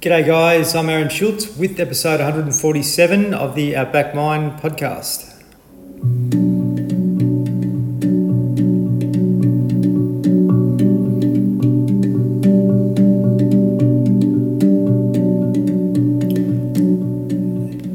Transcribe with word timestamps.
G'day, 0.00 0.26
guys. 0.26 0.74
I'm 0.74 0.88
Aaron 0.88 1.08
Schultz 1.08 1.56
with 1.56 1.80
episode 1.80 2.20
147 2.20 3.32
of 3.34 3.54
the 3.54 3.74
Outback 3.76 4.14
Mind 4.14 4.52
podcast. 4.60 5.32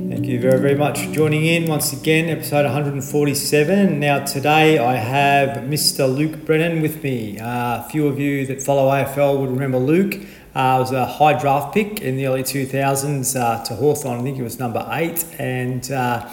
Thank 0.10 0.26
you 0.28 0.40
very, 0.42 0.60
very 0.60 0.76
much 0.76 1.06
for 1.06 1.14
joining 1.14 1.46
in 1.46 1.68
once 1.68 1.94
again, 1.94 2.28
episode 2.30 2.66
147. 2.66 4.00
Now, 4.00 4.26
today 4.26 4.78
I 4.78 4.96
have 4.96 5.64
Mr. 5.64 6.14
Luke 6.14 6.46
Brennan 6.46 6.82
with 6.82 7.02
me. 7.04 7.40
Uh, 7.40 7.86
a 7.86 7.88
few 7.90 8.08
of 8.08 8.20
you 8.20 8.46
that 8.48 8.62
follow 8.62 8.90
AFL 8.90 9.40
would 9.40 9.52
remember 9.52 9.78
Luke. 9.78 10.16
Uh, 10.54 10.78
was 10.80 10.92
a 10.92 11.06
high 11.06 11.40
draft 11.40 11.74
pick 11.74 12.02
in 12.02 12.18
the 12.18 12.28
early 12.28 12.44
2000s 12.44 13.40
uh, 13.40 13.64
to 13.64 13.74
Hawthorn. 13.76 14.20
I 14.20 14.24
think 14.24 14.36
he 14.36 14.42
was 14.42 14.60
number 14.60 14.86
eight, 14.92 15.26
and 15.40 15.90
uh, 15.92 16.30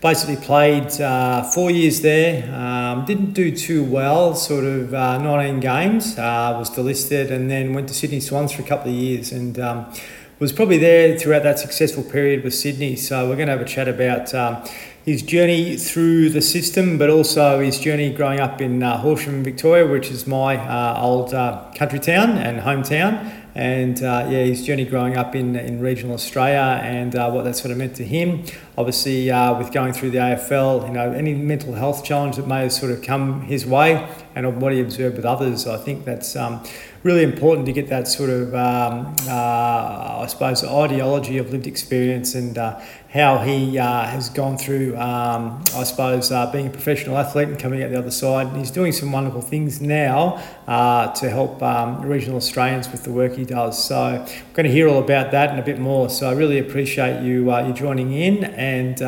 basically 0.00 0.36
played 0.36 0.98
uh, 1.00 1.42
four 1.42 1.70
years 1.70 2.00
there. 2.00 2.50
Um, 2.54 3.04
didn't 3.04 3.32
do 3.32 3.54
too 3.54 3.84
well, 3.84 4.34
sort 4.34 4.64
of 4.64 4.94
uh, 4.94 5.18
19 5.18 5.60
games, 5.60 6.18
uh, 6.18 6.56
was 6.58 6.70
delisted, 6.70 7.30
and 7.30 7.50
then 7.50 7.74
went 7.74 7.88
to 7.88 7.94
Sydney 7.94 8.20
Swans 8.20 8.52
for 8.52 8.62
a 8.62 8.64
couple 8.64 8.90
of 8.90 8.96
years 8.96 9.32
and 9.32 9.58
um, 9.58 9.92
was 10.38 10.52
probably 10.52 10.78
there 10.78 11.18
throughout 11.18 11.42
that 11.42 11.58
successful 11.58 12.04
period 12.04 12.44
with 12.44 12.54
Sydney. 12.54 12.96
So 12.96 13.28
we're 13.28 13.36
going 13.36 13.48
to 13.48 13.56
have 13.56 13.60
a 13.60 13.68
chat 13.68 13.88
about 13.88 14.32
um, 14.34 14.62
his 15.08 15.22
journey 15.22 15.74
through 15.78 16.28
the 16.28 16.42
system, 16.42 16.98
but 16.98 17.08
also 17.08 17.60
his 17.60 17.80
journey 17.80 18.12
growing 18.12 18.40
up 18.40 18.60
in 18.60 18.82
uh, 18.82 18.98
Horsham, 18.98 19.42
Victoria, 19.42 19.86
which 19.86 20.10
is 20.10 20.26
my 20.26 20.58
uh, 20.58 21.00
old 21.00 21.32
uh, 21.32 21.64
country 21.74 21.98
town 21.98 22.32
and 22.32 22.60
hometown. 22.60 23.32
And 23.54 24.02
uh, 24.02 24.26
yeah, 24.28 24.44
his 24.44 24.66
journey 24.66 24.84
growing 24.84 25.16
up 25.16 25.34
in, 25.34 25.56
in 25.56 25.80
regional 25.80 26.12
Australia 26.12 26.78
and 26.84 27.16
uh, 27.16 27.30
what 27.30 27.44
that 27.44 27.56
sort 27.56 27.72
of 27.72 27.78
meant 27.78 27.96
to 27.96 28.04
him. 28.04 28.44
Obviously, 28.76 29.30
uh, 29.30 29.56
with 29.56 29.72
going 29.72 29.94
through 29.94 30.10
the 30.10 30.18
AFL, 30.18 30.86
you 30.86 30.92
know, 30.92 31.10
any 31.12 31.32
mental 31.32 31.72
health 31.72 32.04
challenge 32.04 32.36
that 32.36 32.46
may 32.46 32.60
have 32.60 32.72
sort 32.72 32.92
of 32.92 33.02
come 33.02 33.40
his 33.40 33.64
way 33.64 34.06
and 34.34 34.60
what 34.60 34.74
he 34.74 34.80
observed 34.80 35.16
with 35.16 35.24
others, 35.24 35.66
I 35.66 35.78
think 35.78 36.04
that's 36.04 36.36
um, 36.36 36.62
really 37.02 37.22
important 37.22 37.66
to 37.66 37.72
get 37.72 37.88
that 37.88 38.06
sort 38.06 38.30
of, 38.30 38.54
um, 38.54 39.16
uh, 39.26 40.20
I 40.22 40.26
suppose, 40.28 40.62
ideology 40.62 41.38
of 41.38 41.50
lived 41.50 41.66
experience 41.66 42.34
and 42.34 42.58
uh, 42.58 42.80
how 43.10 43.38
he 43.38 43.78
uh, 43.78 44.04
has 44.04 44.28
gone 44.28 44.58
through, 44.58 44.94
um, 44.98 45.62
I 45.74 45.84
suppose, 45.84 46.30
uh, 46.30 46.50
being 46.52 46.66
a 46.66 46.70
professional 46.70 47.16
athlete 47.16 47.48
and 47.48 47.58
coming 47.58 47.82
out 47.82 47.90
the 47.90 47.98
other 47.98 48.10
side. 48.10 48.48
And 48.48 48.58
he's 48.58 48.70
doing 48.70 48.92
some 48.92 49.10
wonderful 49.10 49.40
things 49.40 49.80
now 49.80 50.42
uh, 50.66 51.10
to 51.14 51.30
help 51.30 51.62
um, 51.62 52.02
regional 52.02 52.36
Australians 52.36 52.90
with 52.90 53.04
the 53.04 53.10
work 53.10 53.34
he 53.34 53.44
does. 53.44 53.82
So 53.82 54.24
we're 54.26 54.54
going 54.54 54.66
to 54.66 54.72
hear 54.72 54.88
all 54.88 55.02
about 55.02 55.30
that 55.30 55.50
and 55.50 55.58
a 55.58 55.62
bit 55.62 55.78
more. 55.78 56.10
So 56.10 56.28
I 56.28 56.34
really 56.34 56.58
appreciate 56.58 57.22
you 57.22 57.50
uh, 57.50 57.66
you 57.66 57.72
joining 57.72 58.12
in 58.12 58.44
and 58.44 59.00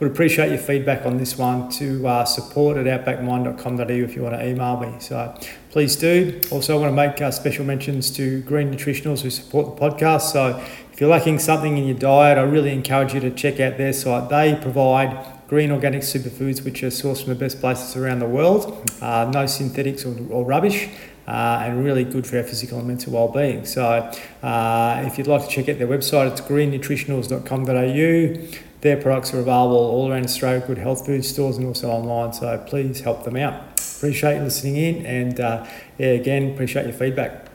would 0.00 0.10
appreciate 0.10 0.50
your 0.50 0.58
feedback 0.58 1.06
on 1.06 1.16
this 1.16 1.38
one 1.38 1.70
to 1.70 2.24
support 2.26 2.76
at 2.76 2.86
outbackmind.com.au 2.86 3.86
if 3.86 4.16
you 4.16 4.22
want 4.22 4.34
to 4.34 4.46
email 4.46 4.78
me. 4.78 4.94
So 4.98 5.34
please 5.70 5.96
do. 5.96 6.40
Also, 6.50 6.76
I 6.76 6.80
want 6.80 6.90
to 6.90 6.96
make 6.96 7.20
uh, 7.22 7.30
special 7.30 7.64
mentions 7.64 8.10
to 8.12 8.42
Green 8.42 8.74
Nutritionals 8.74 9.22
who 9.22 9.30
support 9.30 9.76
the 9.76 9.80
podcast. 9.80 10.32
So, 10.32 10.62
if 11.00 11.04
you're 11.04 11.12
lacking 11.12 11.38
something 11.38 11.78
in 11.78 11.86
your 11.86 11.96
diet, 11.96 12.36
I 12.36 12.42
really 12.42 12.72
encourage 12.72 13.14
you 13.14 13.20
to 13.20 13.30
check 13.30 13.58
out 13.58 13.78
their 13.78 13.94
site. 13.94 14.28
They 14.28 14.58
provide 14.60 15.48
green 15.48 15.70
organic 15.70 16.02
superfoods 16.02 16.62
which 16.62 16.82
are 16.82 16.88
sourced 16.88 17.24
from 17.24 17.32
the 17.32 17.38
best 17.38 17.58
places 17.58 17.96
around 17.96 18.18
the 18.18 18.26
world, 18.26 18.86
uh, 19.00 19.30
no 19.32 19.46
synthetics 19.46 20.04
or, 20.04 20.14
or 20.28 20.44
rubbish. 20.44 20.90
Uh, 21.26 21.62
and 21.64 21.82
really 21.82 22.04
good 22.04 22.26
for 22.26 22.36
our 22.36 22.42
physical 22.42 22.80
and 22.80 22.86
mental 22.86 23.14
well-being. 23.14 23.64
So, 23.64 24.12
uh, 24.42 25.02
if 25.06 25.16
you'd 25.16 25.26
like 25.26 25.42
to 25.42 25.48
check 25.48 25.70
out 25.70 25.78
their 25.78 25.88
website, 25.88 26.32
it's 26.32 26.42
greennutritionals.com.au. 26.42 28.58
Their 28.82 28.98
products 28.98 29.32
are 29.32 29.40
available 29.40 29.76
all 29.76 30.12
around 30.12 30.24
Australia, 30.24 30.62
good 30.66 30.76
health 30.76 31.06
food 31.06 31.24
stores, 31.24 31.56
and 31.56 31.66
also 31.66 31.88
online. 31.88 32.34
So 32.34 32.62
please 32.66 33.00
help 33.00 33.24
them 33.24 33.36
out 33.36 33.54
appreciate 33.96 34.36
you 34.36 34.42
listening 34.42 34.76
in 34.76 35.06
and 35.06 35.40
uh, 35.40 35.66
yeah, 35.96 36.08
again, 36.08 36.52
appreciate 36.52 36.84
your 36.84 36.94
feedback. 36.94 37.46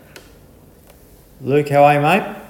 Luke, 1.41 1.70
how 1.70 1.84
are 1.84 1.94
you, 1.96 2.02
mate? 2.02 2.45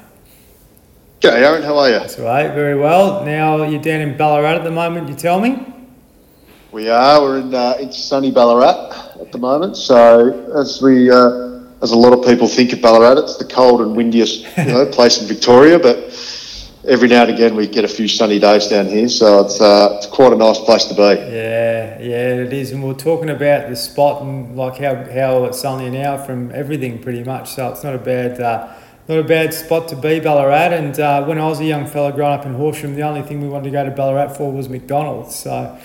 G'day, 1.26 1.42
Aaron. 1.42 1.64
How 1.64 1.76
are 1.80 1.90
you? 1.90 1.98
That's 1.98 2.20
right, 2.20 2.54
very 2.54 2.78
well. 2.78 3.26
Now 3.26 3.64
you're 3.64 3.82
down 3.82 4.02
in 4.02 4.16
Ballarat 4.16 4.58
at 4.58 4.64
the 4.64 4.70
moment. 4.70 5.10
You 5.10 5.16
tell 5.16 5.40
me. 5.40 5.74
We 6.72 6.88
are. 6.88 7.20
We're 7.20 7.40
in 7.40 7.52
uh, 7.52 7.78
in 7.80 7.92
sunny 7.92 8.30
Ballarat 8.30 9.16
at 9.20 9.32
the 9.32 9.40
moment. 9.40 9.76
So 9.76 10.54
as 10.56 10.84
we, 10.84 11.10
uh, 11.10 11.64
as 11.82 11.90
a 11.90 11.96
lot 11.96 12.14
of 12.14 12.24
people 12.24 12.48
think 12.48 12.74
of 12.74 12.82
Ballarat, 12.84 13.24
it's 13.24 13.38
the 13.38 13.46
cold 13.46 13.82
and 13.82 13.96
windiest 13.96 14.46
you 14.56 14.66
know, 14.66 14.86
place 14.92 15.20
in 15.20 15.28
Victoria. 15.28 15.80
But 15.80 15.98
every 16.88 17.08
now 17.08 17.24
and 17.24 17.32
again 17.32 17.56
we 17.56 17.66
get 17.66 17.86
a 17.86 17.88
few 17.88 18.08
sunny 18.08 18.38
days 18.38 18.68
down 18.68 18.86
here, 18.86 19.10
so 19.10 19.44
it's 19.44 19.60
uh, 19.60 19.96
it's 19.98 20.06
quite 20.06 20.32
a 20.32 20.36
nice 20.36 20.60
place 20.60 20.86
to 20.86 20.94
be. 20.94 21.02
Yeah, 21.02 22.00
yeah, 22.02 22.46
it 22.46 22.54
is. 22.54 22.72
And 22.72 22.84
we 22.84 22.92
are 22.92 22.94
talking 22.94 23.32
about 23.32 23.68
the 23.68 23.76
spot 23.76 24.22
and 24.22 24.56
like 24.56 24.78
how, 24.78 24.94
how 24.94 25.46
it's 25.46 25.66
only 25.66 25.88
an 25.88 25.96
hour 25.96 26.24
from 26.24 26.52
everything, 26.52 27.02
pretty 27.02 27.24
much. 27.24 27.56
So 27.56 27.68
it's 27.70 27.84
not 27.84 27.96
a 27.96 27.98
bad. 27.98 28.40
Not 29.08 29.20
a 29.20 29.24
bad 29.24 29.54
spot 29.54 29.88
to 29.90 29.96
be, 29.96 30.20
Ballarat. 30.20 30.74
And 30.74 31.00
uh, 31.00 31.26
when 31.26 31.38
I 31.38 31.48
was 31.48 31.60
a 31.60 31.66
young 31.66 31.86
fella 31.86 32.12
growing 32.12 32.40
up 32.40 32.46
in 32.46 32.56
Horsham, 32.56 32.96
the 32.96 33.04
only 33.04 33.22
thing 33.22 33.40
we 33.40 33.48
wanted 33.48 33.66
to 33.66 33.70
go 33.70 33.86
to 33.86 33.92
Ballarat 33.92 34.30
for 34.30 34.52
was 34.52 34.68
McDonald's. 34.68 35.36
So, 35.36 35.78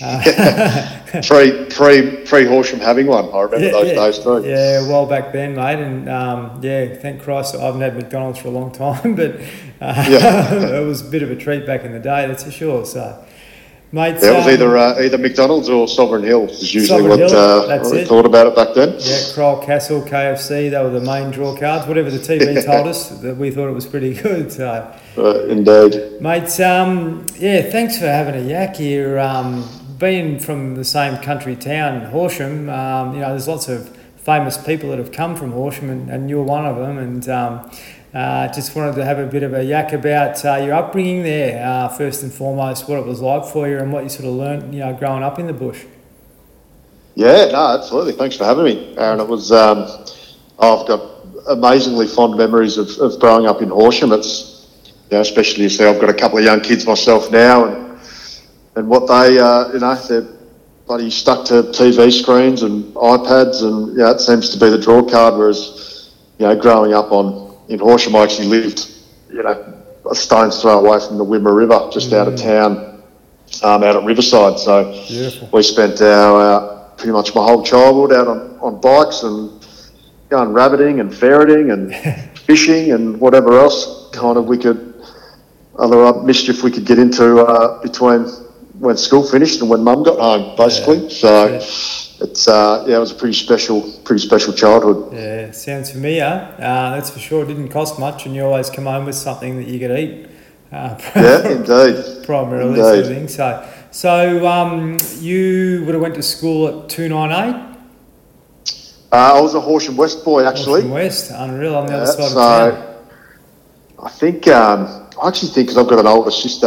uh, 0.00 1.02
pre 1.26 1.66
pre 1.66 2.24
pre 2.24 2.44
Horsham 2.44 2.78
having 2.78 3.08
one, 3.08 3.24
I 3.34 3.40
remember 3.40 3.66
yeah, 3.66 3.72
those 3.72 3.88
yeah, 3.88 3.94
days 3.94 4.18
too. 4.20 4.42
Yeah, 4.44 4.88
well 4.88 5.06
back 5.06 5.32
then, 5.32 5.56
mate. 5.56 5.80
And 5.80 6.08
um, 6.08 6.60
yeah, 6.62 6.94
thank 6.94 7.22
Christ 7.22 7.56
I 7.56 7.62
haven't 7.62 7.80
had 7.80 7.96
McDonald's 7.96 8.38
for 8.38 8.46
a 8.46 8.52
long 8.52 8.70
time, 8.94 9.16
but 9.16 9.40
uh, 9.80 10.06
yeah. 10.08 10.54
it 10.78 10.84
was 10.84 11.04
a 11.04 11.10
bit 11.10 11.24
of 11.24 11.32
a 11.32 11.36
treat 11.36 11.66
back 11.66 11.82
in 11.82 11.90
the 11.90 12.00
day, 12.00 12.28
that's 12.28 12.44
for 12.44 12.52
sure. 12.52 12.86
So. 12.86 13.24
Mate, 13.90 14.16
it 14.16 14.36
was 14.36 14.44
um, 14.44 14.50
either 14.50 14.76
uh, 14.76 15.00
either 15.00 15.16
McDonald's 15.16 15.70
or 15.70 15.88
Sovereign 15.88 16.22
Hill. 16.22 16.44
Is 16.50 16.74
usually 16.74 17.00
Sovereign 17.00 17.20
what, 17.20 17.32
uh, 17.32 17.80
what 17.80 17.92
we 17.92 18.04
thought 18.04 18.26
about 18.26 18.46
it 18.46 18.54
back 18.54 18.74
then. 18.74 18.90
Yeah, 18.90 19.32
Kryal 19.32 19.64
Castle, 19.64 20.02
KFC, 20.02 20.70
they 20.70 20.82
were 20.82 20.90
the 20.90 21.00
main 21.00 21.30
draw 21.30 21.56
cards. 21.56 21.86
Whatever 21.86 22.10
the 22.10 22.18
TV 22.18 22.54
yeah. 22.54 22.60
told 22.72 22.86
us, 22.86 23.08
that 23.20 23.38
we 23.38 23.50
thought 23.50 23.68
it 23.68 23.72
was 23.72 23.86
pretty 23.86 24.12
good. 24.12 24.52
So, 24.52 24.94
uh, 25.16 25.44
indeed, 25.46 26.20
mate. 26.20 26.60
Um, 26.60 27.24
yeah, 27.36 27.62
thanks 27.62 27.98
for 27.98 28.06
having 28.06 28.34
a 28.34 28.46
yak 28.46 28.76
here. 28.76 29.18
Um, 29.18 29.66
being 29.98 30.38
from 30.38 30.74
the 30.74 30.84
same 30.84 31.16
country 31.22 31.56
town, 31.56 32.02
Horsham, 32.10 32.68
um, 32.68 33.14
you 33.14 33.20
know, 33.20 33.30
there's 33.30 33.48
lots 33.48 33.68
of 33.68 33.88
famous 34.16 34.58
people 34.58 34.90
that 34.90 34.98
have 34.98 35.12
come 35.12 35.34
from 35.34 35.52
Horsham, 35.52 35.88
and, 35.88 36.10
and 36.10 36.28
you're 36.28 36.44
one 36.44 36.66
of 36.66 36.76
them. 36.76 36.98
And 36.98 37.26
um, 37.30 37.70
uh, 38.14 38.48
just 38.52 38.74
wanted 38.74 38.94
to 38.96 39.04
have 39.04 39.18
a 39.18 39.26
bit 39.26 39.42
of 39.42 39.52
a 39.54 39.62
yak 39.62 39.92
about 39.92 40.42
uh, 40.44 40.56
your 40.56 40.74
upbringing 40.74 41.22
there, 41.22 41.64
uh, 41.64 41.88
first 41.88 42.22
and 42.22 42.32
foremost, 42.32 42.88
what 42.88 42.98
it 42.98 43.06
was 43.06 43.20
like 43.20 43.44
for 43.44 43.68
you 43.68 43.78
and 43.78 43.92
what 43.92 44.02
you 44.02 44.08
sort 44.08 44.24
of 44.24 44.34
learnt, 44.34 44.72
you 44.72 44.80
know, 44.80 44.94
growing 44.94 45.22
up 45.22 45.38
in 45.38 45.46
the 45.46 45.52
bush. 45.52 45.84
Yeah, 47.14 47.50
no, 47.50 47.76
absolutely. 47.76 48.12
Thanks 48.12 48.36
for 48.36 48.44
having 48.44 48.64
me, 48.64 48.96
Aaron. 48.96 49.20
It 49.20 49.28
was, 49.28 49.52
um, 49.52 49.80
I've 50.58 50.86
got 50.86 51.02
amazingly 51.48 52.06
fond 52.06 52.36
memories 52.36 52.78
of, 52.78 52.88
of 52.98 53.18
growing 53.18 53.46
up 53.46 53.60
in 53.60 53.68
Horsham. 53.68 54.12
It's, 54.12 54.82
you 55.10 55.16
know, 55.16 55.20
especially 55.20 55.64
you 55.64 55.68
see, 55.68 55.84
I've 55.84 56.00
got 56.00 56.10
a 56.10 56.14
couple 56.14 56.38
of 56.38 56.44
young 56.44 56.60
kids 56.60 56.86
myself 56.86 57.30
now, 57.30 57.64
and 57.64 57.88
and 58.76 58.88
what 58.88 59.08
they, 59.08 59.38
uh, 59.38 59.72
you 59.72 59.80
know, 59.80 59.94
they're 59.96 60.28
bloody 60.86 61.10
stuck 61.10 61.44
to 61.46 61.54
TV 61.64 62.12
screens 62.12 62.62
and 62.62 62.94
iPads, 62.94 63.62
and 63.62 63.98
yeah, 63.98 64.12
it 64.12 64.20
seems 64.20 64.50
to 64.50 64.58
be 64.58 64.70
the 64.70 64.78
draw 64.78 65.02
card. 65.02 65.34
Whereas, 65.34 66.12
you 66.38 66.46
know, 66.46 66.54
growing 66.54 66.94
up 66.94 67.10
on 67.10 67.47
in 67.68 67.78
Horsham, 67.78 68.16
I 68.16 68.22
actually 68.24 68.48
lived, 68.48 68.90
you 69.30 69.42
know, 69.42 69.74
a 70.10 70.14
stone's 70.14 70.60
throw 70.60 70.78
away 70.78 70.98
from 71.06 71.18
the 71.18 71.24
Wimmera 71.24 71.54
River, 71.54 71.90
just 71.92 72.10
mm. 72.10 72.16
out 72.16 72.28
of 72.28 72.34
mm. 72.34 72.42
town, 72.42 73.02
um, 73.62 73.82
out 73.82 73.96
at 73.96 74.04
Riverside. 74.04 74.58
So 74.58 74.90
Beautiful. 75.06 75.48
we 75.52 75.62
spent 75.62 76.00
our 76.00 76.40
uh, 76.40 76.88
pretty 76.96 77.12
much 77.12 77.34
my 77.34 77.42
whole 77.42 77.62
childhood 77.62 78.12
out 78.12 78.28
on, 78.28 78.58
on 78.60 78.80
bikes 78.80 79.22
and 79.22 79.64
going 80.30 80.52
rabbiting 80.52 81.00
and 81.00 81.14
ferreting 81.14 81.70
and 81.70 81.94
fishing 82.38 82.92
and 82.92 83.20
whatever 83.20 83.58
else 83.58 84.08
kind 84.12 84.38
of 84.38 84.46
we 84.46 84.56
could, 84.56 84.94
other 85.78 86.22
mischief 86.22 86.62
we 86.62 86.70
could 86.70 86.86
get 86.86 86.98
into 86.98 87.38
uh, 87.40 87.80
between 87.82 88.24
when 88.78 88.96
school 88.96 89.22
finished 89.22 89.60
and 89.60 89.68
when 89.68 89.82
mum 89.84 90.02
got 90.02 90.18
home, 90.18 90.56
basically. 90.56 90.98
Yeah. 90.98 91.08
So. 91.08 91.46
Yeah 91.46 92.07
it's 92.20 92.48
uh, 92.48 92.84
yeah, 92.88 92.96
it 92.96 93.00
was 93.00 93.12
a 93.12 93.14
pretty 93.14 93.34
special, 93.34 93.92
pretty 94.04 94.24
special 94.24 94.52
childhood. 94.52 95.12
Yeah, 95.12 95.50
sounds 95.52 95.90
familiar. 95.92 96.54
Uh, 96.58 96.94
that's 96.94 97.10
for 97.10 97.20
sure. 97.20 97.44
It 97.44 97.48
didn't 97.48 97.68
cost 97.68 97.98
much, 97.98 98.26
and 98.26 98.34
you 98.34 98.44
always 98.44 98.70
come 98.70 98.86
home 98.86 99.06
with 99.06 99.14
something 99.14 99.56
that 99.56 99.68
you 99.68 99.78
could 99.78 99.96
eat. 99.98 100.28
Uh, 100.72 100.98
yeah, 101.16 101.48
indeed. 101.48 102.24
Primarily, 102.24 102.80
indeed. 102.80 103.30
Sort 103.30 103.54
of 103.54 103.70
So, 103.90 103.90
so 103.90 104.46
um, 104.46 104.96
you 105.18 105.84
would 105.86 105.94
have 105.94 106.02
went 106.02 106.16
to 106.16 106.22
school 106.22 106.82
at 106.82 106.88
two 106.88 107.08
nine 107.08 107.30
eight. 107.30 107.64
Uh, 109.10 109.36
I 109.36 109.40
was 109.40 109.54
a 109.54 109.60
Horsham 109.60 109.96
West 109.96 110.24
boy, 110.24 110.44
actually. 110.44 110.82
Horsham 110.82 110.90
West, 110.90 111.30
unreal 111.34 111.76
on 111.76 111.86
the 111.86 111.92
yeah, 111.92 111.98
other 111.98 112.12
side 112.12 112.30
so 112.30 112.68
of 112.68 112.74
town. 112.74 112.94
I 114.02 114.10
think 114.10 114.46
um, 114.48 115.08
I 115.22 115.28
actually 115.28 115.52
think 115.52 115.68
because 115.68 115.78
I've 115.78 115.88
got 115.88 116.00
an 116.00 116.06
older 116.06 116.30
sister, 116.30 116.66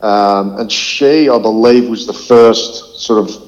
um, 0.00 0.58
and 0.58 0.70
she, 0.70 1.28
I 1.28 1.38
believe, 1.38 1.88
was 1.88 2.06
the 2.06 2.12
first 2.12 3.00
sort 3.00 3.28
of 3.28 3.43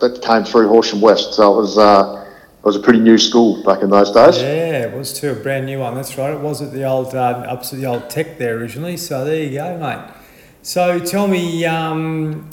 that 0.00 0.22
came 0.22 0.44
through 0.44 0.68
Horsham 0.68 1.00
West. 1.00 1.34
So 1.34 1.52
it 1.52 1.56
was, 1.60 1.78
uh, 1.78 2.26
it 2.58 2.64
was 2.64 2.76
a 2.76 2.80
pretty 2.80 3.00
new 3.00 3.18
school 3.18 3.62
back 3.62 3.82
in 3.82 3.90
those 3.90 4.10
days. 4.10 4.38
Yeah, 4.40 4.86
it 4.86 4.96
was 4.96 5.18
too 5.18 5.30
a 5.30 5.34
brand 5.34 5.66
new 5.66 5.80
one. 5.80 5.94
That's 5.94 6.16
right. 6.18 6.32
It 6.32 6.40
was 6.40 6.60
at 6.60 6.72
the 6.72 6.84
old 6.84 7.14
uh, 7.14 7.44
opposite 7.48 7.76
the 7.76 7.86
old 7.86 8.10
tech 8.10 8.38
there 8.38 8.56
originally. 8.56 8.96
So 8.96 9.24
there 9.24 9.42
you 9.42 9.58
go, 9.58 9.78
mate. 9.78 10.14
So 10.62 10.98
tell 10.98 11.26
me, 11.26 11.64
um, 11.64 12.50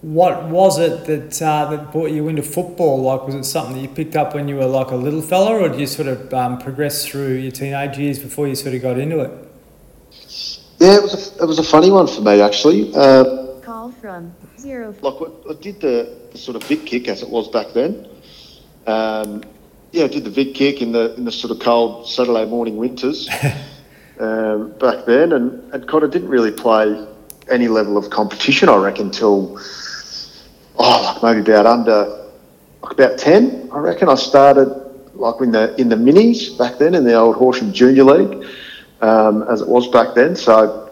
what 0.00 0.44
was 0.48 0.78
it 0.78 1.04
that 1.04 1.42
uh, 1.42 1.70
that 1.70 1.92
brought 1.92 2.10
you 2.10 2.28
into 2.28 2.42
football? 2.42 3.02
Like, 3.02 3.26
was 3.26 3.34
it 3.34 3.44
something 3.44 3.76
that 3.76 3.82
you 3.82 3.88
picked 3.88 4.16
up 4.16 4.34
when 4.34 4.48
you 4.48 4.56
were 4.56 4.66
like 4.66 4.90
a 4.90 4.96
little 4.96 5.22
fella, 5.22 5.60
or 5.60 5.68
did 5.68 5.78
you 5.78 5.86
sort 5.86 6.08
of 6.08 6.32
um, 6.32 6.58
progress 6.58 7.06
through 7.06 7.34
your 7.34 7.52
teenage 7.52 7.98
years 7.98 8.18
before 8.18 8.48
you 8.48 8.54
sort 8.54 8.74
of 8.74 8.82
got 8.82 8.98
into 8.98 9.20
it? 9.20 9.30
Yeah, 10.78 10.96
it 10.96 11.02
was 11.02 11.36
a, 11.36 11.42
it 11.42 11.46
was 11.46 11.58
a 11.58 11.62
funny 11.62 11.90
one 11.90 12.08
for 12.08 12.22
me 12.22 12.40
actually. 12.40 12.92
Uh, 12.94 13.60
Call 13.60 13.92
from 13.92 14.34
zero. 14.62 14.94
like 15.02 15.14
I 15.50 15.60
did 15.60 15.80
the, 15.80 16.16
the 16.30 16.38
sort 16.38 16.56
of 16.56 16.62
Vic 16.64 16.86
kick 16.86 17.08
as 17.08 17.22
it 17.22 17.28
was 17.28 17.48
back 17.48 17.72
then. 17.74 18.08
Um, 18.86 19.42
yeah, 19.90 20.04
I 20.04 20.08
did 20.08 20.24
the 20.24 20.30
Vic 20.30 20.54
kick 20.54 20.80
in 20.80 20.92
the 20.92 21.14
in 21.16 21.24
the 21.24 21.32
sort 21.32 21.50
of 21.50 21.58
cold 21.58 22.08
Saturday 22.08 22.46
morning 22.46 22.76
winters 22.76 23.28
um, 24.20 24.72
back 24.78 25.04
then, 25.04 25.32
and, 25.32 25.72
and 25.74 25.86
kind 25.88 26.04
of 26.04 26.10
didn't 26.10 26.28
really 26.28 26.52
play 26.52 27.06
any 27.50 27.68
level 27.68 27.98
of 27.98 28.08
competition. 28.08 28.68
I 28.68 28.76
reckon 28.76 29.10
till 29.10 29.58
oh, 30.78 31.20
like 31.22 31.22
maybe 31.22 31.50
about 31.50 31.66
under 31.66 32.30
like 32.82 32.92
about 32.92 33.18
ten. 33.18 33.68
I 33.72 33.78
reckon 33.78 34.08
I 34.08 34.14
started 34.14 34.68
like 35.14 35.40
in 35.40 35.52
the 35.52 35.78
in 35.80 35.88
the 35.88 35.96
minis 35.96 36.56
back 36.56 36.78
then 36.78 36.94
in 36.94 37.04
the 37.04 37.14
old 37.14 37.36
Horsham 37.36 37.72
Junior 37.72 38.04
League, 38.04 38.46
um, 39.02 39.42
as 39.42 39.60
it 39.60 39.68
was 39.68 39.88
back 39.88 40.14
then. 40.14 40.34
So 40.36 40.88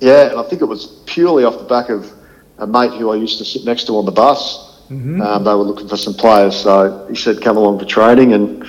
yeah, 0.00 0.30
and 0.30 0.38
I 0.38 0.42
think 0.44 0.62
it 0.62 0.66
was 0.66 1.02
purely 1.06 1.44
off 1.44 1.58
the 1.58 1.64
back 1.64 1.88
of 1.88 2.19
a 2.60 2.66
mate 2.66 2.92
who 2.92 3.10
I 3.10 3.16
used 3.16 3.38
to 3.38 3.44
sit 3.44 3.64
next 3.64 3.84
to 3.84 3.96
on 3.96 4.04
the 4.04 4.12
bus. 4.12 4.78
Mm-hmm. 4.90 5.20
Um, 5.22 5.44
they 5.44 5.50
were 5.50 5.62
looking 5.62 5.88
for 5.88 5.96
some 5.96 6.14
players, 6.14 6.56
so 6.56 7.06
he 7.08 7.16
said, 7.16 7.40
"Come 7.40 7.56
along 7.56 7.78
for 7.78 7.84
training." 7.84 8.32
And 8.32 8.62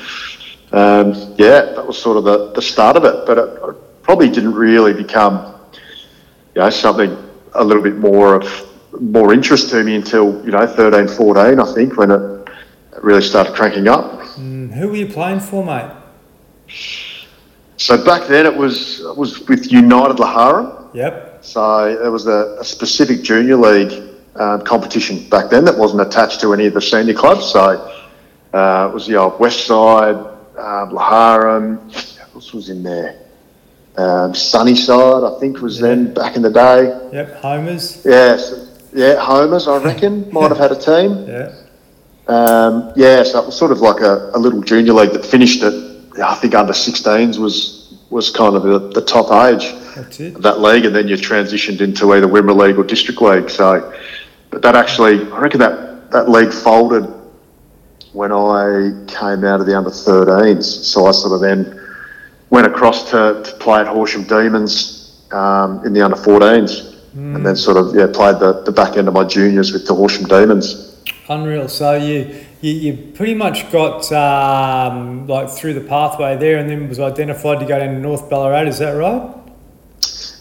um, 0.71 1.13
yeah, 1.37 1.73
that 1.75 1.85
was 1.85 1.97
sort 1.97 2.17
of 2.17 2.23
the, 2.23 2.51
the 2.53 2.61
start 2.61 2.95
of 2.95 3.05
it. 3.05 3.25
But 3.25 3.37
it, 3.37 3.59
it 3.69 4.03
probably 4.03 4.29
didn't 4.29 4.53
really 4.53 4.93
become, 4.93 5.55
you 6.55 6.61
know, 6.61 6.69
something 6.69 7.17
a 7.53 7.63
little 7.63 7.83
bit 7.83 7.97
more 7.97 8.35
of 8.35 8.67
more 8.99 9.33
interest 9.33 9.69
to 9.69 9.83
me 9.83 9.95
until 9.95 10.43
you 10.45 10.51
know 10.51 10.67
13, 10.67 11.07
14, 11.07 11.59
I 11.59 11.73
think, 11.73 11.97
when 11.97 12.11
it, 12.11 12.49
really 13.01 13.21
started 13.21 13.55
cranking 13.55 13.87
up. 13.87 14.21
Mm, 14.35 14.71
who 14.71 14.89
were 14.89 14.95
you 14.95 15.07
playing 15.07 15.39
for, 15.39 15.65
mate? 15.65 15.89
So 17.77 18.03
back 18.05 18.27
then, 18.27 18.45
it 18.45 18.55
was 18.55 18.99
it 18.99 19.17
was 19.17 19.39
with 19.47 19.71
United 19.71 20.17
Laharum. 20.17 20.93
Yep. 20.93 21.30
So 21.41 21.95
there 21.95 22.11
was 22.11 22.27
a, 22.27 22.57
a 22.59 22.63
specific 22.63 23.23
junior 23.23 23.57
league 23.57 24.09
um, 24.35 24.61
competition 24.61 25.27
back 25.29 25.49
then 25.49 25.65
that 25.65 25.77
wasn't 25.77 26.01
attached 26.01 26.39
to 26.41 26.53
any 26.53 26.67
of 26.67 26.73
the 26.73 26.81
senior 26.81 27.13
clubs. 27.13 27.45
So 27.45 27.59
uh, 28.53 28.87
it 28.89 28.93
was 28.93 29.07
the 29.07 29.15
old 29.15 29.39
West 29.39 29.65
Side, 29.65 30.15
um, 30.15 30.91
Laharum, 30.91 31.83
what 31.85 32.35
else 32.35 32.53
was 32.53 32.69
in 32.69 32.83
there? 32.83 33.19
Um, 33.97 34.33
Sunnyside, 34.33 35.23
I 35.23 35.39
think, 35.39 35.61
was 35.61 35.79
then 35.79 36.13
back 36.13 36.35
in 36.35 36.41
the 36.41 36.49
day. 36.49 37.09
Yep. 37.11 37.41
Homers. 37.41 38.05
Yeah, 38.05 38.37
so, 38.37 38.67
yeah, 38.93 39.15
Homers, 39.15 39.67
I 39.67 39.77
reckon, 39.83 40.31
might 40.31 40.49
have 40.49 40.57
had 40.57 40.71
a 40.71 40.79
team. 40.79 41.27
Yeah. 41.27 41.53
Um, 42.27 42.93
yeah, 42.95 43.23
so 43.23 43.41
it 43.41 43.45
was 43.47 43.57
sort 43.57 43.71
of 43.71 43.81
like 43.81 44.01
a, 44.01 44.31
a 44.33 44.39
little 44.39 44.61
junior 44.61 44.93
league 44.93 45.11
that 45.11 45.25
finished 45.25 45.63
at, 45.63 45.73
I 46.23 46.35
think, 46.35 46.55
under 46.55 46.71
16s 46.71 47.37
was 47.37 47.80
was 48.11 48.29
kind 48.29 48.55
of 48.55 48.63
the, 48.63 48.79
the 48.89 49.01
top 49.01 49.31
age 49.47 49.71
That's 49.95 50.19
it. 50.19 50.35
of 50.35 50.41
that 50.43 50.59
league, 50.59 50.85
and 50.85 50.93
then 50.95 51.07
you 51.07 51.15
transitioned 51.15 51.81
into 51.81 52.13
either 52.13 52.27
Wimmera 52.27 52.55
League 52.55 52.77
or 52.77 52.83
District 52.83 53.21
League. 53.21 53.49
So, 53.49 53.93
but 54.49 54.61
that 54.61 54.75
actually, 54.75 55.31
I 55.31 55.39
reckon 55.39 55.59
that 55.61 56.11
that 56.11 56.29
league 56.29 56.51
folded 56.51 57.05
when 58.11 58.33
I 58.33 59.05
came 59.07 59.45
out 59.45 59.61
of 59.61 59.65
the 59.65 59.77
under 59.77 59.89
13s. 59.89 60.63
So 60.63 61.05
I 61.05 61.11
sort 61.11 61.33
of 61.33 61.39
then 61.39 61.79
went 62.49 62.67
across 62.67 63.09
to, 63.11 63.41
to 63.45 63.51
play 63.59 63.79
at 63.79 63.87
Horsham 63.87 64.23
Demons 64.23 65.25
um, 65.31 65.85
in 65.85 65.93
the 65.93 66.01
under 66.01 66.17
14s, 66.17 66.97
and 67.13 67.45
then 67.45 67.55
sort 67.55 67.77
of 67.77 67.95
yeah 67.95 68.07
played 68.11 68.39
the, 68.39 68.61
the 68.63 68.71
back 68.71 68.97
end 68.97 69.07
of 69.07 69.13
my 69.13 69.23
juniors 69.23 69.71
with 69.71 69.87
the 69.87 69.95
Horsham 69.95 70.25
Demons. 70.25 71.01
Unreal. 71.29 71.69
So 71.69 71.95
you, 71.95 72.45
you 72.61 72.71
you 72.71 73.11
pretty 73.13 73.33
much 73.33 73.71
got 73.71 74.11
um, 74.11 75.27
like 75.27 75.49
through 75.49 75.73
the 75.73 75.81
pathway 75.81 76.37
there, 76.37 76.57
and 76.57 76.69
then 76.69 76.87
was 76.87 76.99
identified 76.99 77.59
to 77.59 77.65
go 77.65 77.79
down 77.79 77.95
to 77.95 77.99
North 77.99 78.29
Ballarat. 78.29 78.67
Is 78.67 78.79
that 78.79 78.91
right? 78.91 79.37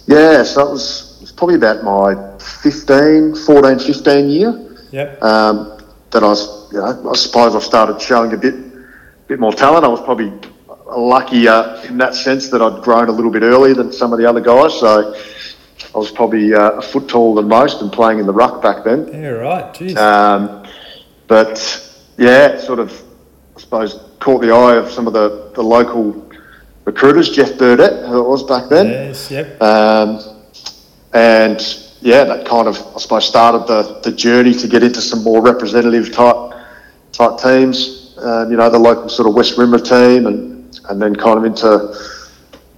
Yeah, 0.07 0.43
so 0.43 0.67
it 0.67 0.71
was, 0.73 1.17
it 1.19 1.21
was 1.21 1.33
probably 1.33 1.55
about 1.55 1.85
my 1.85 2.39
15, 2.39 3.37
14, 3.37 3.79
15 3.79 4.29
year. 4.29 4.67
Yep. 4.91 5.23
um, 5.23 5.81
that 6.11 6.25
I 6.25 6.27
was, 6.27 6.73
you 6.73 6.79
know, 6.79 7.11
I 7.11 7.15
suppose 7.15 7.55
I 7.55 7.61
started 7.61 8.01
showing 8.01 8.33
a 8.33 8.37
bit, 8.37 8.55
bit 9.29 9.39
more 9.39 9.53
talent. 9.53 9.85
I 9.85 9.89
was 9.89 10.01
probably 10.01 10.33
luckier 10.87 11.81
in 11.89 11.99
that 11.99 12.15
sense 12.15 12.51
that 12.51 12.61
I'd 12.61 12.83
grown 12.83 13.09
a 13.09 13.13
little 13.13 13.31
bit 13.31 13.43
earlier 13.43 13.75
than 13.75 13.93
some 13.93 14.13
of 14.13 14.19
the 14.19 14.27
other 14.27 14.41
guys. 14.41 14.79
So 14.81 15.15
I 15.95 15.99
was 15.99 16.11
probably 16.11 16.53
uh, 16.53 16.73
a 16.73 16.83
foot 16.83 17.09
taller 17.09 17.41
than 17.41 17.49
most 17.49 17.81
and 17.81 17.93
playing 17.93 18.19
in 18.19 18.27
the 18.27 18.33
ruck 18.33 18.61
back 18.61 18.85
then. 18.85 19.09
Yeah. 19.13 19.29
Right. 19.29 19.73
Jeez. 19.75 19.97
Um, 19.97 20.67
but 21.29 21.87
yeah, 22.21 22.59
sort 22.59 22.79
of, 22.79 22.93
I 23.57 23.61
suppose, 23.61 23.99
caught 24.21 24.43
the 24.43 24.53
eye 24.53 24.77
of 24.77 24.91
some 24.91 25.07
of 25.07 25.15
the, 25.15 25.51
the 25.55 25.63
local 25.63 26.31
recruiters, 26.85 27.31
Jeff 27.31 27.57
Burdett, 27.59 28.07
who 28.07 28.21
it 28.21 28.29
was 28.29 28.43
back 28.45 28.69
then. 28.69 28.87
yes. 28.87 29.31
Yep. 29.31 29.63
Um, 29.63 30.37
and 31.15 31.61
yeah, 32.03 32.25
that 32.25 32.47
kind 32.47 32.69
of 32.69 32.77
I 32.95 32.99
suppose 32.99 33.27
started 33.27 33.67
the, 33.67 34.01
the 34.05 34.13
journey 34.15 34.55
to 34.55 34.69
get 34.69 34.83
into 34.83 35.01
some 35.01 35.25
more 35.25 35.43
representative 35.43 36.13
type 36.13 36.53
type 37.13 37.39
teams. 37.39 38.15
Um, 38.19 38.51
you 38.51 38.57
know, 38.59 38.69
the 38.69 38.79
local 38.79 39.09
sort 39.09 39.27
of 39.29 39.35
West 39.35 39.57
Wimmera 39.57 39.83
team, 39.83 40.27
and 40.27 40.81
and 40.89 41.01
then 41.01 41.17
kind 41.17 41.39
of 41.39 41.45
into 41.45 41.93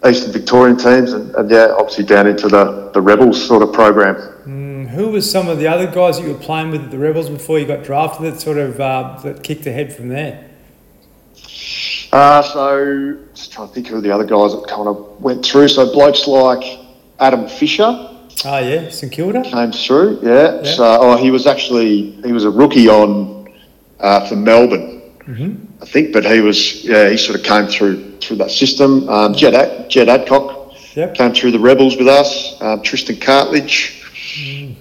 Eastern 0.08 0.32
Victorian 0.32 0.76
teams, 0.76 1.12
and, 1.12 1.34
and 1.34 1.50
yeah, 1.50 1.74
obviously 1.76 2.04
down 2.04 2.26
into 2.26 2.48
the 2.48 2.90
the 2.94 3.00
Rebels 3.00 3.44
sort 3.44 3.62
of 3.62 3.72
program. 3.72 4.14
Mm, 4.46 4.61
who 4.92 5.08
was 5.08 5.30
some 5.30 5.48
of 5.48 5.58
the 5.58 5.66
other 5.68 5.86
guys 5.90 6.18
that 6.18 6.26
you 6.26 6.32
were 6.32 6.38
playing 6.38 6.70
with 6.70 6.82
at 6.84 6.90
the 6.90 6.98
Rebels 6.98 7.28
before 7.28 7.58
you 7.58 7.66
got 7.66 7.84
drafted 7.84 8.32
that 8.32 8.40
sort 8.40 8.58
of 8.58 8.80
uh, 8.80 9.18
that 9.24 9.42
kicked 9.42 9.66
ahead 9.66 9.94
from 9.94 10.08
there? 10.08 10.48
Uh, 12.12 12.42
so 12.42 13.18
just 13.34 13.52
trying 13.52 13.68
to 13.68 13.74
think 13.74 13.86
who 13.88 14.00
the 14.00 14.10
other 14.10 14.24
guys 14.26 14.52
that 14.52 14.66
kind 14.68 14.86
of 14.86 15.20
went 15.22 15.44
through. 15.44 15.68
So 15.68 15.90
blokes 15.92 16.26
like 16.26 16.80
Adam 17.20 17.48
Fisher. 17.48 17.84
Oh 18.44 18.58
yeah, 18.58 18.88
St 18.90 19.10
Kilda. 19.12 19.42
came 19.42 19.72
through. 19.72 20.20
Yeah. 20.22 20.60
Yeah. 20.62 20.74
So 20.74 20.84
oh, 21.00 21.16
he 21.16 21.30
was 21.30 21.46
actually 21.46 22.12
he 22.22 22.32
was 22.32 22.44
a 22.44 22.50
rookie 22.50 22.88
on 22.88 23.48
uh, 24.00 24.26
for 24.28 24.36
Melbourne, 24.36 24.90
Mm-hmm. 25.22 25.82
I 25.82 25.86
think, 25.86 26.12
but 26.12 26.24
he 26.26 26.40
was 26.40 26.84
yeah 26.84 27.08
he 27.08 27.16
sort 27.16 27.38
of 27.38 27.44
came 27.44 27.66
through 27.68 28.18
through 28.18 28.36
that 28.38 28.50
system. 28.50 29.08
Um, 29.08 29.34
Jed 29.34 29.54
Ad, 29.54 29.88
Jed 29.90 30.08
Adcock 30.08 30.60
Yep. 30.94 31.14
came 31.14 31.32
through 31.32 31.52
the 31.52 31.58
Rebels 31.58 31.96
with 31.96 32.06
us. 32.08 32.60
Um, 32.60 32.82
Tristan 32.82 33.16
Cartledge, 33.16 34.01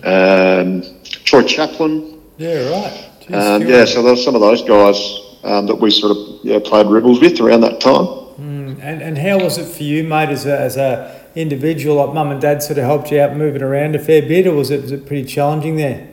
um, 0.03 0.83
Troy 1.23 1.43
Chaplin. 1.43 2.21
Yeah. 2.37 2.69
Right. 2.69 3.07
Jeez, 3.21 3.55
Um, 3.55 3.67
yeah, 3.67 3.85
so 3.85 4.01
there 4.01 4.13
were 4.13 4.17
some 4.17 4.35
of 4.35 4.41
those 4.41 4.63
guys 4.63 5.19
um, 5.43 5.65
that 5.67 5.75
we 5.75 5.91
sort 5.91 6.17
of 6.17 6.39
yeah 6.43 6.59
played 6.63 6.87
Rebels 6.87 7.19
with 7.19 7.39
around 7.39 7.61
that 7.61 7.79
time. 7.79 8.05
Mm, 8.39 8.79
and 8.81 9.01
and 9.01 9.17
how 9.17 9.39
was 9.39 9.57
it 9.57 9.65
for 9.65 9.83
you, 9.83 10.03
mate, 10.03 10.29
as 10.29 10.45
a 10.45 10.59
as 10.59 10.77
a 10.77 11.21
individual? 11.35 11.97
Like 11.97 12.13
mum 12.13 12.31
and 12.31 12.41
dad 12.41 12.63
sort 12.63 12.79
of 12.79 12.85
helped 12.85 13.11
you 13.11 13.19
out 13.21 13.35
moving 13.35 13.61
around 13.61 13.95
a 13.95 13.99
fair 13.99 14.21
bit, 14.21 14.47
or 14.47 14.53
was 14.53 14.71
it 14.71 14.81
was 14.81 14.91
it 14.91 15.05
pretty 15.05 15.27
challenging 15.27 15.75
there? 15.75 16.07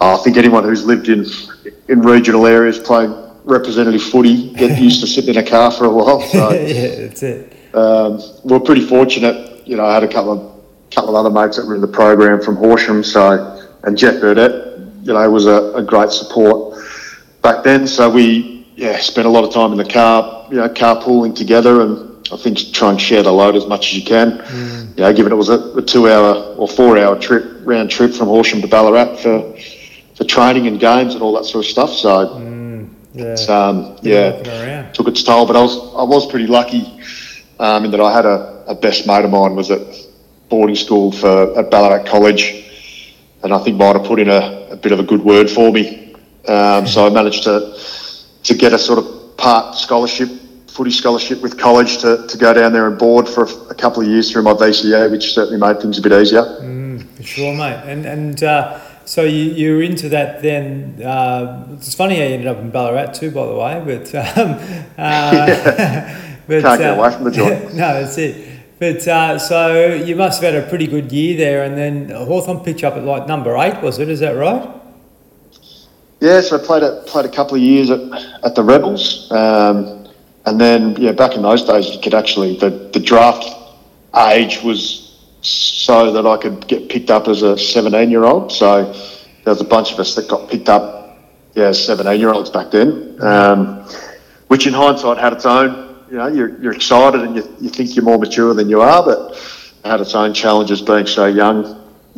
I 0.00 0.16
think 0.18 0.36
anyone 0.36 0.64
who's 0.64 0.84
lived 0.84 1.08
in 1.08 1.26
in 1.88 2.00
regional 2.02 2.46
areas 2.46 2.78
playing 2.78 3.14
representative 3.44 4.02
footy 4.02 4.52
get 4.54 4.78
used 4.80 5.00
to 5.00 5.06
sitting 5.06 5.34
in 5.34 5.44
a 5.44 5.48
car 5.48 5.70
for 5.70 5.86
a 5.86 5.90
while. 5.90 6.20
So. 6.20 6.50
yeah, 6.52 6.94
that's 6.96 7.22
it. 7.22 7.52
Um, 7.74 8.20
we're 8.44 8.60
pretty 8.60 8.86
fortunate. 8.86 9.66
You 9.66 9.76
know, 9.76 9.84
I 9.84 9.94
had 9.94 10.04
a 10.04 10.08
couple 10.08 10.32
of 10.32 10.53
couple 10.94 11.16
of 11.16 11.26
other 11.26 11.30
mates 11.30 11.56
that 11.56 11.66
were 11.66 11.74
in 11.74 11.80
the 11.80 11.86
program 11.88 12.40
from 12.40 12.56
Horsham. 12.56 13.02
So, 13.02 13.66
and 13.84 13.96
Jeff 13.98 14.20
Burdett, 14.20 14.78
you 15.02 15.12
know, 15.12 15.30
was 15.30 15.46
a, 15.46 15.72
a 15.74 15.82
great 15.82 16.10
support 16.10 16.78
back 17.42 17.64
then. 17.64 17.86
So 17.86 18.08
we, 18.10 18.66
yeah, 18.76 18.98
spent 18.98 19.26
a 19.26 19.30
lot 19.30 19.44
of 19.44 19.52
time 19.52 19.72
in 19.72 19.78
the 19.78 19.84
car, 19.84 20.46
you 20.50 20.56
know, 20.56 20.68
carpooling 20.68 21.34
together, 21.34 21.80
and 21.82 22.28
I 22.32 22.36
think 22.36 22.58
try 22.72 22.90
and 22.90 23.00
share 23.00 23.22
the 23.22 23.32
load 23.32 23.54
as 23.56 23.66
much 23.66 23.88
as 23.92 23.98
you 23.98 24.04
can. 24.04 24.42
You 24.96 25.02
know, 25.02 25.12
given 25.12 25.32
it 25.32 25.36
was 25.36 25.48
a, 25.48 25.58
a 25.76 25.82
two-hour 25.82 26.54
or 26.56 26.68
four-hour 26.68 27.18
trip 27.18 27.44
round 27.66 27.90
trip 27.90 28.12
from 28.12 28.28
Horsham 28.28 28.60
to 28.62 28.68
Ballarat 28.68 29.16
for 29.16 29.56
for 30.16 30.24
training 30.24 30.68
and 30.68 30.78
games 30.78 31.14
and 31.14 31.22
all 31.22 31.32
that 31.34 31.44
sort 31.44 31.64
of 31.64 31.70
stuff. 31.70 31.90
So, 31.90 32.38
Yeah. 33.14 33.24
it's, 33.32 33.48
um, 33.48 33.96
yeah, 34.02 34.30
took 34.92 35.08
its 35.08 35.22
toll. 35.24 35.44
But 35.46 35.56
I 35.56 35.62
was 35.62 35.76
I 35.96 36.04
was 36.04 36.26
pretty 36.30 36.46
lucky 36.46 36.86
um, 37.58 37.84
in 37.84 37.90
that 37.90 38.00
I 38.00 38.12
had 38.14 38.24
a, 38.24 38.64
a 38.68 38.74
best 38.76 39.06
mate 39.08 39.24
of 39.24 39.30
mine 39.32 39.54
was 39.56 39.70
at 39.72 39.80
boarding 40.48 40.76
school 40.76 41.12
for 41.12 41.58
at 41.58 41.70
Ballarat 41.70 42.04
College, 42.04 43.14
and 43.42 43.52
I 43.52 43.58
think 43.58 43.76
might 43.76 43.96
have 43.96 44.04
put 44.04 44.18
in 44.18 44.28
a, 44.28 44.68
a 44.70 44.76
bit 44.76 44.92
of 44.92 45.00
a 45.00 45.02
good 45.02 45.22
word 45.22 45.50
for 45.50 45.72
me. 45.72 46.14
Um, 46.46 46.86
so 46.86 47.06
I 47.06 47.10
managed 47.10 47.44
to 47.44 47.78
to 48.44 48.54
get 48.54 48.72
a 48.72 48.78
sort 48.78 48.98
of 48.98 49.36
part 49.36 49.74
scholarship, 49.74 50.28
footy 50.68 50.90
scholarship 50.90 51.40
with 51.40 51.58
college 51.58 51.98
to, 51.98 52.26
to 52.26 52.38
go 52.38 52.52
down 52.52 52.72
there 52.72 52.86
and 52.86 52.98
board 52.98 53.28
for 53.28 53.44
a, 53.44 53.52
a 53.70 53.74
couple 53.74 54.02
of 54.02 54.08
years 54.08 54.30
through 54.30 54.42
my 54.42 54.52
VCE, 54.52 55.10
which 55.10 55.32
certainly 55.32 55.58
made 55.58 55.80
things 55.80 55.98
a 55.98 56.02
bit 56.02 56.12
easier. 56.12 56.42
For 57.16 57.22
sure, 57.22 57.54
mate. 57.54 57.82
And 57.86 58.06
and 58.06 58.42
uh, 58.42 58.80
so 59.04 59.22
you, 59.22 59.52
you 59.52 59.76
were 59.76 59.82
into 59.82 60.08
that 60.10 60.42
then. 60.42 61.00
Uh, 61.02 61.68
it's 61.72 61.94
funny 61.94 62.16
how 62.16 62.22
you 62.22 62.34
ended 62.34 62.48
up 62.48 62.58
in 62.58 62.70
Ballarat 62.70 63.12
too, 63.12 63.30
by 63.30 63.46
the 63.46 63.54
way. 63.54 63.82
But 63.84 64.14
um, 64.14 64.58
uh, 64.98 66.30
but 66.46 66.62
can't 66.62 66.80
get 66.80 66.90
uh, 66.90 66.96
away 66.96 67.12
from 67.12 67.24
the 67.24 67.30
no, 67.74 68.02
that's 68.02 68.18
it. 68.18 68.53
But 68.84 69.08
uh, 69.08 69.38
so 69.38 69.94
you 69.94 70.14
must 70.14 70.42
have 70.42 70.52
had 70.52 70.62
a 70.62 70.68
pretty 70.68 70.86
good 70.86 71.10
year 71.10 71.38
there, 71.38 71.64
and 71.64 71.74
then 71.74 72.10
Hawthorn 72.10 72.60
picked 72.60 72.82
you 72.82 72.88
up 72.88 72.96
at 72.96 73.04
like 73.04 73.26
number 73.26 73.56
eight, 73.56 73.80
was 73.80 73.98
it? 73.98 74.10
Is 74.10 74.20
that 74.20 74.32
right? 74.32 74.68
Yeah, 76.20 76.42
so 76.42 76.60
I 76.60 76.66
played 76.66 76.82
a, 76.82 77.02
played 77.06 77.24
a 77.24 77.30
couple 77.30 77.54
of 77.54 77.62
years 77.62 77.88
at, 77.88 78.00
at 78.44 78.54
the 78.54 78.62
Rebels. 78.62 79.32
Um, 79.32 80.06
and 80.44 80.60
then, 80.60 80.96
yeah, 80.98 81.12
back 81.12 81.34
in 81.34 81.40
those 81.40 81.64
days, 81.64 81.94
you 81.94 81.98
could 81.98 82.12
actually, 82.12 82.58
the, 82.58 82.90
the 82.92 83.00
draft 83.00 83.46
age 84.14 84.62
was 84.62 85.18
so 85.40 86.12
that 86.12 86.26
I 86.26 86.36
could 86.36 86.68
get 86.68 86.90
picked 86.90 87.10
up 87.10 87.26
as 87.26 87.40
a 87.40 87.56
17 87.56 88.10
year 88.10 88.24
old. 88.24 88.52
So 88.52 88.92
there 88.92 89.54
was 89.54 89.62
a 89.62 89.64
bunch 89.64 89.92
of 89.94 89.98
us 89.98 90.14
that 90.16 90.28
got 90.28 90.50
picked 90.50 90.68
up, 90.68 91.18
yeah, 91.54 91.72
17 91.72 92.20
year 92.20 92.34
olds 92.34 92.50
back 92.50 92.70
then, 92.70 93.16
um, 93.22 93.88
which 94.48 94.66
in 94.66 94.74
hindsight 94.74 95.16
had 95.16 95.32
its 95.32 95.46
own, 95.46 95.83
you 96.10 96.16
know, 96.16 96.26
you're, 96.26 96.60
you're 96.60 96.72
excited 96.72 97.20
and 97.20 97.36
you, 97.36 97.56
you 97.60 97.68
think 97.68 97.94
you're 97.96 98.04
more 98.04 98.18
mature 98.18 98.54
than 98.54 98.68
you 98.68 98.80
are, 98.80 99.04
but 99.04 99.32
it 99.84 99.88
had 99.88 100.00
its 100.00 100.14
own 100.14 100.32
challenges 100.34 100.80
being 100.82 101.06
so 101.06 101.26
young, 101.26 101.64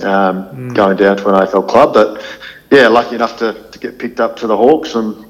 um, 0.03 0.47
mm. 0.55 0.75
going 0.75 0.97
down 0.97 1.17
to 1.17 1.29
an 1.29 1.47
AFL 1.47 1.69
club. 1.69 1.95
But 1.95 2.25
yeah, 2.71 2.89
lucky 2.89 3.15
enough 3.15 3.39
to, 3.39 3.71
to 3.71 3.79
get 3.79 3.99
picked 3.99 4.21
up 4.21 4.37
to 4.37 4.47
the 4.47 4.57
Hawks, 4.57 4.95
and 4.95 5.25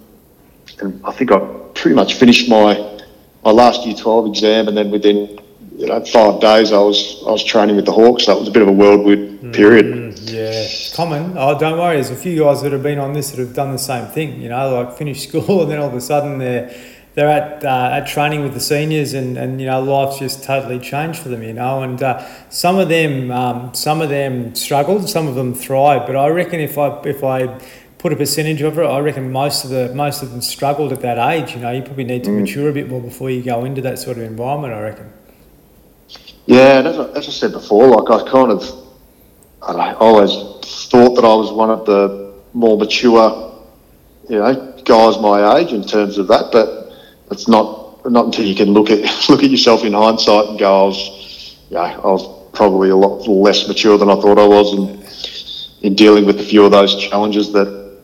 and 0.81 1.01
I 1.05 1.13
think 1.13 1.33
I 1.33 1.39
pretty 1.75 1.95
much 1.95 2.15
finished 2.15 2.49
my 2.49 3.01
my 3.45 3.51
last 3.51 3.87
year 3.87 3.95
twelve 3.95 4.27
exam, 4.27 4.69
and 4.69 4.77
then 4.77 4.91
within 4.91 5.39
you 5.77 5.87
know 5.87 6.03
five 6.05 6.41
days 6.41 6.73
I 6.73 6.79
was 6.79 7.23
I 7.27 7.31
was 7.31 7.45
training 7.45 7.77
with 7.77 7.85
the 7.85 7.93
Hawks. 7.93 8.25
So 8.25 8.37
it 8.37 8.41
was 8.41 8.49
a 8.49 8.53
bit 8.53 8.63
of 8.63 8.69
a 8.69 8.73
whirlwind 8.73 9.41
mm, 9.41 9.55
period. 9.55 10.19
Yeah, 10.21 10.67
common. 10.95 11.35
Oh, 11.37 11.59
don't 11.59 11.79
worry. 11.79 11.97
There's 11.97 12.11
a 12.11 12.17
few 12.17 12.41
guys 12.41 12.63
that 12.63 12.73
have 12.73 12.83
been 12.83 12.99
on 12.99 13.13
this 13.13 13.31
that 13.31 13.39
have 13.39 13.55
done 13.55 13.73
the 13.73 13.79
same 13.79 14.07
thing. 14.07 14.41
You 14.41 14.49
know, 14.49 14.83
like 14.83 14.97
finished 14.97 15.29
school 15.29 15.63
and 15.63 15.71
then 15.71 15.79
all 15.79 15.89
of 15.89 15.95
a 15.95 16.01
sudden 16.01 16.39
they're 16.39 16.75
they're 17.17 17.31
at 17.31 17.65
uh, 17.65 17.89
at 17.95 18.07
training 18.07 18.43
with 18.43 18.53
the 18.53 18.61
seniors, 18.61 19.15
and, 19.15 19.39
and 19.39 19.59
you 19.59 19.67
know 19.67 19.83
life's 19.83 20.19
just 20.19 20.45
totally 20.45 20.79
changed 20.79 21.19
for 21.19 21.31
them. 21.31 21.43
You 21.43 21.55
know, 21.55 21.83
and 21.83 22.01
uh, 22.03 22.25
some 22.51 22.79
of 22.79 22.91
them 22.91 23.31
um, 23.31 23.75
some 23.75 24.03
of 24.03 24.11
them 24.11 24.55
struggled, 24.55 25.09
some 25.09 25.27
of 25.27 25.35
them 25.35 25.55
thrived. 25.55 26.07
But 26.07 26.15
I 26.15 26.29
reckon 26.29 26.61
if 26.61 26.77
I 26.77 27.01
if 27.05 27.25
I 27.25 27.59
put 27.97 28.13
a 28.13 28.17
percentage 28.17 28.61
of 28.61 28.79
it, 28.79 28.83
I 28.83 29.01
reckon 29.01 29.33
most 29.33 29.65
of 29.65 29.71
the 29.71 29.95
most 29.95 30.23
of 30.23 30.31
them 30.31 30.43
struggled 30.43 30.93
at 30.93 31.01
that 31.01 31.17
age. 31.33 31.55
You 31.55 31.61
know, 31.61 31.71
you 31.71 31.81
probably 31.81 32.05
need 32.05 32.23
to 32.25 32.31
mm. 32.31 32.41
mature 32.41 32.69
a 32.69 32.73
bit 32.73 32.91
more 32.91 33.01
before 33.01 33.31
you 33.31 33.43
go 33.43 33.65
into 33.65 33.81
that 33.81 33.99
sort 33.99 34.19
of 34.19 34.25
environment. 34.25 34.75
I 34.75 34.83
reckon. 34.83 35.11
Yeah, 36.45 36.81
and 36.81 36.87
as 36.87 36.99
I, 36.99 37.09
as 37.13 37.29
I 37.29 37.31
said 37.31 37.53
before, 37.53 37.87
like 37.87 38.11
I 38.11 38.31
kind 38.31 38.53
of, 38.53 38.63
I, 39.63 39.73
know, 39.73 39.79
I 39.79 39.95
always 39.95 40.33
thought 40.91 41.15
that 41.15 41.25
I 41.25 41.35
was 41.35 41.51
one 41.51 41.71
of 41.71 41.87
the 41.87 42.35
more 42.53 42.77
mature, 42.77 43.65
you 44.29 44.39
know, 44.39 44.75
guys 44.85 45.19
my 45.19 45.59
age 45.59 45.73
in 45.73 45.83
terms 45.83 46.19
of 46.19 46.29
that, 46.29 46.51
but 46.53 46.76
it's 47.31 47.49
not 47.49 47.87
not 48.11 48.27
until 48.27 48.45
you 48.45 48.55
can 48.55 48.73
look 48.73 48.91
at 48.91 49.01
look 49.29 49.43
at 49.43 49.51
yourself 49.51 49.85
in 49.85 49.93
hindsight 49.93 50.49
and 50.49 50.59
go, 50.59 50.85
I 50.85 50.87
was, 50.87 51.57
yeah, 51.71 51.81
I 51.81 52.07
was 52.07 52.51
probably 52.53 52.91
a 52.91 52.97
lot 52.97 53.27
less 53.29 53.69
mature 53.69 53.99
than 53.99 54.11
I 54.11 54.15
thought 54.15 54.39
I 54.39 54.47
was, 54.47 54.73
and 54.75 55.85
in 55.85 55.95
dealing 55.95 56.25
with 56.27 56.41
a 56.41 56.45
few 56.45 56.65
of 56.65 56.71
those 56.71 56.97
challenges 56.97 57.53
that 57.53 58.01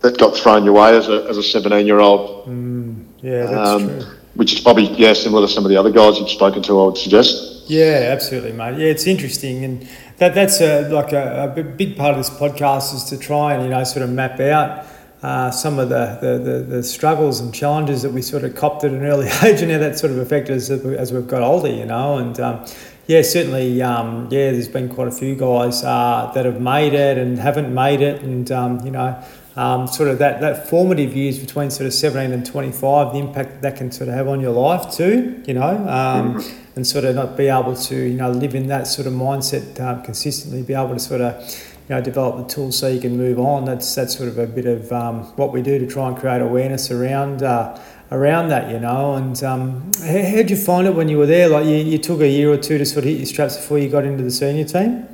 that 0.00 0.18
got 0.18 0.36
thrown 0.36 0.64
your 0.64 0.74
way 0.74 0.96
as 0.96 1.08
a 1.08 1.26
as 1.28 1.36
a 1.36 1.42
seventeen 1.42 1.86
year 1.86 2.00
old. 2.00 2.46
Mm, 2.46 3.04
yeah, 3.22 3.46
that's 3.46 3.70
um, 3.70 3.88
true. 3.88 4.02
Which 4.34 4.52
is 4.52 4.60
probably 4.60 4.88
yeah 4.92 5.14
similar 5.14 5.46
to 5.46 5.52
some 5.52 5.64
of 5.64 5.70
the 5.70 5.76
other 5.76 5.90
guys 5.90 6.18
you've 6.18 6.30
spoken 6.30 6.62
to. 6.64 6.80
I 6.80 6.86
would 6.86 6.98
suggest. 6.98 7.68
Yeah, 7.68 8.10
absolutely, 8.12 8.52
mate. 8.52 8.78
Yeah, 8.78 8.86
it's 8.86 9.06
interesting, 9.06 9.64
and 9.64 9.88
that 10.18 10.34
that's 10.34 10.60
a, 10.60 10.88
like 10.88 11.12
a, 11.12 11.52
a 11.56 11.62
big 11.62 11.96
part 11.96 12.12
of 12.12 12.18
this 12.18 12.30
podcast 12.30 12.94
is 12.94 13.04
to 13.04 13.18
try 13.18 13.54
and 13.54 13.64
you 13.64 13.70
know 13.70 13.82
sort 13.84 14.02
of 14.02 14.10
map 14.10 14.38
out 14.38 14.86
uh, 15.22 15.50
some 15.50 15.78
of 15.78 15.88
the, 15.88 16.18
the, 16.20 16.38
the, 16.38 16.58
the, 16.60 16.82
struggles 16.82 17.40
and 17.40 17.54
challenges 17.54 18.02
that 18.02 18.12
we 18.12 18.20
sort 18.20 18.44
of 18.44 18.54
copped 18.54 18.84
at 18.84 18.90
an 18.90 19.04
early 19.04 19.26
age 19.42 19.62
and 19.62 19.72
how 19.72 19.78
that 19.78 19.98
sort 19.98 20.12
of 20.12 20.18
affected 20.18 20.56
us 20.56 20.68
as 20.70 21.12
we've 21.12 21.26
got 21.26 21.42
older, 21.42 21.70
you 21.70 21.86
know. 21.86 22.18
And 22.18 22.38
um, 22.38 22.66
yeah, 23.06 23.22
certainly, 23.22 23.80
um, 23.82 24.28
yeah, 24.30 24.50
there's 24.50 24.68
been 24.68 24.88
quite 24.88 25.08
a 25.08 25.12
few 25.12 25.34
guys 25.34 25.82
uh, 25.82 26.30
that 26.34 26.44
have 26.44 26.60
made 26.60 26.92
it 26.92 27.18
and 27.18 27.38
haven't 27.38 27.72
made 27.72 28.02
it, 28.02 28.22
and 28.22 28.50
um, 28.52 28.84
you 28.84 28.90
know, 28.90 29.22
um, 29.56 29.88
sort 29.88 30.10
of 30.10 30.18
that, 30.18 30.40
that 30.42 30.68
formative 30.68 31.16
years 31.16 31.38
between 31.38 31.70
sort 31.70 31.86
of 31.86 31.94
17 31.94 32.32
and 32.32 32.44
25, 32.44 33.12
the 33.12 33.18
impact 33.18 33.62
that 33.62 33.76
can 33.76 33.90
sort 33.90 34.08
of 34.08 34.14
have 34.14 34.28
on 34.28 34.40
your 34.40 34.52
life 34.52 34.94
too, 34.94 35.42
you 35.46 35.54
know, 35.54 35.76
um, 35.88 36.34
mm-hmm. 36.34 36.70
and 36.76 36.86
sort 36.86 37.04
of 37.04 37.14
not 37.14 37.38
be 37.38 37.48
able 37.48 37.74
to, 37.74 37.96
you 37.96 38.16
know, 38.16 38.30
live 38.30 38.54
in 38.54 38.66
that 38.66 38.86
sort 38.86 39.06
of 39.06 39.14
mindset 39.14 39.80
uh, 39.80 40.02
consistently, 40.02 40.62
be 40.62 40.74
able 40.74 40.92
to 40.92 41.00
sort 41.00 41.22
of 41.22 41.75
you 41.88 41.94
know, 41.94 42.00
develop 42.00 42.48
the 42.48 42.52
tools 42.52 42.76
so 42.76 42.88
you 42.88 43.00
can 43.00 43.16
move 43.16 43.38
on. 43.38 43.64
That's 43.64 43.94
that's 43.94 44.16
sort 44.16 44.28
of 44.28 44.38
a 44.38 44.46
bit 44.46 44.66
of 44.66 44.90
um, 44.90 45.22
what 45.36 45.52
we 45.52 45.62
do 45.62 45.78
to 45.78 45.86
try 45.86 46.08
and 46.08 46.16
create 46.16 46.42
awareness 46.42 46.90
around 46.90 47.44
uh, 47.44 47.80
around 48.10 48.48
that, 48.48 48.70
you 48.72 48.80
know. 48.80 49.14
And 49.14 49.40
um, 49.44 49.92
how 50.00 50.12
did 50.12 50.50
you 50.50 50.56
find 50.56 50.88
it 50.88 50.94
when 50.94 51.08
you 51.08 51.16
were 51.16 51.26
there? 51.26 51.48
Like 51.48 51.64
you, 51.64 51.76
you 51.76 51.98
took 51.98 52.20
a 52.20 52.28
year 52.28 52.50
or 52.50 52.56
two 52.56 52.78
to 52.78 52.84
sort 52.84 53.04
of 53.04 53.10
hit 53.10 53.18
your 53.18 53.26
straps 53.26 53.56
before 53.56 53.78
you 53.78 53.88
got 53.88 54.04
into 54.04 54.24
the 54.24 54.32
senior 54.32 54.64
team. 54.64 55.06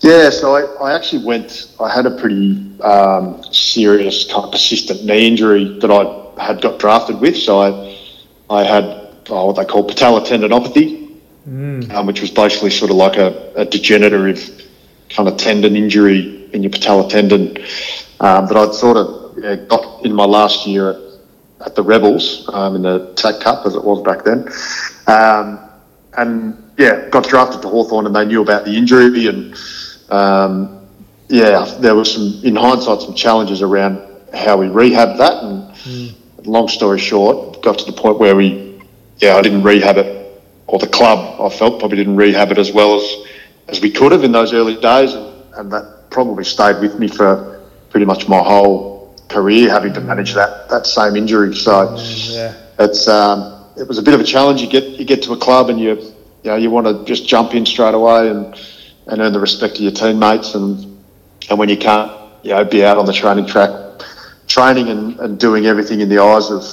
Yeah, 0.00 0.30
so 0.30 0.54
I, 0.56 0.62
I 0.82 0.96
actually 0.96 1.24
went. 1.24 1.74
I 1.78 1.92
had 1.92 2.06
a 2.06 2.16
pretty 2.16 2.80
um, 2.80 3.42
serious, 3.52 4.24
kind 4.32 4.44
of 4.44 4.52
persistent 4.52 5.04
knee 5.04 5.26
injury 5.26 5.78
that 5.80 5.90
I 5.90 6.42
had 6.42 6.62
got 6.62 6.78
drafted 6.78 7.20
with. 7.20 7.36
So 7.36 7.60
I, 7.60 7.98
I 8.48 8.64
had 8.64 8.84
oh, 9.28 9.46
what 9.46 9.56
they 9.56 9.64
call 9.66 9.86
patellar 9.86 10.26
tendinopathy, 10.26 11.18
mm. 11.46 11.92
um, 11.92 12.06
which 12.06 12.22
was 12.22 12.30
basically 12.30 12.70
sort 12.70 12.90
of 12.90 12.96
like 12.96 13.18
a, 13.18 13.52
a 13.56 13.66
degenerative 13.66 14.67
kind 15.10 15.28
of 15.28 15.36
tendon 15.36 15.76
injury 15.76 16.48
in 16.52 16.62
your 16.62 16.70
patellar 16.70 17.08
tendon 17.08 17.58
um, 18.20 18.46
that 18.46 18.56
I'd 18.56 18.74
sort 18.74 18.96
of 18.96 19.38
yeah, 19.38 19.56
got 19.56 20.04
in 20.04 20.12
my 20.12 20.24
last 20.24 20.66
year 20.66 20.90
at, 20.90 20.96
at 21.66 21.74
the 21.74 21.82
Rebels 21.82 22.48
um, 22.52 22.76
in 22.76 22.82
the 22.82 23.12
TAC 23.14 23.40
Cup 23.40 23.66
as 23.66 23.74
it 23.74 23.84
was 23.84 24.02
back 24.02 24.24
then. 24.24 24.48
Um, 25.06 25.58
and 26.16 26.72
yeah, 26.76 27.08
got 27.10 27.28
drafted 27.28 27.62
to 27.62 27.68
Hawthorn 27.68 28.06
and 28.06 28.14
they 28.14 28.24
knew 28.24 28.42
about 28.42 28.64
the 28.64 28.76
injury 28.76 29.26
and 29.26 29.54
um, 30.10 30.86
yeah, 31.28 31.64
there 31.80 31.94
was 31.94 32.12
some, 32.12 32.40
in 32.42 32.56
hindsight, 32.56 33.02
some 33.02 33.14
challenges 33.14 33.62
around 33.62 34.00
how 34.34 34.56
we 34.56 34.66
rehabbed 34.66 35.18
that. 35.18 35.42
And 35.44 35.70
mm. 35.74 36.14
long 36.46 36.68
story 36.68 36.98
short, 36.98 37.62
got 37.62 37.78
to 37.78 37.84
the 37.84 37.92
point 37.92 38.18
where 38.18 38.34
we, 38.34 38.80
yeah, 39.18 39.36
I 39.36 39.42
didn't 39.42 39.62
rehab 39.62 39.98
it, 39.98 40.42
or 40.66 40.78
the 40.78 40.86
club 40.86 41.40
I 41.40 41.54
felt 41.54 41.78
probably 41.78 41.98
didn't 41.98 42.16
rehab 42.16 42.50
it 42.50 42.58
as 42.58 42.72
well 42.72 42.96
as 42.96 43.28
as 43.68 43.80
we 43.80 43.90
could 43.90 44.12
have 44.12 44.24
in 44.24 44.32
those 44.32 44.52
early 44.52 44.80
days, 44.80 45.14
and, 45.14 45.32
and 45.54 45.72
that 45.72 46.10
probably 46.10 46.44
stayed 46.44 46.80
with 46.80 46.98
me 46.98 47.08
for 47.08 47.60
pretty 47.90 48.06
much 48.06 48.28
my 48.28 48.38
whole 48.38 49.14
career, 49.28 49.70
having 49.70 49.92
to 49.92 50.00
manage 50.00 50.34
that 50.34 50.68
that 50.70 50.86
same 50.86 51.16
injury. 51.16 51.54
So 51.54 51.70
mm, 51.70 52.34
yeah. 52.34 52.54
it's 52.78 53.06
um, 53.08 53.66
it 53.76 53.86
was 53.86 53.98
a 53.98 54.02
bit 54.02 54.14
of 54.14 54.20
a 54.20 54.24
challenge. 54.24 54.60
You 54.60 54.68
get 54.68 54.84
you 54.84 55.04
get 55.04 55.22
to 55.24 55.32
a 55.32 55.36
club 55.36 55.70
and 55.70 55.78
you 55.78 55.94
you 56.42 56.50
know 56.50 56.56
you 56.56 56.70
want 56.70 56.86
to 56.86 57.04
just 57.04 57.28
jump 57.28 57.54
in 57.54 57.66
straight 57.66 57.94
away 57.94 58.30
and 58.30 58.58
and 59.06 59.20
earn 59.20 59.32
the 59.32 59.40
respect 59.40 59.76
of 59.76 59.80
your 59.80 59.92
teammates, 59.92 60.54
and 60.54 60.98
and 61.50 61.58
when 61.58 61.68
you 61.68 61.76
can't 61.76 62.10
you 62.42 62.50
know 62.50 62.64
be 62.64 62.84
out 62.84 62.98
on 62.98 63.06
the 63.06 63.12
training 63.12 63.46
track, 63.46 63.70
training 64.46 64.88
and, 64.88 65.20
and 65.20 65.38
doing 65.38 65.66
everything 65.66 66.00
in 66.00 66.08
the 66.08 66.22
eyes 66.22 66.50
of 66.50 66.64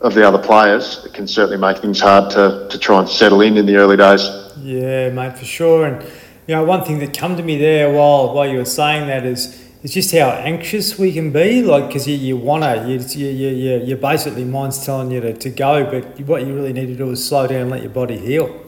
of 0.00 0.12
the 0.12 0.26
other 0.26 0.38
players, 0.38 1.02
it 1.06 1.14
can 1.14 1.26
certainly 1.26 1.56
make 1.56 1.78
things 1.78 1.98
hard 1.98 2.30
to, 2.30 2.66
to 2.68 2.78
try 2.78 2.98
and 2.98 3.08
settle 3.08 3.40
in 3.40 3.56
in 3.56 3.64
the 3.64 3.74
early 3.76 3.96
days. 3.96 4.28
Yeah, 4.58 5.08
mate, 5.08 5.38
for 5.38 5.46
sure. 5.46 5.86
And 5.86 6.06
you 6.46 6.54
know, 6.54 6.64
one 6.64 6.84
thing 6.84 6.98
that 6.98 7.16
come 7.16 7.36
to 7.36 7.42
me 7.42 7.56
there 7.58 7.92
while 7.92 8.34
while 8.34 8.46
you 8.46 8.58
were 8.58 8.64
saying 8.64 9.06
that 9.08 9.24
is 9.24 9.62
is 9.82 9.92
just 9.92 10.12
how 10.12 10.30
anxious 10.30 10.98
we 10.98 11.12
can 11.12 11.30
be. 11.30 11.62
Like, 11.62 11.88
because 11.88 12.08
you, 12.08 12.16
you 12.16 12.36
want 12.36 12.64
to, 12.64 12.88
you, 12.88 13.28
you, 13.28 13.48
you, 13.50 13.84
you 13.84 13.96
basically 13.96 14.44
mind's 14.44 14.84
telling 14.84 15.10
you 15.10 15.20
to, 15.20 15.34
to 15.34 15.50
go, 15.50 15.84
but 15.84 16.18
what 16.20 16.46
you 16.46 16.54
really 16.54 16.72
need 16.72 16.86
to 16.86 16.96
do 16.96 17.10
is 17.10 17.26
slow 17.26 17.46
down 17.46 17.60
and 17.60 17.70
let 17.70 17.82
your 17.82 17.90
body 17.90 18.18
heal. 18.18 18.64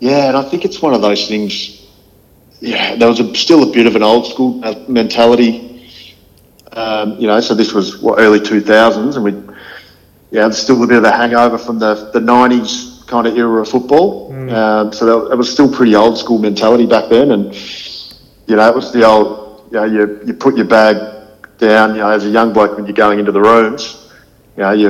Yeah, 0.00 0.28
and 0.28 0.36
I 0.36 0.42
think 0.42 0.64
it's 0.64 0.82
one 0.82 0.92
of 0.92 1.02
those 1.02 1.28
things. 1.28 1.86
Yeah, 2.60 2.96
there 2.96 3.08
was 3.08 3.20
a, 3.20 3.34
still 3.34 3.68
a 3.68 3.72
bit 3.72 3.86
of 3.86 3.94
an 3.94 4.02
old 4.02 4.26
school 4.26 4.54
mentality. 4.88 5.88
Um, 6.72 7.16
you 7.20 7.28
know, 7.28 7.40
so 7.40 7.54
this 7.54 7.72
was 7.72 8.02
what 8.02 8.18
early 8.18 8.40
two 8.40 8.60
thousands, 8.60 9.14
and 9.14 9.24
we, 9.24 9.32
yeah, 10.32 10.42
there's 10.42 10.58
still 10.58 10.82
a 10.82 10.86
bit 10.86 10.98
of 10.98 11.04
a 11.04 11.12
hangover 11.12 11.56
from 11.56 11.78
the 11.78 12.10
the 12.12 12.20
nineties 12.20 12.93
kind 13.14 13.28
of 13.28 13.36
era 13.36 13.62
of 13.62 13.68
football. 13.68 14.32
Mm. 14.32 14.52
Um, 14.52 14.92
so 14.92 15.02
that, 15.06 15.32
it 15.32 15.36
was 15.36 15.48
still 15.56 15.70
pretty 15.72 15.94
old 15.94 16.18
school 16.18 16.38
mentality 16.38 16.84
back 16.84 17.08
then, 17.08 17.30
and 17.30 17.44
you 18.48 18.56
know 18.56 18.66
it 18.68 18.74
was 18.74 18.92
the 18.92 19.02
old 19.06 19.68
you 19.70 19.78
know 19.78 19.84
you 19.84 20.20
you 20.26 20.34
put 20.34 20.56
your 20.56 20.66
bag 20.66 20.96
down 21.58 21.94
you 21.94 22.00
know 22.02 22.10
as 22.10 22.24
a 22.26 22.32
young 22.38 22.52
bloke 22.52 22.76
when 22.76 22.84
you're 22.86 23.02
going 23.06 23.20
into 23.20 23.30
the 23.30 23.44
rooms, 23.52 24.10
you 24.56 24.62
know 24.64 24.72
you 24.72 24.88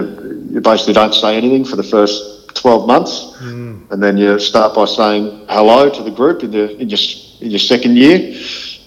you 0.52 0.60
basically 0.62 0.94
don't 0.94 1.14
say 1.14 1.36
anything 1.36 1.64
for 1.70 1.76
the 1.76 1.88
first 1.94 2.54
12 2.54 2.86
months, 2.86 3.12
mm. 3.42 3.90
and 3.90 4.02
then 4.02 4.16
you 4.16 4.38
start 4.38 4.74
by 4.74 4.86
saying 4.86 5.24
hello 5.50 5.90
to 5.90 6.02
the 6.02 6.14
group 6.20 6.42
in 6.42 6.50
the 6.50 6.64
in 6.80 6.88
your 6.88 7.02
in 7.42 7.50
your 7.50 7.64
second 7.72 7.94
year, 8.04 8.16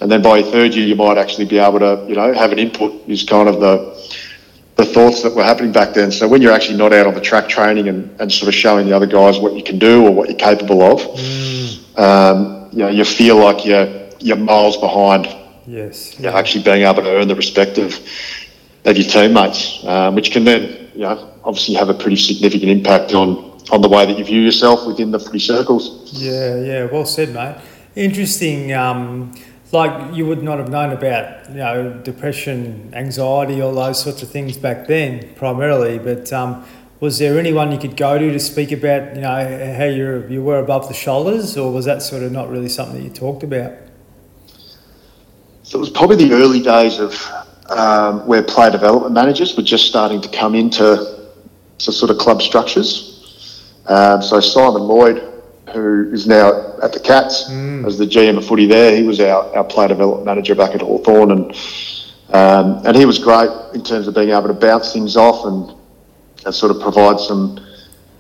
and 0.02 0.12
then 0.12 0.24
by 0.24 0.38
your 0.40 0.50
third 0.56 0.74
year 0.74 0.88
you 0.88 0.96
might 0.96 1.20
actually 1.24 1.46
be 1.46 1.60
able 1.60 1.80
to 1.88 1.94
you 2.10 2.16
know 2.16 2.34
have 2.34 2.52
an 2.52 2.58
input 2.58 2.92
is 3.08 3.24
kind 3.24 3.48
of 3.48 3.60
the 3.66 3.74
the 4.78 4.86
thoughts 4.86 5.24
that 5.24 5.34
were 5.36 5.44
happening 5.44 5.72
back 5.72 5.94
then. 5.94 6.12
So 6.12 6.28
when 6.28 6.42
you're 6.42 6.54
actually 6.54 6.78
not 6.78 6.94
out 6.94 7.08
on 7.08 7.16
the 7.16 7.22
track 7.22 7.50
training 7.50 7.90
and, 7.90 8.22
and 8.22 8.32
sort 8.32 8.48
of 8.48 8.54
showing 8.54 8.86
the 8.86 8.96
other 8.96 9.08
guys 9.08 9.40
what 9.40 9.54
you 9.54 9.64
can 9.64 9.80
do 9.80 10.06
or 10.06 10.12
what 10.12 10.30
you're 10.30 10.38
capable 10.38 10.84
of, 10.84 11.00
mm. 11.02 12.00
um, 12.00 12.70
you 12.72 12.80
know, 12.80 12.90
you 12.90 13.04
feel 13.04 13.38
like 13.38 13.66
you're 13.66 14.08
you're 14.20 14.38
miles 14.38 14.78
behind. 14.78 15.28
Yes. 15.66 16.18
You 16.18 16.26
know, 16.26 16.38
actually 16.38 16.64
being 16.64 16.84
able 16.84 17.02
to 17.04 17.10
earn 17.10 17.28
the 17.28 17.36
respect 17.36 17.78
of 17.80 18.00
of 18.86 18.96
your 18.96 19.08
teammates, 19.08 19.84
um, 19.86 20.16
which 20.16 20.32
can 20.32 20.46
then 20.46 20.90
you 20.94 21.02
know 21.02 21.34
obviously 21.44 21.76
have 21.76 21.90
a 21.90 21.94
pretty 21.94 22.16
significant 22.16 22.72
impact 22.72 23.14
on 23.14 23.60
on 23.72 23.82
the 23.82 23.90
way 23.90 24.06
that 24.06 24.18
you 24.18 24.24
view 24.24 24.42
yourself 24.42 24.86
within 24.86 25.12
the 25.12 25.20
footy 25.20 25.40
circles. 25.40 26.12
Yeah, 26.14 26.56
yeah, 26.62 26.86
well 26.86 27.06
said, 27.06 27.34
mate. 27.34 27.56
Interesting. 27.96 28.74
Um, 28.74 29.34
like 29.72 30.16
you 30.16 30.26
would 30.26 30.44
not 30.44 30.60
have 30.60 30.70
known 30.70 30.94
about, 30.94 31.50
you 31.50 31.56
know, 31.56 31.94
depression, 32.04 32.92
anxiety, 32.94 33.62
all 33.62 33.74
those 33.74 34.02
sorts 34.02 34.24
of 34.24 34.30
things 34.30 34.58
back 34.58 34.88
then, 34.88 35.34
primarily. 35.36 36.00
But 36.00 36.32
um, 36.32 36.66
was 37.00 37.20
there 37.20 37.38
anyone 37.38 37.72
you 37.72 37.78
could 37.78 37.98
go 37.98 38.18
to 38.18 38.32
to 38.32 38.40
speak 38.40 38.72
about, 38.72 39.16
you 39.16 39.22
know, 39.22 39.76
how 39.78 39.86
you 39.86 40.26
you 40.30 40.42
were 40.44 40.60
above 40.60 40.88
the 40.88 40.94
shoulders, 40.94 41.58
or 41.58 41.72
was 41.72 41.86
that 41.86 42.02
sort 42.02 42.24
of 42.24 42.32
not 42.32 42.50
really 42.50 42.70
something 42.70 42.98
that 42.98 43.04
you 43.04 43.10
talked 43.10 43.44
about? 43.44 43.74
So 45.64 45.78
it 45.78 45.82
was 45.82 45.90
probably 45.90 46.16
the 46.16 46.34
early 46.34 46.62
days 46.62 47.00
of 47.00 47.14
um, 47.70 48.26
where 48.26 48.42
player 48.42 48.72
development 48.72 49.14
managers 49.14 49.58
were 49.58 49.64
just 49.64 49.88
starting 49.88 50.22
to 50.22 50.30
come 50.30 50.56
into 50.56 51.28
to 51.80 51.92
sort 51.92 52.10
of 52.10 52.18
club 52.18 52.42
structures. 52.42 53.66
Um, 53.88 54.22
so 54.22 54.40
Simon 54.40 54.84
Lloyd, 54.84 55.37
who 55.74 56.12
is 56.12 56.28
now 56.28 56.78
at 56.82 56.94
the 56.94 57.00
Cats 57.00 57.50
mm. 57.50 57.86
as 57.86 57.98
the 57.98 58.06
GM 58.06 58.38
of 58.38 58.46
footy 58.46 58.66
there, 58.66 58.96
he 58.96 59.04
was 59.04 59.20
our, 59.20 59.56
our 59.56 59.64
player 59.64 59.90
development 59.90 60.26
manager 60.26 60.56
back 60.56 60.74
at 60.76 60.82
Hawthorn, 60.82 61.32
and 61.32 61.52
um, 62.30 62.86
and 62.86 62.96
he 62.96 63.06
was 63.06 63.20
great 63.20 63.50
in 63.74 63.84
terms 63.84 64.08
of 64.08 64.16
being 64.16 64.30
able 64.30 64.48
to 64.48 64.54
bounce 64.54 64.92
things 64.92 65.16
off 65.16 65.46
and, 65.46 65.74
and 66.46 66.54
sort 66.54 66.76
of 66.76 66.82
provide 66.82 67.20
some 67.20 67.58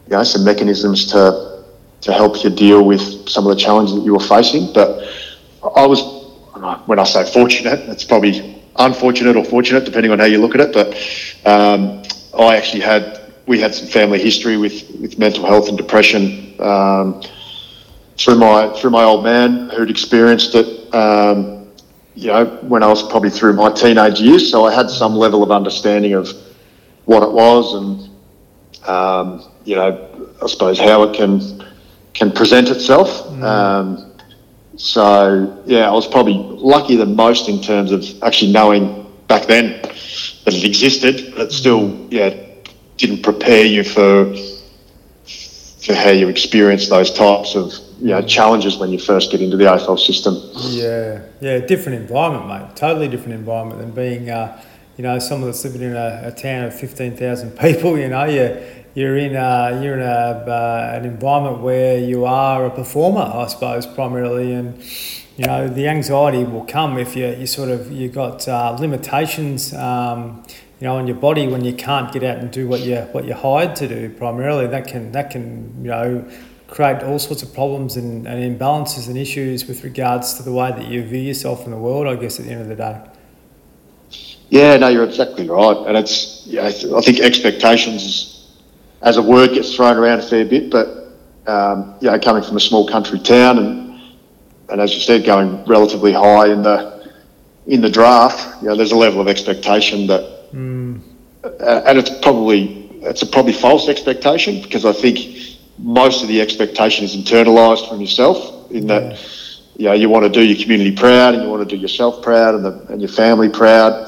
you 0.05 0.11
know 0.11 0.23
some 0.23 0.43
mechanisms 0.43 1.05
to 1.11 1.63
to 2.01 2.13
help 2.13 2.43
you 2.43 2.49
deal 2.49 2.83
with 2.83 3.27
some 3.27 3.45
of 3.45 3.55
the 3.55 3.61
challenges 3.61 3.95
that 3.95 4.01
you 4.01 4.13
were 4.13 4.19
facing. 4.19 4.71
But 4.73 5.03
I 5.75 5.85
was 5.85 6.01
when 6.85 6.99
I 6.99 7.03
say 7.03 7.25
fortunate, 7.31 7.79
it's 7.89 8.03
probably 8.03 8.63
unfortunate 8.77 9.35
or 9.35 9.43
fortunate 9.43 9.85
depending 9.85 10.11
on 10.11 10.19
how 10.19 10.25
you 10.25 10.39
look 10.39 10.55
at 10.55 10.61
it. 10.61 10.73
But 10.73 10.93
um, 11.49 12.03
I 12.37 12.57
actually 12.57 12.81
had 12.81 13.33
we 13.45 13.59
had 13.59 13.73
some 13.73 13.87
family 13.87 14.19
history 14.19 14.57
with, 14.57 14.89
with 14.99 15.17
mental 15.17 15.45
health 15.45 15.69
and 15.69 15.77
depression 15.77 16.53
um, 16.59 17.21
through 18.17 18.35
my 18.35 18.69
through 18.73 18.91
my 18.91 19.03
old 19.03 19.23
man 19.23 19.69
who'd 19.69 19.89
experienced 19.89 20.55
it. 20.55 20.93
Um, 20.93 21.67
you 22.15 22.27
know, 22.27 22.45
when 22.63 22.81
I 22.81 22.87
was 22.87 23.03
probably 23.03 23.29
through 23.29 23.53
my 23.53 23.71
teenage 23.71 24.19
years, 24.19 24.49
so 24.49 24.65
I 24.65 24.73
had 24.73 24.89
some 24.89 25.13
level 25.13 25.43
of 25.43 25.51
understanding 25.51 26.13
of 26.13 26.27
what 27.05 27.21
it 27.21 27.31
was 27.31 27.75
and 27.75 28.09
um, 28.87 29.43
you 29.65 29.75
know, 29.75 30.09
I 30.41 30.47
suppose 30.47 30.79
how 30.79 31.03
it 31.03 31.15
can 31.15 31.63
can 32.13 32.31
present 32.31 32.69
itself. 32.69 33.09
Mm. 33.27 33.43
Um, 33.43 34.13
so 34.77 35.61
yeah, 35.65 35.87
I 35.89 35.91
was 35.91 36.07
probably 36.07 36.33
luckier 36.33 36.97
than 36.97 37.15
most 37.15 37.49
in 37.49 37.61
terms 37.61 37.91
of 37.91 38.03
actually 38.23 38.51
knowing 38.51 39.05
back 39.27 39.45
then 39.45 39.81
that 39.81 40.53
it 40.53 40.63
existed, 40.63 41.33
but 41.35 41.51
still, 41.51 42.07
yeah, 42.09 42.33
didn't 42.97 43.21
prepare 43.21 43.65
you 43.65 43.83
for 43.83 44.33
for 45.85 45.93
how 45.93 46.09
you 46.09 46.27
experience 46.27 46.89
those 46.89 47.11
types 47.11 47.55
of 47.55 47.73
you 47.99 48.07
know 48.07 48.21
challenges 48.21 48.77
when 48.77 48.91
you 48.91 48.99
first 48.99 49.31
get 49.31 49.41
into 49.41 49.57
the 49.57 49.65
AFL 49.65 49.99
system. 49.99 50.35
Yeah, 50.71 51.21
yeah, 51.41 51.59
different 51.59 51.99
environment, 51.99 52.47
mate. 52.47 52.75
Totally 52.75 53.07
different 53.07 53.33
environment 53.33 53.79
than 53.79 53.91
being, 53.91 54.29
uh, 54.29 54.61
you 54.97 55.03
know, 55.03 55.19
someone 55.19 55.49
that's 55.49 55.63
living 55.63 55.81
in 55.81 55.95
a, 55.95 56.21
a 56.25 56.31
town 56.31 56.65
of 56.65 56.79
fifteen 56.79 57.15
thousand 57.15 57.51
people. 57.59 57.97
You 57.97 58.09
know, 58.09 58.25
you're 58.25 58.61
you're 58.93 59.17
in 59.17 59.35
a, 59.35 59.79
you're 59.83 59.93
in 59.95 60.01
a, 60.01 60.05
uh, 60.47 60.91
an 60.95 61.05
environment 61.05 61.61
where 61.61 61.99
you 61.99 62.25
are 62.25 62.65
a 62.65 62.71
performer, 62.71 63.21
I 63.21 63.47
suppose, 63.47 63.85
primarily, 63.85 64.53
and 64.53 64.83
you 65.37 65.45
know 65.45 65.67
the 65.67 65.87
anxiety 65.87 66.43
will 66.43 66.65
come 66.65 66.97
if 66.97 67.15
you 67.15 67.27
you 67.27 67.47
sort 67.47 67.69
of 67.69 67.91
you 67.91 68.09
got 68.09 68.47
uh, 68.47 68.77
limitations. 68.79 69.73
Um, 69.73 70.43
you 70.79 70.85
know, 70.85 70.97
on 70.97 71.07
your 71.07 71.15
body 71.15 71.47
when 71.47 71.65
you 71.65 71.73
can't 71.73 72.13
get 72.13 72.23
out 72.23 72.37
and 72.37 72.51
do 72.51 72.67
what 72.67 72.81
you 72.81 72.97
what 73.11 73.25
you're 73.25 73.35
hired 73.35 73.75
to 73.77 73.87
do 73.87 74.09
primarily. 74.09 74.67
That 74.67 74.87
can 74.87 75.11
that 75.13 75.31
can 75.31 75.73
you 75.81 75.89
know 75.89 76.31
create 76.67 77.03
all 77.03 77.19
sorts 77.19 77.43
of 77.43 77.53
problems 77.53 77.95
and, 77.95 78.27
and 78.27 78.59
imbalances 78.59 79.07
and 79.07 79.17
issues 79.17 79.67
with 79.67 79.83
regards 79.83 80.35
to 80.35 80.43
the 80.43 80.51
way 80.51 80.71
that 80.71 80.87
you 80.87 81.03
view 81.03 81.19
yourself 81.21 81.65
in 81.65 81.71
the 81.71 81.77
world. 81.77 82.07
I 82.07 82.15
guess 82.15 82.39
at 82.39 82.45
the 82.45 82.51
end 82.51 82.61
of 82.61 82.67
the 82.67 82.75
day. 82.75 83.01
Yeah, 84.49 84.77
no, 84.77 84.87
you're 84.87 85.03
exactly 85.03 85.49
right, 85.49 85.77
and 85.87 85.97
it's 85.97 86.45
yeah, 86.47 86.65
I 86.65 87.01
think 87.01 87.19
expectations 87.19 88.55
as 89.01 89.17
a 89.17 89.21
word 89.21 89.53
gets 89.53 89.75
thrown 89.75 89.97
around 89.97 90.19
a 90.19 90.23
fair 90.23 90.45
bit, 90.45 90.71
but 90.71 90.87
um, 91.47 91.95
you 92.01 92.09
know, 92.09 92.19
coming 92.19 92.43
from 92.43 92.57
a 92.57 92.59
small 92.59 92.87
country 92.87 93.19
town 93.19 93.57
and 93.59 94.01
and 94.69 94.81
as 94.81 94.93
you 94.93 94.99
said, 94.99 95.25
going 95.25 95.63
relatively 95.65 96.11
high 96.13 96.51
in 96.51 96.61
the 96.63 97.11
in 97.67 97.81
the 97.81 97.89
draft, 97.89 98.61
you 98.61 98.69
know, 98.69 98.75
there's 98.75 98.93
a 98.93 98.97
level 98.97 99.19
of 99.19 99.27
expectation 99.27 100.07
that 100.07 100.37
Mm. 100.53 101.01
and 101.43 101.97
it's 101.97 102.09
probably 102.19 102.89
it's 103.01 103.21
a 103.21 103.25
probably 103.25 103.53
false 103.53 103.89
expectation 103.89 104.61
because 104.61 104.85
I 104.85 104.93
think 104.93 105.56
most 105.77 106.21
of 106.21 106.27
the 106.27 106.41
expectation 106.41 107.05
is 107.05 107.15
internalized 107.15 107.87
from 107.87 108.01
yourself 108.01 108.71
in 108.71 108.87
that 108.87 109.11
yeah. 109.11 109.17
you 109.75 109.85
know 109.85 109.93
you 109.93 110.09
want 110.09 110.23
to 110.23 110.29
do 110.29 110.43
your 110.43 110.61
community 110.61 110.95
proud 110.95 111.33
and 111.33 111.43
you 111.43 111.49
want 111.49 111.67
to 111.67 111.75
do 111.75 111.79
yourself 111.79 112.23
proud 112.23 112.55
and, 112.55 112.65
the, 112.65 112.85
and 112.89 113.01
your 113.01 113.09
family 113.09 113.49
proud. 113.49 114.07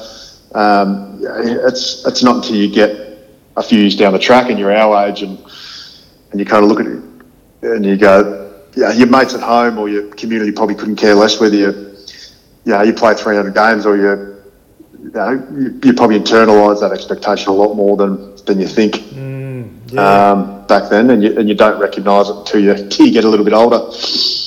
Um, 0.54 1.20
it's 1.22 2.06
it's 2.06 2.22
not 2.22 2.36
until 2.36 2.56
you 2.56 2.72
get 2.72 3.28
a 3.56 3.62
few 3.62 3.80
years 3.80 3.96
down 3.96 4.12
the 4.12 4.18
track 4.18 4.50
and 4.50 4.58
you're 4.58 4.74
our 4.74 5.08
age 5.08 5.22
and 5.22 5.38
and 6.32 6.40
you 6.40 6.46
kind 6.46 6.64
of 6.64 6.70
look 6.70 6.80
at 6.80 6.86
it 6.86 7.02
and 7.62 7.84
you 7.84 7.96
go, 7.96 8.52
yeah, 8.74 8.92
your 8.92 9.08
mates 9.08 9.34
at 9.34 9.40
home 9.40 9.78
or 9.78 9.88
your 9.88 10.08
community 10.14 10.52
probably 10.52 10.74
couldn't 10.74 10.96
care 10.96 11.14
less 11.14 11.40
whether 11.40 11.56
you, 11.56 11.96
know, 12.64 12.82
you 12.82 12.92
play 12.92 13.14
300 13.14 13.54
games 13.54 13.86
or 13.86 13.96
you 13.96 14.39
you, 15.02 15.10
know, 15.10 15.48
you, 15.52 15.80
you 15.82 15.94
probably 15.94 16.18
internalise 16.18 16.80
that 16.80 16.92
expectation 16.92 17.48
a 17.48 17.54
lot 17.54 17.74
more 17.74 17.96
than, 17.96 18.36
than 18.44 18.60
you 18.60 18.66
think 18.66 18.94
mm, 18.94 19.70
yeah. 19.92 20.30
um, 20.30 20.66
back 20.66 20.90
then, 20.90 21.10
and 21.10 21.22
you, 21.22 21.38
and 21.38 21.48
you 21.48 21.54
don't 21.54 21.80
recognise 21.80 22.28
it 22.28 22.36
until 22.36 22.60
you, 22.60 22.72
until 22.72 23.06
you 23.06 23.12
get 23.12 23.24
a 23.24 23.28
little 23.28 23.44
bit 23.44 23.54
older. 23.54 23.80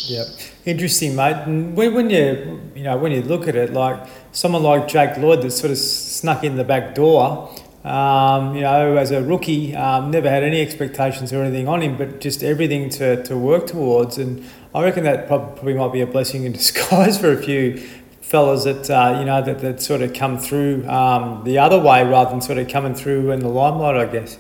Yeah, 0.05 0.23
interesting, 0.65 1.15
mate. 1.15 1.37
And 1.45 1.75
when, 1.75 1.93
when 1.93 2.09
you 2.09 2.61
you 2.75 2.83
know 2.83 2.97
when 2.97 3.11
you 3.11 3.21
look 3.21 3.47
at 3.47 3.55
it, 3.55 3.73
like 3.73 4.07
someone 4.31 4.63
like 4.63 4.87
Jake 4.87 5.17
Lloyd 5.17 5.41
that 5.41 5.51
sort 5.51 5.71
of 5.71 5.77
snuck 5.77 6.43
in 6.43 6.55
the 6.55 6.63
back 6.63 6.95
door. 6.95 7.53
Um, 7.83 8.55
you 8.55 8.61
know, 8.61 8.95
as 8.95 9.11
a 9.11 9.21
rookie, 9.21 9.75
um, 9.75 10.09
never 10.09 10.29
had 10.29 10.41
any 10.41 10.61
expectations 10.61 11.33
or 11.33 11.43
anything 11.43 11.67
on 11.67 11.81
him, 11.81 11.97
but 11.97 12.21
just 12.21 12.41
everything 12.41 12.89
to, 12.91 13.21
to 13.23 13.37
work 13.37 13.67
towards. 13.67 14.17
And 14.17 14.45
I 14.73 14.83
reckon 14.83 15.03
that 15.03 15.27
probably 15.27 15.73
might 15.73 15.91
be 15.91 15.99
a 15.99 16.07
blessing 16.07 16.45
in 16.45 16.51
disguise 16.53 17.19
for 17.19 17.33
a 17.33 17.43
few 17.43 17.85
fellas 18.33 18.63
that 18.63 18.89
uh, 18.89 19.19
you 19.19 19.25
know 19.25 19.43
that, 19.43 19.59
that 19.59 19.79
sort 19.79 20.01
of 20.01 20.11
come 20.11 20.39
through 20.39 20.83
um, 20.89 21.43
the 21.43 21.59
other 21.59 21.77
way 21.77 22.03
rather 22.03 22.31
than 22.31 22.41
sort 22.41 22.57
of 22.57 22.67
coming 22.67 22.95
through 22.95 23.29
in 23.29 23.39
the 23.39 23.47
limelight, 23.47 23.95
I 23.95 24.11
guess. 24.11 24.39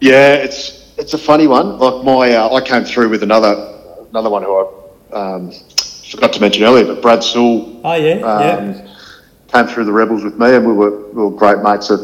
Yeah, 0.00 0.34
it's 0.34 0.92
it's 0.98 1.14
a 1.14 1.18
funny 1.18 1.46
one. 1.46 1.78
Like 1.78 2.04
my, 2.04 2.34
uh, 2.34 2.52
I 2.52 2.60
came 2.60 2.84
through 2.84 3.08
with 3.08 3.22
another 3.22 3.54
another 4.10 4.30
one 4.30 4.42
who 4.42 4.52
I 4.52 5.16
um, 5.16 5.52
forgot 6.10 6.32
to 6.32 6.40
mention 6.40 6.64
earlier, 6.64 6.86
but 6.86 7.00
Brad 7.00 7.22
Sewell. 7.22 7.80
Oh 7.84 7.94
yeah, 7.94 8.14
um, 8.14 8.72
yeah. 8.72 8.96
Came 9.52 9.66
through 9.68 9.84
the 9.84 9.92
Rebels 9.92 10.24
with 10.24 10.36
me, 10.36 10.56
and 10.56 10.66
we 10.66 10.72
were 10.72 11.06
we 11.12 11.22
were 11.22 11.30
great 11.30 11.60
mates 11.62 11.88
at, 11.88 12.00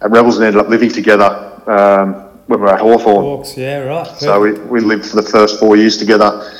at 0.00 0.10
Rebels, 0.10 0.38
and 0.38 0.44
ended 0.44 0.60
up 0.60 0.68
living 0.68 0.90
together 0.90 1.30
um, 1.68 2.14
when 2.48 2.58
we 2.58 2.66
were 2.66 2.74
at 2.74 2.80
Hawthorn. 2.80 3.24
Hawks, 3.24 3.56
yeah, 3.56 3.84
right. 3.84 4.08
So 4.18 4.40
we, 4.40 4.58
we 4.74 4.80
lived 4.80 5.06
for 5.06 5.14
the 5.14 5.28
first 5.30 5.60
four 5.60 5.76
years 5.76 5.96
together 5.96 6.50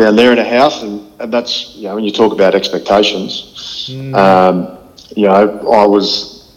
down 0.00 0.16
there 0.16 0.32
in 0.32 0.38
a 0.38 0.48
house, 0.48 0.82
and, 0.82 1.06
and 1.20 1.32
that's 1.32 1.76
you 1.76 1.84
know 1.84 1.94
when 1.94 2.04
you 2.04 2.10
talk 2.10 2.32
about 2.32 2.54
expectations, 2.54 3.88
mm. 3.90 4.14
um, 4.14 4.78
you 5.14 5.26
know 5.26 5.34
I 5.70 5.86
was 5.86 6.56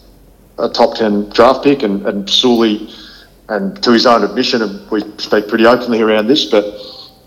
a 0.58 0.69
top 0.69 0.95
ten 0.95 1.29
draft 1.29 1.63
pick, 1.63 1.84
and 1.84 2.06
and 2.08 2.29
Sully, 2.29 2.89
and 3.49 3.82
to 3.84 3.91
his 3.91 4.06
own 4.06 4.23
admission, 4.23 4.62
and 4.62 4.89
we 4.89 5.01
speak 5.17 5.47
pretty 5.47 5.65
openly 5.65 6.01
around 6.01 6.27
this, 6.27 6.45
but 6.45 6.63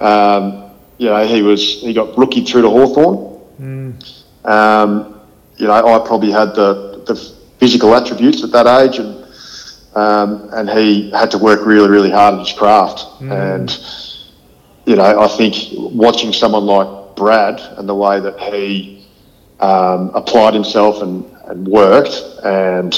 um, 0.01 0.71
you 0.99 1.07
know 1.07 1.27
he 1.27 1.43
was 1.43 1.81
he 1.83 1.93
got 1.93 2.17
rookie 2.17 2.45
through 2.45 2.63
to 2.63 2.71
Hawthorn. 2.71 3.17
Mm. 3.61 4.49
Um, 4.49 5.21
you 5.59 5.67
know 5.67 5.75
I 5.75 6.07
probably 6.07 6.31
had 6.31 6.55
the 6.55 7.05
the 7.07 7.15
physical 7.59 7.95
attributes 7.95 8.43
at 8.43 8.53
that 8.53 8.67
age, 8.67 8.99
and 8.99 9.27
um, 9.95 10.49
and 10.55 10.71
he 10.71 11.11
had 11.11 11.31
to 11.33 11.39
work 11.39 11.67
really 11.67 11.91
really 11.91 12.11
hard 12.11 12.35
at 12.35 12.41
his 12.41 12.53
craft, 12.53 13.01
mm. 13.21 13.31
and 13.33 13.71
you 14.87 14.95
know, 14.95 15.21
I 15.21 15.29
think 15.29 15.57
watching 15.77 16.33
someone 16.33 16.65
like 16.65 17.17
Brad 17.17 17.61
and 17.77 17.89
the 17.89 17.95
way 17.95 18.21
that 18.21 18.39
he 18.39 19.05
um, 19.59 20.11
applied 20.15 20.55
himself 20.55 21.03
and, 21.03 21.25
and 21.47 21.67
worked 21.67 22.23
and, 22.45 22.95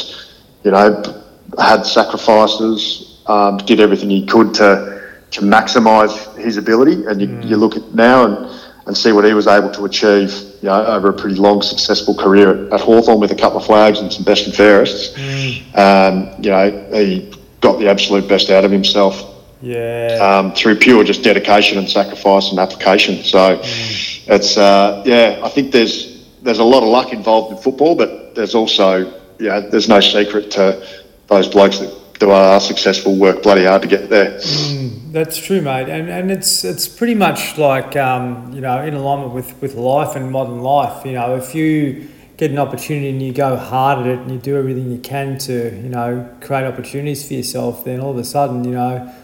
you 0.65 0.71
know, 0.71 1.25
had 1.59 1.87
sacrifices, 1.87 3.23
um, 3.27 3.57
did 3.59 3.81
everything 3.81 4.11
he 4.11 4.27
could 4.27 4.53
to, 4.55 5.13
to 5.31 5.41
maximise 5.41 6.37
his 6.37 6.59
ability. 6.59 7.07
And 7.07 7.21
you, 7.21 7.29
mm. 7.29 7.49
you 7.49 7.57
look 7.57 7.77
at 7.77 7.95
now 7.95 8.27
and, 8.27 8.61
and 8.87 8.97
see 8.97 9.13
what 9.13 9.25
he 9.25 9.33
was 9.33 9.47
able 9.47 9.71
to 9.71 9.87
achieve, 9.87 10.31
you 10.61 10.69
know, 10.69 10.85
over 10.85 11.09
a 11.09 11.13
pretty 11.13 11.37
long, 11.37 11.63
successful 11.63 12.15
career 12.15 12.67
at, 12.67 12.73
at 12.75 12.81
Hawthorn 12.81 13.19
with 13.19 13.33
a 13.33 13.37
couple 13.37 13.61
of 13.61 13.65
flags 13.65 14.01
and 14.01 14.13
some 14.13 14.25
best 14.25 14.47
and 14.47 14.55
fairest. 14.55 15.17
Mm. 15.17 15.79
Um, 15.79 16.43
you 16.43 16.51
know, 16.51 16.91
he 16.93 17.33
got 17.63 17.79
the 17.79 17.89
absolute 17.89 18.29
best 18.29 18.51
out 18.51 18.67
of 18.67 18.71
himself 18.71 19.38
Yeah. 19.61 20.19
Um, 20.21 20.53
through 20.53 20.77
pure 20.77 21.05
just 21.05 21.23
dedication 21.23 21.79
and 21.79 21.89
sacrifice 21.89 22.51
and 22.51 22.59
application. 22.59 23.25
So 23.25 23.59
mm. 23.59 24.29
it's 24.29 24.57
uh, 24.57 25.03
yeah, 25.05 25.41
I 25.43 25.49
think 25.49 25.73
there's 25.73 26.27
there's 26.43 26.61
a 26.61 26.65
lot 26.65 26.83
of 26.83 26.89
luck 26.89 27.13
involved 27.13 27.53
in 27.53 27.63
football, 27.63 27.95
but 27.95 28.35
there's 28.35 28.55
also 28.55 29.21
yeah, 29.39 29.61
there's 29.61 29.89
no 29.89 30.01
secret 30.01 30.51
to 30.53 30.87
those 31.29 31.49
blokes 31.49 31.79
that 31.79 31.95
do 32.19 32.31
are 32.31 32.61
successful 32.61 33.17
work 33.17 33.43
bloody 33.43 33.65
hard 33.65 33.83
to 33.83 33.89
get 33.89 34.11
there. 34.11 34.39
Mm, 34.39 35.13
that's 35.13 35.39
true, 35.39 35.61
mate, 35.61 35.89
and 35.89 36.09
and 36.09 36.31
it's 36.31 36.65
it's 36.65 36.89
pretty 36.89 37.15
much 37.15 37.57
like 37.59 37.97
um, 37.97 38.53
you 38.53 38.61
know 38.61 38.83
in 38.83 38.95
alignment 38.95 39.33
with 39.33 39.61
with 39.63 39.75
life 39.75 40.17
and 40.17 40.31
modern 40.31 40.61
life. 40.61 41.05
You 41.05 41.13
know, 41.13 41.37
if 41.37 41.55
you 41.55 42.09
get 42.37 42.51
an 42.51 42.59
opportunity 42.59 43.09
and 43.11 43.21
you 43.21 43.33
go 43.33 43.57
hard 43.57 44.01
at 44.01 44.07
it 44.07 44.19
and 44.21 44.31
you 44.31 44.39
do 44.39 44.57
everything 44.57 44.91
you 44.91 44.99
can 44.99 45.39
to 45.39 45.75
you 45.77 45.89
know 45.89 46.29
create 46.41 46.65
opportunities 46.65 47.27
for 47.27 47.35
yourself, 47.35 47.85
then 47.85 48.01
all 48.01 48.11
of 48.11 48.19
a 48.19 48.25
sudden 48.25 48.65
you 48.65 48.73
know 48.73 49.15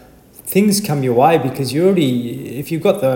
things 0.55 0.79
come 0.79 1.03
your 1.03 1.13
way 1.13 1.37
because 1.37 1.73
you 1.73 1.85
already 1.85 2.57
if 2.57 2.71
you've 2.71 2.81
got 2.81 3.01
the 3.01 3.15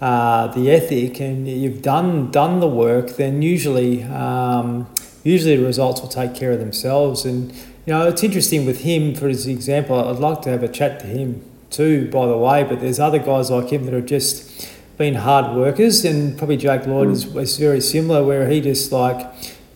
uh, 0.00 0.48
the 0.48 0.72
ethic 0.72 1.20
and 1.20 1.46
you've 1.48 1.80
done 1.82 2.32
done 2.32 2.58
the 2.58 2.66
work, 2.66 3.10
then 3.16 3.42
usually 3.42 4.02
um, 4.02 4.88
usually 5.22 5.54
the 5.56 5.64
results 5.64 6.00
will 6.00 6.08
take 6.08 6.34
care 6.34 6.50
of 6.50 6.58
themselves. 6.58 7.24
And 7.24 7.52
you 7.86 7.92
know 7.92 8.08
it's 8.08 8.24
interesting 8.24 8.66
with 8.66 8.80
him, 8.80 9.14
for 9.14 9.28
his 9.28 9.46
example. 9.46 9.96
I'd 9.96 10.18
like 10.18 10.42
to 10.42 10.50
have 10.50 10.64
a 10.64 10.68
chat 10.68 10.98
to 11.02 11.06
him 11.06 11.44
too, 11.70 12.10
by 12.10 12.26
the 12.26 12.36
way. 12.36 12.64
But 12.64 12.80
there's 12.80 12.98
other 12.98 13.20
guys 13.20 13.52
like 13.52 13.70
him 13.70 13.84
that 13.84 13.94
are 13.94 14.08
just 14.16 14.68
been 14.98 15.14
hard 15.14 15.56
workers, 15.56 16.04
and 16.04 16.36
probably 16.36 16.56
Jake 16.56 16.86
Lloyd 16.86 17.10
is, 17.10 17.36
is 17.36 17.56
very 17.56 17.80
similar, 17.80 18.24
where 18.24 18.48
he 18.48 18.60
just 18.60 18.90
like 18.90 19.20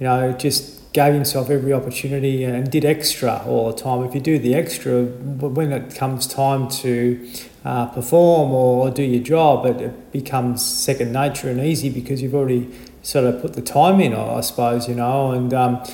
you 0.01 0.07
know 0.09 0.33
just 0.33 0.78
gave 0.99 1.15
himself 1.15 1.49
every 1.49 1.73
opportunity 1.73 2.43
and 2.43 2.69
did 2.73 2.85
extra 2.85 3.41
all 3.47 3.71
the 3.71 3.79
time. 3.79 4.03
If 4.03 4.17
you 4.17 4.21
do 4.21 4.37
the 4.37 4.57
extra, 4.57 5.05
when 5.05 5.73
it 5.73 5.95
comes 5.95 6.27
time 6.27 6.67
to 6.83 7.31
uh, 7.65 7.87
perform 7.87 8.51
or 8.51 8.91
do 8.91 9.05
your 9.05 9.23
job, 9.23 9.65
it, 9.67 9.81
it 9.81 10.11
becomes 10.11 10.61
second 10.67 11.13
nature 11.13 11.51
and 11.51 11.61
easy 11.61 11.89
because 11.89 12.21
you've 12.21 12.35
already 12.35 12.69
sort 13.03 13.27
of 13.27 13.41
put 13.41 13.53
the 13.53 13.63
time 13.63 14.01
in, 14.01 14.13
I 14.13 14.41
suppose, 14.41 14.89
you 14.89 14.97
know. 14.97 15.31
And, 15.31 15.55
um, 15.55 15.85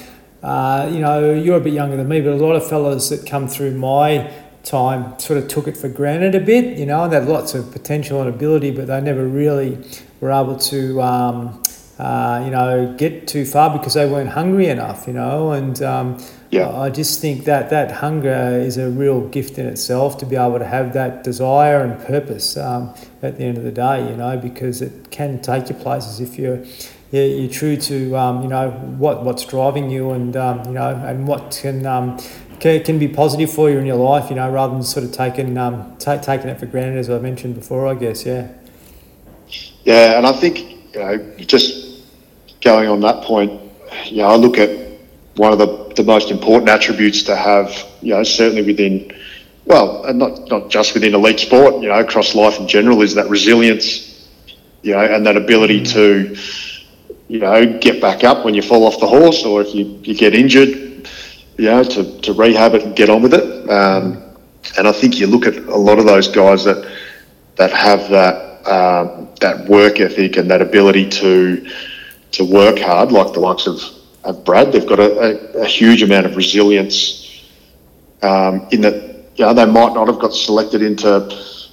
uh, 0.43 0.89
you 0.91 1.01
know, 1.01 1.35
you're 1.35 1.59
a 1.59 1.61
bit 1.61 1.75
younger 1.75 1.99
than 1.99 2.09
me, 2.09 2.23
but 2.23 2.33
a 2.33 2.37
lot 2.37 2.57
of 2.57 2.67
fellas 2.67 3.11
that 3.11 3.27
come 3.27 3.47
through 3.47 3.73
my 3.73 4.33
time 4.63 5.19
sort 5.19 5.39
of 5.39 5.49
took 5.49 5.69
it 5.69 5.77
for 5.77 5.91
granted 5.91 6.35
a 6.35 6.41
bit, 6.41 6.79
you 6.79 6.87
know, 6.87 7.05
and 7.05 7.13
they 7.13 7.19
had 7.21 7.29
lots 7.29 7.53
of 7.55 7.71
potential 7.73 8.23
and 8.23 8.29
ability, 8.31 8.71
but 8.71 8.87
they 8.87 9.03
never 9.03 9.27
really 9.27 9.77
were 10.23 10.33
able 10.33 10.57
to. 10.57 11.03
Um, 11.03 11.63
uh, 11.99 12.43
you 12.45 12.51
know, 12.51 12.93
get 12.99 13.29
too 13.29 13.45
far 13.45 13.71
because 13.77 13.95
they 13.95 14.09
weren't 14.09 14.31
hungry 14.31 14.67
enough, 14.67 15.07
you 15.07 15.13
know. 15.13 15.53
And 15.53 15.81
um, 15.83 16.19
yeah. 16.51 16.69
I 16.69 16.91
just 16.91 17.21
think 17.21 17.45
that 17.45 17.71
that 17.71 17.91
hunger 17.91 18.59
is 18.59 18.79
a 18.79 18.91
real 18.91 19.29
gift 19.29 19.59
in 19.59 19.67
itself 19.67 20.19
to 20.19 20.27
be 20.27 20.37
able 20.37 20.59
to 20.59 20.65
have 20.65 20.93
that 20.95 21.23
desire 21.23 21.81
and 21.81 22.05
purpose 22.05 22.57
um, 22.57 22.95
at 23.23 23.39
the 23.39 23.45
end 23.45 23.59
of 23.59 23.65
the 23.65 23.73
day, 23.73 24.09
you 24.09 24.17
know, 24.17 24.37
because 24.37 24.83
it 24.83 25.11
can 25.11 25.41
take 25.41 25.69
you 25.69 25.75
places 25.77 26.21
if 26.21 26.39
you're 26.39 26.65
you're 27.13 27.51
true 27.51 27.77
to 27.77 28.17
um, 28.17 28.43
you 28.43 28.49
know 28.49 28.71
what 28.99 29.23
what's 29.23 29.45
driving 29.45 29.89
you 29.89 30.11
and 30.11 30.37
um, 30.37 30.65
you 30.65 30.73
know 30.73 30.91
and 31.07 31.29
what 31.29 31.57
can, 31.63 31.87
um, 31.87 32.19
can 32.59 32.83
can 32.83 32.99
be 32.99 33.07
positive 33.07 33.53
for 33.53 33.71
you 33.71 33.79
in 33.79 33.87
your 33.87 33.97
life, 33.97 34.31
you 34.31 34.37
know, 34.37 34.51
rather 34.51 34.75
than 34.75 34.83
sort 34.83 35.05
of 35.05 35.13
taking 35.13 35.57
um, 35.57 35.97
t- 35.99 36.19
taking 36.21 36.49
it 36.49 36.59
for 36.59 36.67
granted, 36.67 36.99
as 36.99 37.09
I 37.09 37.19
mentioned 37.19 37.55
before. 37.55 37.87
I 37.87 37.95
guess, 37.95 38.27
yeah. 38.27 38.49
Yeah, 39.85 40.17
and 40.19 40.27
I 40.27 40.33
think 40.33 40.59
you 40.93 41.01
know 41.01 41.19
just 41.39 41.84
going 42.65 42.89
on 42.89 43.01
that 43.01 43.23
point, 43.23 43.61
you 44.07 44.19
know, 44.19 44.29
I 44.29 44.37
look 44.37 44.59
at 44.59 44.71
one 45.37 45.53
of 45.53 45.59
the, 45.59 45.93
the 45.95 46.03
most 46.03 46.31
important 46.31 46.69
attributes 46.71 47.23
to 47.25 47.37
have, 47.37 47.71
you 48.01 48.15
know, 48.15 48.23
certainly 48.23 48.63
within, 48.63 49.13
well, 49.67 50.05
and 50.05 50.19
not, 50.19 50.49
not 50.49 50.71
just 50.71 50.95
within 50.95 51.15
elite 51.15 51.41
sport, 51.41 51.83
you 51.83 51.89
know, 51.89 51.99
across 51.99 52.35
life 52.35 52.59
in 52.59 52.67
general, 52.67 53.03
is 53.03 53.15
that 53.15 53.29
resilience, 53.29 54.29
you 54.83 54.93
know, 54.93 55.05
and 55.05 55.27
that 55.27 55.37
ability 55.37 55.85
to, 55.85 56.37
you 57.29 57.39
know, 57.39 57.79
get 57.79 58.01
back 58.01 58.25
up 58.25 58.45
when 58.45 58.55
you 58.55 58.63
fall 58.63 58.85
off 58.85 58.99
the 58.99 59.07
horse 59.07 59.45
or 59.45 59.61
if 59.61 59.75
you, 59.75 59.85
you 60.03 60.15
get 60.15 60.35
injured, 60.35 60.69
you 61.59 61.67
know, 61.67 61.83
to, 61.85 62.21
to 62.21 62.33
rehab 62.33 62.75
it 62.75 62.83
and 62.83 62.97
get 62.97 63.11
on 63.11 63.23
with 63.23 63.35
it. 63.35 63.71
Um, 63.71 64.23
and 64.79 64.89
I 64.89 64.93
think 64.93 65.19
you 65.19 65.27
look 65.27 65.47
at 65.47 65.57
a 65.57 65.77
lot 65.77 65.99
of 65.99 66.07
those 66.07 66.29
guys 66.29 66.65
that 66.65 66.91
that 67.57 67.71
have 67.71 68.09
that 68.09 68.67
um, 68.67 69.29
that 69.41 69.69
work 69.69 70.01
ethic 70.01 70.37
and 70.37 70.51
that 70.51 70.63
ability 70.63 71.09
to 71.11 71.71
to 72.35 72.45
work 72.45 72.79
hard, 72.79 73.13
like 73.13 73.33
the 73.33 73.41
likes 73.41 73.67
of, 73.67 73.81
of 74.25 74.45
Brad. 74.45 74.73
They've 74.73 74.87
got 74.87 74.99
a, 75.01 75.59
a, 75.59 75.63
a 75.63 75.67
huge 75.67 76.03
amount 76.03 76.27
of 76.27 76.37
resilience 76.37 77.25
um, 78.23 78.67
in 78.73 78.81
that 78.83 79.15
you 79.37 79.45
know, 79.45 79.55
they 79.55 79.67
might 79.67 79.95
not 79.95 80.07
have 80.09 80.19
got 80.19 80.33
selected 80.33 80.83
into 80.83 81.29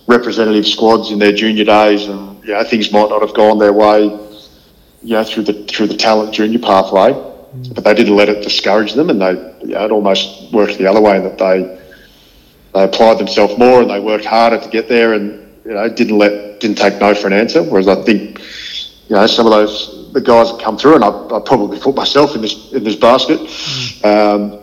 representative 0.08 0.67
squads 0.67 1.12
in 1.12 1.19
their 1.19 1.32
junior 1.32 1.63
days, 1.63 2.08
and 2.08 2.43
you 2.43 2.54
know, 2.54 2.63
things 2.63 2.91
might 2.91 3.10
not 3.10 3.21
have 3.21 3.34
gone 3.34 3.60
their 3.60 3.74
way, 3.74 4.04
you 5.04 5.15
know, 5.15 5.24
through 5.24 5.43
the 5.43 5.54
through 5.65 5.88
the 5.88 5.97
talent 5.97 6.34
junior 6.34 6.60
pathway. 6.60 7.12
Mm. 7.12 7.76
But 7.76 7.84
they 7.84 7.93
didn't 7.93 8.15
let 8.15 8.30
it 8.30 8.43
discourage 8.43 8.93
them, 8.93 9.10
and 9.10 9.21
they 9.21 9.32
you 9.62 9.74
know, 9.74 9.86
it 9.86 9.91
almost 9.91 10.52
worked 10.54 10.78
the 10.78 10.88
other 10.88 11.02
way 11.02 11.17
in 11.17 11.24
that 11.24 11.38
they 11.38 11.80
they 12.74 12.84
applied 12.84 13.17
themselves 13.17 13.58
more 13.58 13.82
and 13.82 13.89
they 13.89 14.00
worked 14.00 14.26
harder 14.26 14.60
to 14.60 14.69
get 14.69 14.88
there, 14.88 15.13
and 15.13 15.47
you 15.65 15.74
know 15.74 15.88
didn't 15.89 16.17
let 16.17 16.60
didn't 16.60 16.78
take 16.78 17.00
no 17.00 17.13
for 17.13 17.28
an 17.28 17.34
answer. 17.34 17.63
Whereas 17.63 17.88
I 17.88 18.02
think 18.04 18.39
you 19.08 19.15
know 19.15 19.28
some 19.28 19.45
of 19.45 19.52
those 19.52 20.01
the 20.12 20.21
guys 20.21 20.52
that 20.52 20.62
come 20.62 20.78
through, 20.78 20.95
and 20.95 21.04
I, 21.04 21.10
I 21.10 21.39
probably 21.39 21.80
put 21.80 21.95
myself 21.95 22.36
in 22.36 22.41
this 22.41 22.71
in 22.74 22.84
this 22.84 22.95
basket. 22.95 23.39
Mm. 23.39 24.06
Um, 24.06 24.60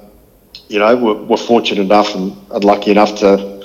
you 0.68 0.78
know, 0.78 0.96
we're, 0.96 1.22
we're, 1.22 1.36
fortunate 1.38 1.80
enough 1.80 2.14
and, 2.14 2.36
and 2.50 2.62
lucky 2.62 2.90
enough 2.90 3.14
to 3.20 3.64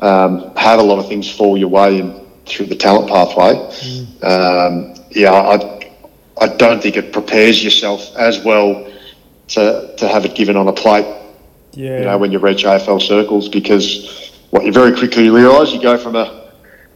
um, 0.00 0.54
have 0.56 0.80
a 0.80 0.82
lot 0.82 0.98
of 0.98 1.06
things 1.06 1.30
fall 1.30 1.58
your 1.58 1.68
way 1.68 1.98
in, 1.98 2.26
through 2.46 2.66
the 2.66 2.74
talent 2.74 3.10
pathway. 3.10 3.54
Mm. 3.54 4.24
Um, 4.24 5.04
yeah, 5.10 5.32
I, 5.32 5.92
I 6.40 6.48
don't 6.56 6.82
think 6.82 6.96
it 6.96 7.12
prepares 7.12 7.62
yourself 7.62 8.16
as 8.16 8.42
well 8.42 8.90
to, 9.48 9.94
to 9.98 10.08
have 10.08 10.24
it 10.24 10.34
given 10.34 10.56
on 10.56 10.68
a 10.68 10.72
plate. 10.72 11.06
Yeah. 11.72 11.98
You 11.98 12.04
know, 12.06 12.18
when 12.18 12.32
you 12.32 12.38
reach 12.38 12.64
AFL 12.64 13.02
circles, 13.02 13.48
because 13.48 14.32
what 14.50 14.64
you 14.64 14.72
very 14.72 14.96
quickly 14.96 15.28
realise, 15.28 15.72
you 15.72 15.80
go 15.80 15.98
from 15.98 16.16
a 16.16 16.39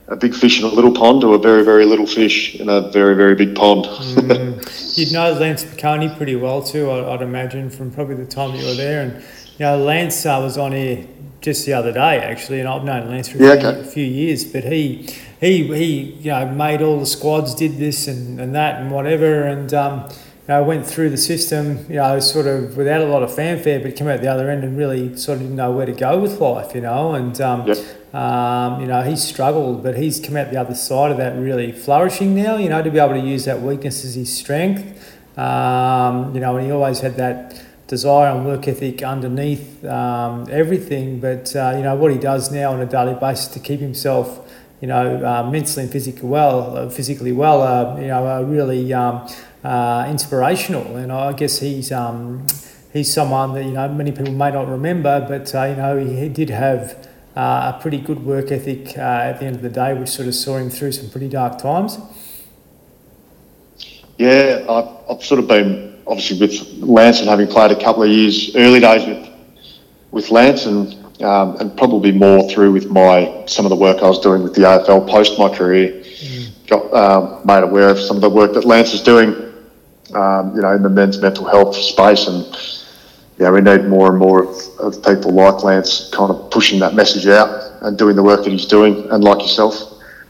a 0.09 0.17
big 0.17 0.35
fish 0.35 0.61
in 0.61 0.67
a 0.67 0.69
little 0.69 0.93
pond 0.93 1.23
to 1.23 1.33
a 1.35 1.39
very, 1.39 1.65
very 1.65 1.87
little 1.87 2.07
fish 2.07 2.55
in 2.57 2.69
a 2.69 2.91
very, 2.91 3.15
very 3.15 3.35
big 3.35 3.55
pond. 3.55 3.85
mm. 3.87 4.99
You'd 4.99 5.13
know 5.13 5.33
Lance 5.33 5.65
Picioane 5.65 6.15
pretty 6.17 6.37
well 6.37 6.63
too, 6.63 6.91
I'd, 6.91 7.23
imagine, 7.23 7.71
from 7.71 7.91
probably 7.91 8.17
the 8.17 8.27
time 8.27 8.55
you 8.55 8.65
were 8.67 8.75
there. 8.75 9.03
And, 9.03 9.15
you 9.59 9.65
know, 9.65 9.79
Lance 9.79 10.27
uh, 10.27 10.39
was 10.43 10.59
on 10.59 10.73
here 10.73 11.07
just 11.41 11.65
the 11.67 11.73
other 11.73 11.93
day, 11.93 12.19
actually, 12.19 12.61
and 12.61 12.69
I've 12.69 12.85
known 12.85 13.09
Lance 13.09 13.29
for 13.29 13.39
yeah, 13.39 13.53
okay. 13.53 13.81
a 13.81 13.85
few 13.85 14.05
years, 14.05 14.45
but 14.45 14.65
he, 14.65 15.09
he, 15.41 15.67
he, 15.75 16.03
you 16.21 16.31
know, 16.31 16.47
made 16.53 16.83
all 16.83 17.01
the 17.01 17.07
squads, 17.07 17.55
did 17.55 17.79
this 17.79 18.07
and, 18.07 18.41
and 18.41 18.55
that 18.55 18.81
and 18.81 18.91
whatever, 18.91 19.43
and, 19.45 19.73
um, 19.73 20.07
you 20.11 20.49
know, 20.49 20.63
went 20.65 20.87
through 20.87 21.11
the 21.11 21.17
system, 21.17 21.87
you 21.89 21.97
know, 21.97 22.21
sort 22.21 22.47
of 22.47 22.77
without 22.77 23.01
a 23.01 23.07
lot 23.07 23.23
of 23.23 23.35
fanfare, 23.35 23.81
but 23.81 23.97
came 23.97 24.09
out 24.09 24.21
the 24.21 24.29
other 24.29 24.51
end 24.51 24.65
and 24.65 24.77
really 24.77 25.17
sort 25.17 25.37
of 25.37 25.43
didn't 25.43 25.57
know 25.57 25.73
where 25.73 25.87
to 25.87 25.93
go 25.93 26.19
with 26.19 26.41
life, 26.41 26.75
you 26.75 26.83
know, 26.83 27.15
and, 27.15 27.41
um, 27.41 27.67
yep 27.67 27.79
um, 28.15 28.81
you 28.81 28.87
know, 28.87 29.03
he's 29.03 29.23
struggled, 29.23 29.83
but 29.83 29.97
he's 29.97 30.21
come 30.21 30.37
out 30.37 30.53
the 30.53 30.61
other 30.61 30.77
side 30.77 31.11
of 31.11 31.17
that 31.17 31.37
really 31.37 31.73
flourishing 31.73 32.33
now, 32.35 32.57
you 32.57 32.69
know, 32.69 32.81
to 32.81 32.91
be 32.91 33.01
able 33.01 33.15
to 33.15 33.21
use 33.21 33.45
that 33.47 33.61
weakness 33.61 34.05
as 34.05 34.15
his 34.15 34.35
strength. 34.35 35.13
Um, 35.37 36.33
you 36.33 36.41
know, 36.41 36.57
and 36.57 36.65
he 36.65 36.71
always 36.71 37.01
had 37.01 37.17
that 37.17 37.61
desire 37.89 38.35
and 38.35 38.47
work 38.47 38.69
ethic 38.69 39.03
underneath 39.03 39.85
um, 39.85 40.47
everything. 40.49 41.19
But, 41.19 41.57
uh, 41.57 41.75
you 41.77 41.83
know, 41.83 41.97
what 41.97 42.13
he 42.13 42.19
does 42.19 42.53
now 42.53 42.73
on 42.73 42.81
a 42.81 42.87
daily 42.87 43.15
basis 43.15 43.49
to 43.49 43.59
keep 43.59 43.81
himself, 43.81 44.49
you 44.81 44.87
know, 44.87 45.17
uh, 45.27 45.51
mentally 45.51 45.83
and 45.83 45.93
physically 45.93 46.29
well, 46.29 46.77
uh, 46.77 46.89
physically 46.91 47.33
well, 47.33 47.63
uh, 47.63 48.01
you 48.01 48.07
know, 48.07 48.25
are 48.27 48.45
really 48.45 48.93
um, 48.93 49.29
uh, 49.65 50.07
inspirational. 50.09 50.97
And 50.97 51.11
I 51.11 51.33
guess 51.33 51.59
he's 51.59 51.91
um, 51.91 52.47
he's 52.93 53.13
someone 53.13 53.55
that, 53.55 53.65
you 53.65 53.73
know, 53.73 53.89
many 53.89 54.13
people 54.13 54.33
may 54.33 54.53
not 54.53 54.69
remember, 54.69 55.27
but, 55.29 55.53
uh, 55.53 55.65
you 55.65 55.75
know, 55.75 55.99
he, 55.99 56.15
he 56.21 56.29
did 56.29 56.51
have 56.51 57.04
a 57.35 57.79
pretty 57.81 57.99
good 57.99 58.25
work 58.25 58.51
ethic 58.53 58.97
uh, 58.97 59.01
at 59.01 59.41
the 59.41 59.47
end 59.47 59.57
of 59.57 59.63
the 59.63 59.71
day, 59.71 59.95
which 59.95 60.11
sort 60.11 60.29
of 60.29 60.35
saw 60.35 60.57
him 60.57 60.71
through 60.71 60.93
some 60.93 61.11
pretty 61.11 61.29
dark 61.29 61.59
times. 61.59 61.99
Yeah, 64.19 64.65
I've, 64.69 65.11
I've 65.17 65.25
sort 65.25 65.41
of 65.41 65.49
been 65.49 66.01
obviously 66.07 66.39
with 66.39 66.79
Lance 66.79 67.21
and 67.21 67.29
having 67.29 67.49
played 67.49 67.71
a 67.71 67.81
couple 67.83 68.03
of 68.03 68.11
years, 68.11 68.55
early 68.55 68.81
days 68.81 69.07
with 69.07 69.29
with 70.11 70.31
Lance, 70.31 70.67
and 70.67 70.95
um, 71.23 71.57
and 71.57 71.77
probably 71.77 72.13
more 72.13 72.49
through 72.49 72.73
with 72.73 72.89
my 72.89 73.45
some 73.47 73.65
of 73.65 73.71
the 73.71 73.77
work 73.77 73.99
I 73.99 74.09
was 74.09 74.21
doing 74.21 74.43
with 74.43 74.55
the 74.55 74.63
AFL 74.63 75.09
post 75.09 75.39
my 75.39 75.55
career. 75.55 76.03
Mm. 76.03 76.67
Got 76.67 76.95
um, 76.95 77.47
made 77.47 77.63
aware 77.63 77.89
of 77.89 77.99
some 77.99 78.17
of 78.17 78.23
the 78.23 78.31
work 78.31 78.55
that 78.55 78.65
Lance 78.65 78.95
is 78.95 79.03
doing, 79.03 79.35
um, 80.15 80.55
you 80.55 80.63
know, 80.63 80.73
in 80.73 80.83
the 80.83 80.89
men's 80.89 81.21
mental 81.21 81.45
health 81.45 81.77
space 81.77 82.27
and 82.27 82.45
yeah, 83.39 83.51
we 83.51 83.61
need 83.61 83.85
more 83.87 84.11
and 84.11 84.19
more 84.19 84.45
of, 84.45 84.57
of 84.79 85.03
people 85.03 85.33
like 85.33 85.65
Lance 85.65 86.09
kind 86.11 86.31
of 86.31 86.51
pushing 86.51 86.79
that 86.81 86.95
message 86.95 87.27
out 87.27 87.49
and 87.83 87.99
doing 87.99 88.17
the 88.17 88.23
work 88.23 88.45
that 88.45 88.51
he's 88.51 88.67
doing, 88.67 89.09
and 89.11 89.25
like 89.25 89.41
yourself, 89.41 89.75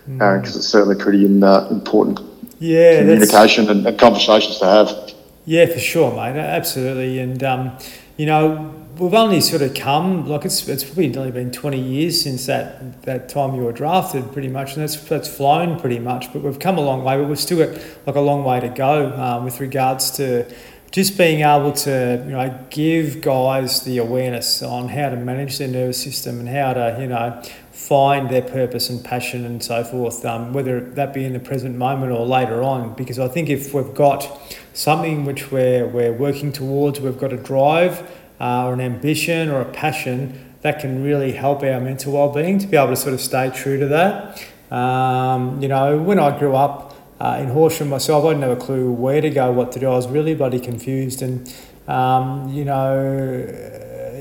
because 0.06 0.18
mm. 0.18 0.54
uh, 0.54 0.58
it's 0.58 0.66
certainly 0.66 0.96
pretty 0.96 1.24
in, 1.24 1.42
uh, 1.42 1.68
important. 1.70 2.20
Yeah, 2.58 3.00
communication 3.00 3.68
and, 3.68 3.86
and, 3.86 3.98
conversations 3.98 4.58
to 4.60 4.64
have. 4.64 5.12
Yeah, 5.44 5.66
for 5.66 5.78
sure, 5.78 6.10
mate. 6.12 6.38
Absolutely, 6.38 7.18
and 7.18 7.42
um, 7.44 7.78
you 8.16 8.24
know, 8.24 8.74
we've 8.96 9.12
only 9.12 9.40
sort 9.40 9.60
of 9.60 9.74
come 9.74 10.26
like 10.26 10.46
it's 10.46 10.66
it's 10.66 10.84
probably 10.84 11.14
only 11.16 11.30
been 11.30 11.50
twenty 11.50 11.80
years 11.80 12.22
since 12.22 12.46
that 12.46 13.02
that 13.02 13.28
time 13.28 13.54
you 13.54 13.62
were 13.62 13.72
drafted, 13.72 14.32
pretty 14.32 14.48
much, 14.48 14.74
and 14.74 14.82
that's 14.82 14.96
that's 14.96 15.28
flown 15.28 15.78
pretty 15.78 15.98
much. 15.98 16.32
But 16.32 16.42
we've 16.42 16.58
come 16.58 16.78
a 16.78 16.80
long 16.80 17.04
way, 17.04 17.18
but 17.18 17.28
we've 17.28 17.38
still 17.38 17.58
got 17.58 17.78
like 18.06 18.16
a 18.16 18.20
long 18.20 18.44
way 18.44 18.60
to 18.60 18.68
go 18.70 19.12
um, 19.20 19.44
with 19.44 19.60
regards 19.60 20.10
to 20.12 20.50
just 20.94 21.18
being 21.18 21.40
able 21.40 21.72
to 21.72 22.22
you 22.24 22.30
know 22.30 22.66
give 22.70 23.20
guys 23.20 23.82
the 23.82 23.98
awareness 23.98 24.62
on 24.62 24.88
how 24.88 25.08
to 25.08 25.16
manage 25.16 25.58
their 25.58 25.66
nervous 25.66 26.00
system 26.00 26.38
and 26.38 26.48
how 26.48 26.72
to 26.72 26.96
you 27.00 27.08
know 27.08 27.42
find 27.72 28.30
their 28.30 28.42
purpose 28.42 28.88
and 28.88 29.04
passion 29.04 29.44
and 29.44 29.60
so 29.60 29.82
forth, 29.82 30.24
um, 30.24 30.52
whether 30.52 30.80
that 30.80 31.12
be 31.12 31.24
in 31.24 31.32
the 31.32 31.40
present 31.40 31.76
moment 31.76 32.12
or 32.12 32.24
later 32.24 32.62
on. 32.62 32.94
Because 32.94 33.18
I 33.18 33.26
think 33.26 33.50
if 33.50 33.74
we've 33.74 33.92
got 33.92 34.40
something 34.72 35.24
which 35.24 35.50
we're, 35.50 35.86
we're 35.86 36.12
working 36.12 36.52
towards, 36.52 37.00
we've 37.00 37.18
got 37.18 37.32
a 37.32 37.36
drive 37.36 38.08
uh, 38.40 38.66
or 38.66 38.72
an 38.72 38.80
ambition 38.80 39.50
or 39.50 39.60
a 39.60 39.70
passion, 39.72 40.54
that 40.62 40.80
can 40.80 41.02
really 41.02 41.32
help 41.32 41.62
our 41.62 41.78
mental 41.78 42.12
well-being 42.12 42.58
to 42.60 42.66
be 42.66 42.76
able 42.76 42.88
to 42.88 42.96
sort 42.96 43.12
of 43.12 43.20
stay 43.20 43.50
true 43.50 43.78
to 43.78 43.86
that. 43.88 44.42
Um, 44.70 45.60
you 45.60 45.68
know, 45.68 46.00
when 46.00 46.18
I 46.18 46.38
grew 46.38 46.54
up, 46.54 46.93
uh, 47.20 47.38
in 47.40 47.48
Horsham 47.48 47.88
myself, 47.88 48.24
I 48.24 48.28
didn't 48.30 48.42
have 48.42 48.58
a 48.58 48.60
clue 48.60 48.92
where 48.92 49.20
to 49.20 49.30
go, 49.30 49.52
what 49.52 49.72
to 49.72 49.80
do. 49.80 49.86
I 49.86 49.96
was 49.96 50.08
really 50.08 50.34
bloody 50.34 50.60
confused, 50.60 51.22
and 51.22 51.52
um, 51.86 52.48
you 52.48 52.64
know, 52.64 53.46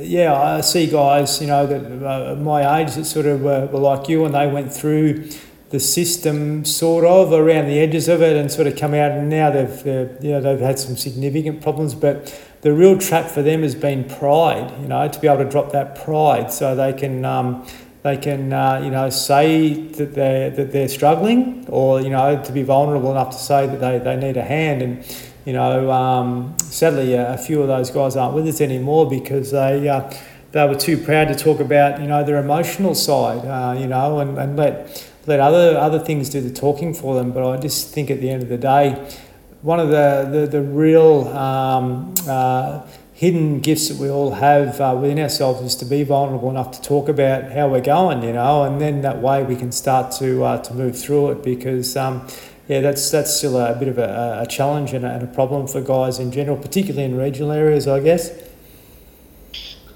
yeah, 0.01 0.33
I 0.33 0.61
see 0.61 0.87
guys, 0.87 1.41
you 1.41 1.47
know, 1.47 1.65
that 1.65 2.05
uh, 2.05 2.35
my 2.35 2.81
age 2.81 2.95
that 2.95 3.05
sort 3.05 3.25
of 3.25 3.41
were, 3.41 3.67
were 3.67 3.79
like 3.79 4.09
you, 4.09 4.25
and 4.25 4.35
they 4.35 4.47
went 4.47 4.73
through 4.73 5.29
the 5.73 5.79
system 5.79 6.63
sort 6.63 7.03
of 7.03 7.33
around 7.33 7.65
the 7.65 7.79
edges 7.79 8.07
of 8.07 8.21
it 8.21 8.37
and 8.37 8.51
sort 8.51 8.67
of 8.67 8.77
come 8.77 8.93
out 8.93 9.09
and 9.09 9.27
now 9.27 9.49
they've 9.49 9.87
you 10.23 10.29
know 10.29 10.39
they've 10.39 10.59
had 10.59 10.77
some 10.77 10.95
significant 10.95 11.63
problems 11.63 11.95
but 11.95 12.39
the 12.61 12.71
real 12.71 12.95
trap 12.95 13.25
for 13.25 13.41
them 13.41 13.63
has 13.63 13.73
been 13.73 14.03
pride 14.07 14.71
you 14.81 14.87
know 14.87 15.07
to 15.07 15.19
be 15.19 15.27
able 15.27 15.43
to 15.43 15.49
drop 15.49 15.71
that 15.71 15.95
pride 16.03 16.53
so 16.53 16.75
they 16.75 16.93
can 16.93 17.25
um, 17.25 17.65
they 18.03 18.17
can, 18.17 18.51
uh, 18.51 18.81
you 18.83 18.91
know, 18.91 19.09
say 19.09 19.73
that 19.73 20.13
they're, 20.13 20.49
that 20.49 20.73
they're 20.73 20.89
struggling 20.89 21.65
or, 21.69 22.01
you 22.01 22.09
know, 22.09 22.41
to 22.43 22.51
be 22.51 22.61
vulnerable 22.61 23.11
enough 23.11 23.31
to 23.31 23.37
say 23.37 23.65
that 23.65 23.79
they, 23.79 23.97
they 23.97 24.17
need 24.17 24.35
a 24.35 24.43
hand. 24.43 24.81
And, 24.81 25.17
you 25.45 25.53
know, 25.53 25.89
um, 25.89 26.55
sadly, 26.59 27.13
a, 27.13 27.35
a, 27.35 27.37
few 27.37 27.61
of 27.61 27.69
those 27.69 27.89
guys 27.91 28.17
aren't 28.17 28.35
with 28.35 28.45
us 28.47 28.59
anymore 28.59 29.09
because 29.09 29.51
they, 29.51 29.87
uh, 29.87 30.13
they 30.51 30.67
were 30.67 30.75
too 30.75 30.97
proud 30.97 31.29
to 31.29 31.35
talk 31.35 31.61
about, 31.61 32.01
you 32.01 32.07
know, 32.07 32.25
their 32.25 32.37
emotional 32.37 32.93
side, 32.93 33.45
uh, 33.45 33.73
you 33.79 33.87
know, 33.87 34.19
and, 34.19 34.37
and 34.37 34.57
let, 34.57 35.09
let 35.25 35.39
other, 35.39 35.77
other 35.77 35.99
things 35.99 36.29
do 36.29 36.41
the 36.41 36.53
talking 36.53 36.93
for 36.93 37.15
them. 37.15 37.31
But 37.31 37.49
I 37.49 37.57
just 37.57 37.93
think 37.93 38.11
at 38.11 38.19
the 38.19 38.29
end 38.29 38.43
of 38.43 38.49
the 38.49 38.57
day, 38.57 39.17
one 39.61 39.79
of 39.79 39.87
the, 39.87 40.27
the, 40.29 40.47
the 40.47 40.61
real 40.61 41.29
um, 41.29 42.13
uh, 42.27 42.85
hidden 43.23 43.61
gifts 43.61 43.87
that 43.87 43.97
we 43.97 44.09
all 44.09 44.31
have 44.31 44.81
uh, 44.81 44.93
within 44.99 45.17
ourselves 45.17 45.61
is 45.61 45.77
to 45.77 45.85
be 45.85 46.03
vulnerable 46.03 46.49
enough 46.49 46.71
to 46.71 46.81
talk 46.81 47.07
about 47.07 47.53
how 47.53 47.69
we're 47.69 47.79
going, 47.79 48.21
you 48.21 48.33
know, 48.33 48.63
and 48.65 48.81
then 48.81 49.01
that 49.01 49.17
way 49.21 49.41
we 49.41 49.55
can 49.55 49.71
start 49.71 50.11
to 50.11 50.43
uh, 50.43 50.57
to 50.61 50.73
move 50.73 50.97
through 50.97 51.31
it 51.31 51.43
because. 51.43 51.95
Um, 51.95 52.27
yeah, 52.69 52.79
that's 52.79 53.11
that's 53.11 53.35
still 53.35 53.57
a 53.57 53.75
bit 53.75 53.89
of 53.89 53.97
a, 53.97 54.39
a 54.43 54.47
challenge 54.47 54.93
and 54.93 55.03
a, 55.03 55.11
and 55.15 55.21
a 55.21 55.27
problem 55.27 55.67
for 55.67 55.81
guys 55.81 56.17
in 56.19 56.31
general, 56.31 56.55
particularly 56.55 57.03
in 57.03 57.17
regional 57.17 57.51
areas, 57.51 57.89
I 57.89 57.99
guess. 57.99 58.31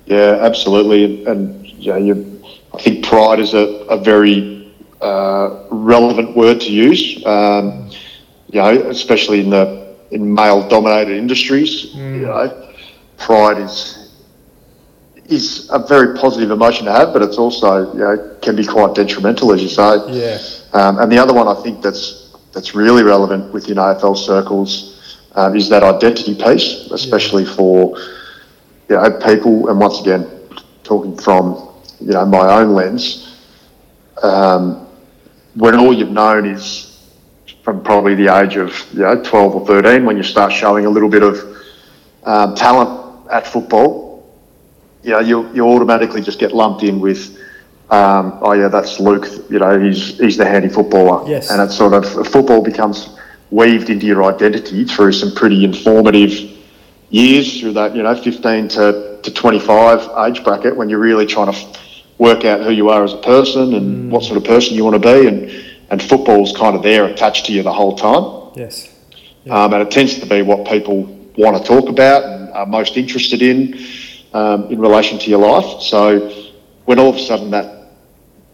Yeah, 0.06 0.40
absolutely, 0.42 1.26
and 1.26 1.66
yeah, 1.66 1.96
you, 1.96 2.44
I 2.74 2.82
think 2.82 3.06
pride 3.06 3.40
is 3.40 3.54
a, 3.54 3.66
a 3.88 3.98
very 3.98 4.76
uh, 5.00 5.64
relevant 5.72 6.36
word 6.36 6.60
to 6.60 6.70
use. 6.70 7.26
Um, 7.26 7.90
you 8.50 8.62
know, 8.62 8.90
especially 8.90 9.40
in 9.40 9.50
the 9.50 9.96
in 10.12 10.34
male-dominated 10.34 11.18
industries. 11.18 11.96
Mm. 11.96 12.20
You 12.20 12.26
know, 12.26 12.67
pride 13.18 13.60
is 13.60 14.08
is 15.30 15.70
a 15.72 15.80
very 15.80 16.18
positive 16.18 16.52
emotion 16.52 16.86
to 16.86 16.92
have, 16.92 17.12
but 17.12 17.22
it's 17.22 17.38
also 17.38 17.94
you 17.94 18.00
know 18.00 18.38
can 18.42 18.56
be 18.56 18.66
quite 18.66 18.96
detrimental, 18.96 19.52
as 19.52 19.62
you 19.62 19.70
say. 19.70 19.98
Yeah. 20.10 20.40
Um, 20.74 21.00
and 21.00 21.12
the 21.12 21.18
other 21.18 21.34
one 21.34 21.48
I 21.48 21.62
think 21.62 21.82
that's 21.82 22.36
that's 22.54 22.74
really 22.74 23.04
relevant 23.04 23.54
within 23.54 23.78
AFL 23.78 24.18
circles 24.18 25.20
um, 25.36 25.56
is 25.56 25.70
that 25.70 25.84
identity 25.84 26.36
piece, 26.36 26.90
especially 26.92 27.44
yeah. 27.44 27.56
for 27.56 28.00
you 28.90 28.96
know 28.96 29.20
people. 29.20 29.70
And 29.70 29.80
once 29.80 30.00
again, 30.02 30.28
talking 30.84 31.18
from 31.18 31.70
you 32.00 32.14
know 32.14 32.26
my 32.26 32.60
own 32.60 32.74
lens, 32.74 33.38
um, 34.24 34.88
when 35.56 35.76
all 35.76 35.94
you've 35.94 36.12
known 36.12 36.46
is 36.46 36.88
from 37.64 37.84
probably 37.84 38.16
the 38.16 38.34
age 38.34 38.56
of 38.56 38.74
you 38.94 39.02
know 39.02 39.22
12 39.22 39.56
or 39.56 39.68
13 39.68 40.06
when 40.06 40.16
you 40.16 40.24
start 40.24 40.54
showing 40.54 40.86
a 40.86 40.90
little 40.90 41.10
bit 41.10 41.22
of 41.22 41.58
um, 42.24 42.56
talent 42.56 43.07
at 43.32 43.48
football, 43.48 44.08
you 45.04 45.12
know, 45.12 45.20
you, 45.20 45.52
you 45.54 45.68
automatically 45.68 46.22
just 46.22 46.40
get 46.40 46.54
lumped 46.54 46.84
in 46.84 47.00
with, 47.00 47.38
um, 47.90 48.40
oh 48.42 48.54
yeah, 48.54 48.68
that's 48.68 49.00
Luke. 49.00 49.28
You 49.50 49.60
know, 49.60 49.80
he's 49.80 50.18
he's 50.18 50.36
the 50.36 50.46
handy 50.46 50.68
footballer. 50.68 51.28
Yes. 51.30 51.50
And 51.50 51.62
it's 51.62 51.78
sort 51.78 51.94
of 51.94 52.06
football 52.28 52.62
becomes 52.62 53.18
weaved 53.50 53.90
into 53.90 54.06
your 54.06 54.24
identity 54.26 54.84
through 54.84 55.14
some 55.14 55.34
pretty 55.34 55.64
informative 55.64 56.58
years 57.10 57.62
through 57.62 57.72
that 57.72 57.96
you 57.96 58.04
know 58.04 58.14
15 58.14 58.68
to, 58.68 59.20
to 59.24 59.34
25 59.34 60.28
age 60.28 60.44
bracket 60.44 60.76
when 60.76 60.90
you're 60.90 61.00
really 61.00 61.26
trying 61.26 61.50
to 61.50 61.80
work 62.18 62.44
out 62.44 62.60
who 62.62 62.72
you 62.72 62.90
are 62.90 63.06
as 63.06 63.14
a 63.14 63.18
person 63.20 63.76
and 63.76 64.10
mm. 64.10 64.10
what 64.10 64.24
sort 64.24 64.36
of 64.36 64.44
person 64.44 64.76
you 64.76 64.84
want 64.84 65.02
to 65.02 65.14
be 65.14 65.28
and 65.28 65.50
and 65.90 66.04
football's 66.04 66.56
kind 66.58 66.76
of 66.76 66.84
there 66.84 67.06
attached 67.06 67.46
to 67.46 67.54
you 67.54 67.64
the 67.64 67.72
whole 67.72 67.96
time. 67.96 68.52
Yes. 68.56 68.94
Yeah. 69.46 69.64
Um, 69.64 69.74
and 69.74 69.82
it 69.82 69.92
tends 69.92 70.20
to 70.20 70.26
be 70.26 70.42
what 70.42 70.68
people 70.68 71.06
want 71.38 71.58
to 71.58 71.64
talk 71.64 71.90
about 71.90 72.24
and 72.24 72.50
are 72.52 72.66
most 72.66 72.98
interested 72.98 73.42
in 73.42 73.80
um, 74.34 74.66
in 74.72 74.80
relation 74.80 75.18
to 75.20 75.30
your 75.30 75.40
life. 75.40 75.82
So 75.82 76.52
when 76.86 77.00
all 77.00 77.10
of 77.10 77.16
a 77.16 77.20
sudden 77.20 77.52
that 77.52 77.92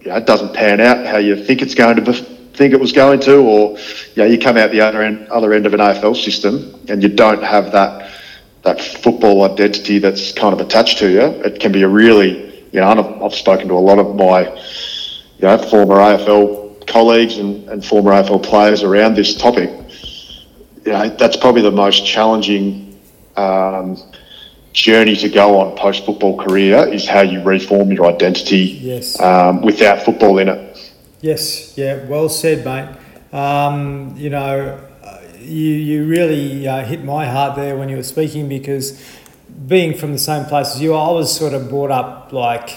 you 0.02 0.10
know, 0.10 0.20
doesn't 0.20 0.54
pan 0.54 0.82
out 0.82 1.06
how 1.06 1.18
you 1.18 1.42
think 1.44 1.62
it's 1.62 1.76
going 1.76 1.96
to 1.96 2.02
be, 2.02 2.14
think 2.54 2.74
it 2.74 2.80
was 2.80 2.92
going 2.92 3.20
to, 3.22 3.38
or 3.38 3.78
you, 4.16 4.18
know, 4.18 4.26
you 4.26 4.38
come 4.38 4.58
out 4.58 4.72
the 4.72 4.82
other 4.82 5.02
end 5.02 5.28
other 5.30 5.54
end 5.54 5.66
of 5.66 5.74
an 5.74 5.80
AFL 5.80 6.16
system 6.16 6.80
and 6.90 7.02
you 7.02 7.10
don't 7.10 7.44
have 7.44 7.72
that 7.72 8.12
that 8.64 8.82
football 8.82 9.44
identity 9.44 10.00
that's 10.00 10.32
kind 10.32 10.54
of 10.54 10.62
attached 10.66 10.98
to 11.00 11.10
you, 11.10 11.22
it 11.22 11.60
can 11.60 11.72
be 11.72 11.84
a 11.84 11.88
really 11.88 12.66
you 12.72 12.80
know 12.80 12.88
I've, 12.88 13.22
I've 13.22 13.34
spoken 13.34 13.68
to 13.70 13.74
a 13.74 13.86
lot 13.90 14.00
of 14.00 14.16
my 14.16 14.48
you 15.38 15.42
know 15.42 15.58
former 15.58 15.96
AFL 15.96 16.86
colleagues 16.88 17.38
and, 17.38 17.68
and 17.70 17.84
former 17.86 18.12
AFL 18.12 18.44
players 18.44 18.84
around 18.84 19.16
this 19.16 19.36
topic. 19.36 19.70
You 20.86 20.92
know, 20.92 21.10
that's 21.10 21.38
probably 21.38 21.62
the 21.62 21.72
most 21.72 22.06
challenging 22.06 23.00
um, 23.36 23.98
journey 24.74 25.16
to 25.16 25.30
go 25.30 25.60
on 25.60 25.76
post 25.78 26.06
football 26.06 26.38
career 26.38 26.88
is 26.88 27.08
how 27.08 27.22
you 27.22 27.42
reform 27.44 27.92
your 27.92 28.08
identity 28.08 28.80
yes. 28.82 29.20
um, 29.20 29.62
without 29.62 30.04
football 30.04 30.40
in 30.40 30.50
it. 30.50 30.94
Yes, 31.22 31.78
yeah, 31.78 32.06
well 32.06 32.28
said, 32.28 32.66
mate. 32.66 32.98
Um, 33.34 34.14
you 34.18 34.30
know, 34.30 34.80
you, 35.44 35.72
you 35.72 36.06
really 36.06 36.68
uh, 36.68 36.84
hit 36.84 37.04
my 37.04 37.26
heart 37.26 37.56
there 37.56 37.78
when 37.78 37.90
you 37.90 37.98
were 37.98 38.04
speaking 38.04 38.48
because 38.48 39.02
being 39.68 39.98
from 39.98 40.14
the 40.14 40.20
same 40.20 40.46
place 40.46 40.76
as 40.76 40.82
you, 40.82 40.94
I 40.94 41.12
was 41.12 41.36
sort 41.36 41.54
of 41.54 41.70
brought 41.70 41.92
up 41.92 42.32
like 42.32 42.70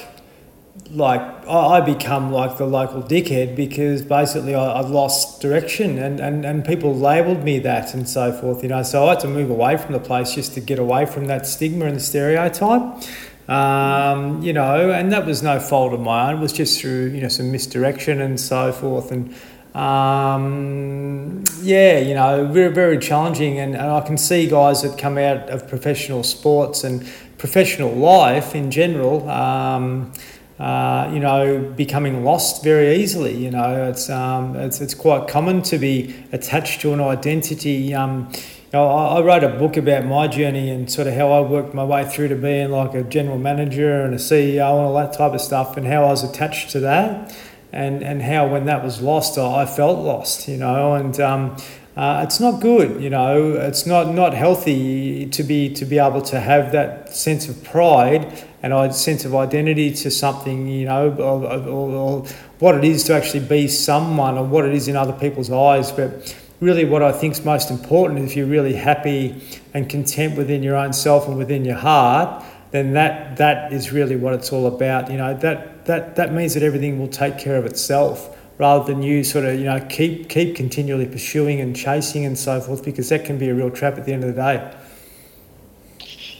like 0.90 1.20
I 1.46 1.76
I 1.76 1.80
become 1.80 2.32
like 2.32 2.58
the 2.58 2.66
local 2.66 3.02
dickhead 3.02 3.56
because 3.56 4.02
basically 4.02 4.54
I, 4.54 4.76
have 4.76 4.90
lost 4.90 5.40
direction 5.40 5.98
and, 5.98 6.20
and, 6.20 6.44
and 6.44 6.64
people 6.64 6.94
labelled 6.94 7.42
me 7.42 7.58
that 7.60 7.94
and 7.94 8.08
so 8.08 8.32
forth, 8.32 8.62
you 8.62 8.68
know. 8.68 8.82
So 8.82 9.06
I 9.06 9.10
had 9.10 9.20
to 9.20 9.28
move 9.28 9.50
away 9.50 9.76
from 9.76 9.92
the 9.92 10.00
place 10.00 10.34
just 10.34 10.54
to 10.54 10.60
get 10.60 10.78
away 10.78 11.06
from 11.06 11.26
that 11.26 11.46
stigma 11.46 11.86
and 11.86 11.96
the 11.96 12.00
stereotype. 12.00 13.02
Um, 13.48 14.42
you 14.42 14.52
know, 14.52 14.90
and 14.90 15.12
that 15.12 15.24
was 15.24 15.42
no 15.42 15.60
fault 15.60 15.92
of 15.92 16.00
my 16.00 16.30
own. 16.30 16.38
It 16.38 16.40
was 16.40 16.52
just 16.52 16.80
through, 16.80 17.08
you 17.08 17.20
know, 17.20 17.28
some 17.28 17.52
misdirection 17.52 18.20
and 18.20 18.40
so 18.40 18.72
forth. 18.72 19.12
And 19.12 19.34
um, 19.76 21.44
yeah, 21.60 21.98
you 21.98 22.14
know, 22.14 22.46
very, 22.46 22.72
very 22.72 22.98
challenging. 22.98 23.58
And, 23.58 23.74
and 23.74 23.86
I 23.86 24.00
can 24.00 24.18
see 24.18 24.48
guys 24.48 24.82
that 24.82 24.98
come 24.98 25.16
out 25.18 25.48
of 25.50 25.68
professional 25.68 26.24
sports 26.24 26.82
and 26.82 27.06
professional 27.38 27.92
life 27.92 28.54
in 28.54 28.70
general. 28.70 29.28
Um, 29.30 30.12
uh, 30.58 31.10
you 31.12 31.20
know, 31.20 31.58
becoming 31.76 32.24
lost 32.24 32.64
very 32.64 32.96
easily. 32.96 33.36
You 33.36 33.50
know, 33.50 33.88
it's, 33.88 34.08
um, 34.08 34.56
it's, 34.56 34.80
it's 34.80 34.94
quite 34.94 35.28
common 35.28 35.62
to 35.62 35.78
be 35.78 36.14
attached 36.32 36.80
to 36.80 36.94
an 36.94 37.00
identity. 37.00 37.94
Um, 37.94 38.30
you 38.32 38.70
know, 38.72 38.88
I, 38.88 39.18
I, 39.18 39.22
wrote 39.22 39.44
a 39.44 39.50
book 39.50 39.76
about 39.76 40.06
my 40.06 40.26
journey 40.28 40.70
and 40.70 40.90
sort 40.90 41.08
of 41.08 41.14
how 41.14 41.30
I 41.30 41.40
worked 41.40 41.74
my 41.74 41.84
way 41.84 42.08
through 42.08 42.28
to 42.28 42.36
being 42.36 42.70
like 42.70 42.94
a 42.94 43.02
general 43.02 43.38
manager 43.38 44.02
and 44.02 44.14
a 44.14 44.18
CEO 44.18 44.54
and 44.54 44.86
all 44.86 44.94
that 44.94 45.12
type 45.12 45.32
of 45.32 45.40
stuff, 45.40 45.76
and 45.76 45.86
how 45.86 46.04
I 46.04 46.08
was 46.08 46.24
attached 46.24 46.70
to 46.70 46.80
that, 46.80 47.36
and 47.72 48.02
and 48.02 48.22
how 48.22 48.48
when 48.48 48.64
that 48.64 48.82
was 48.82 49.00
lost, 49.00 49.38
I, 49.38 49.62
I 49.62 49.66
felt 49.66 49.98
lost. 49.98 50.48
You 50.48 50.56
know, 50.56 50.94
and 50.94 51.20
um, 51.20 51.56
uh, 51.96 52.22
it's 52.24 52.40
not 52.40 52.60
good, 52.60 53.02
you 53.02 53.08
know. 53.08 53.54
It's 53.54 53.86
not, 53.86 54.12
not 54.12 54.34
healthy 54.34 55.26
to 55.26 55.42
be 55.42 55.72
to 55.74 55.84
be 55.86 55.98
able 55.98 56.20
to 56.22 56.40
have 56.40 56.72
that 56.72 57.14
sense 57.14 57.48
of 57.48 57.62
pride 57.64 58.44
and 58.72 58.90
a 58.90 58.92
sense 58.92 59.24
of 59.24 59.34
identity 59.34 59.92
to 59.92 60.10
something, 60.10 60.66
you 60.66 60.86
know, 60.86 61.10
or, 61.12 61.44
or, 61.68 61.90
or 61.90 62.26
what 62.58 62.74
it 62.74 62.84
is 62.84 63.04
to 63.04 63.14
actually 63.14 63.46
be 63.46 63.68
someone, 63.68 64.36
or 64.36 64.44
what 64.44 64.64
it 64.64 64.74
is 64.74 64.88
in 64.88 64.96
other 64.96 65.12
people's 65.12 65.50
eyes. 65.52 65.92
But 65.92 66.36
really, 66.58 66.84
what 66.84 67.02
I 67.02 67.12
think 67.12 67.34
is 67.34 67.44
most 67.44 67.70
important, 67.70 68.18
is 68.18 68.32
if 68.32 68.36
you're 68.36 68.46
really 68.46 68.74
happy 68.74 69.40
and 69.72 69.88
content 69.88 70.36
within 70.36 70.64
your 70.64 70.74
own 70.74 70.92
self 70.92 71.28
and 71.28 71.38
within 71.38 71.64
your 71.64 71.76
heart, 71.76 72.44
then 72.72 72.92
that 72.94 73.36
that 73.36 73.72
is 73.72 73.92
really 73.92 74.16
what 74.16 74.34
it's 74.34 74.52
all 74.52 74.66
about. 74.66 75.12
You 75.12 75.18
know, 75.18 75.32
that 75.34 75.86
that 75.86 76.16
that 76.16 76.32
means 76.32 76.54
that 76.54 76.64
everything 76.64 76.98
will 76.98 77.08
take 77.08 77.38
care 77.38 77.56
of 77.56 77.66
itself 77.66 78.36
rather 78.58 78.84
than 78.84 79.00
you 79.02 79.22
sort 79.22 79.44
of 79.44 79.60
you 79.60 79.64
know 79.66 79.78
keep 79.88 80.28
keep 80.28 80.56
continually 80.56 81.06
pursuing 81.06 81.60
and 81.60 81.76
chasing 81.76 82.24
and 82.24 82.36
so 82.36 82.60
forth 82.60 82.84
because 82.84 83.10
that 83.10 83.24
can 83.24 83.38
be 83.38 83.48
a 83.48 83.54
real 83.54 83.70
trap 83.70 83.96
at 83.96 84.06
the 84.06 84.12
end 84.12 84.24
of 84.24 84.34
the 84.34 84.42
day. 84.42 84.76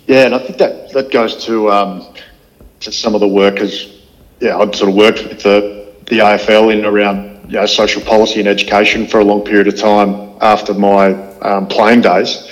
Yeah, 0.07 0.27
and 0.27 0.35
I 0.35 0.39
think 0.39 0.59
that 0.59 0.93
that 0.93 1.11
goes 1.11 1.45
to 1.47 1.71
um, 1.71 2.15
to 2.81 2.93
some 2.93 3.15
of 3.15 3.21
the 3.21 3.29
workers. 3.29 4.03
Yeah, 4.41 4.59
I'd 4.59 4.75
sort 4.75 4.91
of 4.91 4.97
worked 4.97 5.25
with 5.27 5.43
the 5.43 5.93
the 6.07 6.19
AFL 6.19 6.73
in 6.73 6.85
around 6.85 7.51
you 7.51 7.59
know, 7.59 7.67
social 7.67 8.03
policy 8.03 8.39
and 8.39 8.49
education 8.49 9.07
for 9.07 9.21
a 9.21 9.25
long 9.25 9.43
period 9.43 9.67
of 9.67 9.77
time 9.77 10.37
after 10.41 10.75
my 10.75 11.13
um, 11.41 11.67
playing 11.67 12.03
days, 12.03 12.49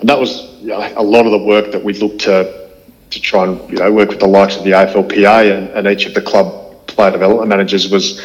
and 0.00 0.08
that 0.08 0.18
was 0.18 0.56
you 0.60 0.68
know, 0.68 0.92
a 0.96 1.02
lot 1.02 1.26
of 1.26 1.32
the 1.32 1.44
work 1.44 1.72
that 1.72 1.82
we 1.82 1.92
looked 1.94 2.20
to 2.22 2.68
to 3.10 3.20
try 3.20 3.44
and 3.44 3.70
you 3.70 3.76
know 3.76 3.92
work 3.92 4.08
with 4.08 4.20
the 4.20 4.26
likes 4.26 4.56
of 4.56 4.64
the 4.64 4.70
AFLPA 4.70 5.56
and, 5.56 5.68
and 5.70 5.86
each 5.86 6.06
of 6.06 6.14
the 6.14 6.22
club 6.22 6.86
player 6.86 7.10
development 7.10 7.48
managers 7.48 7.90
was, 7.90 8.24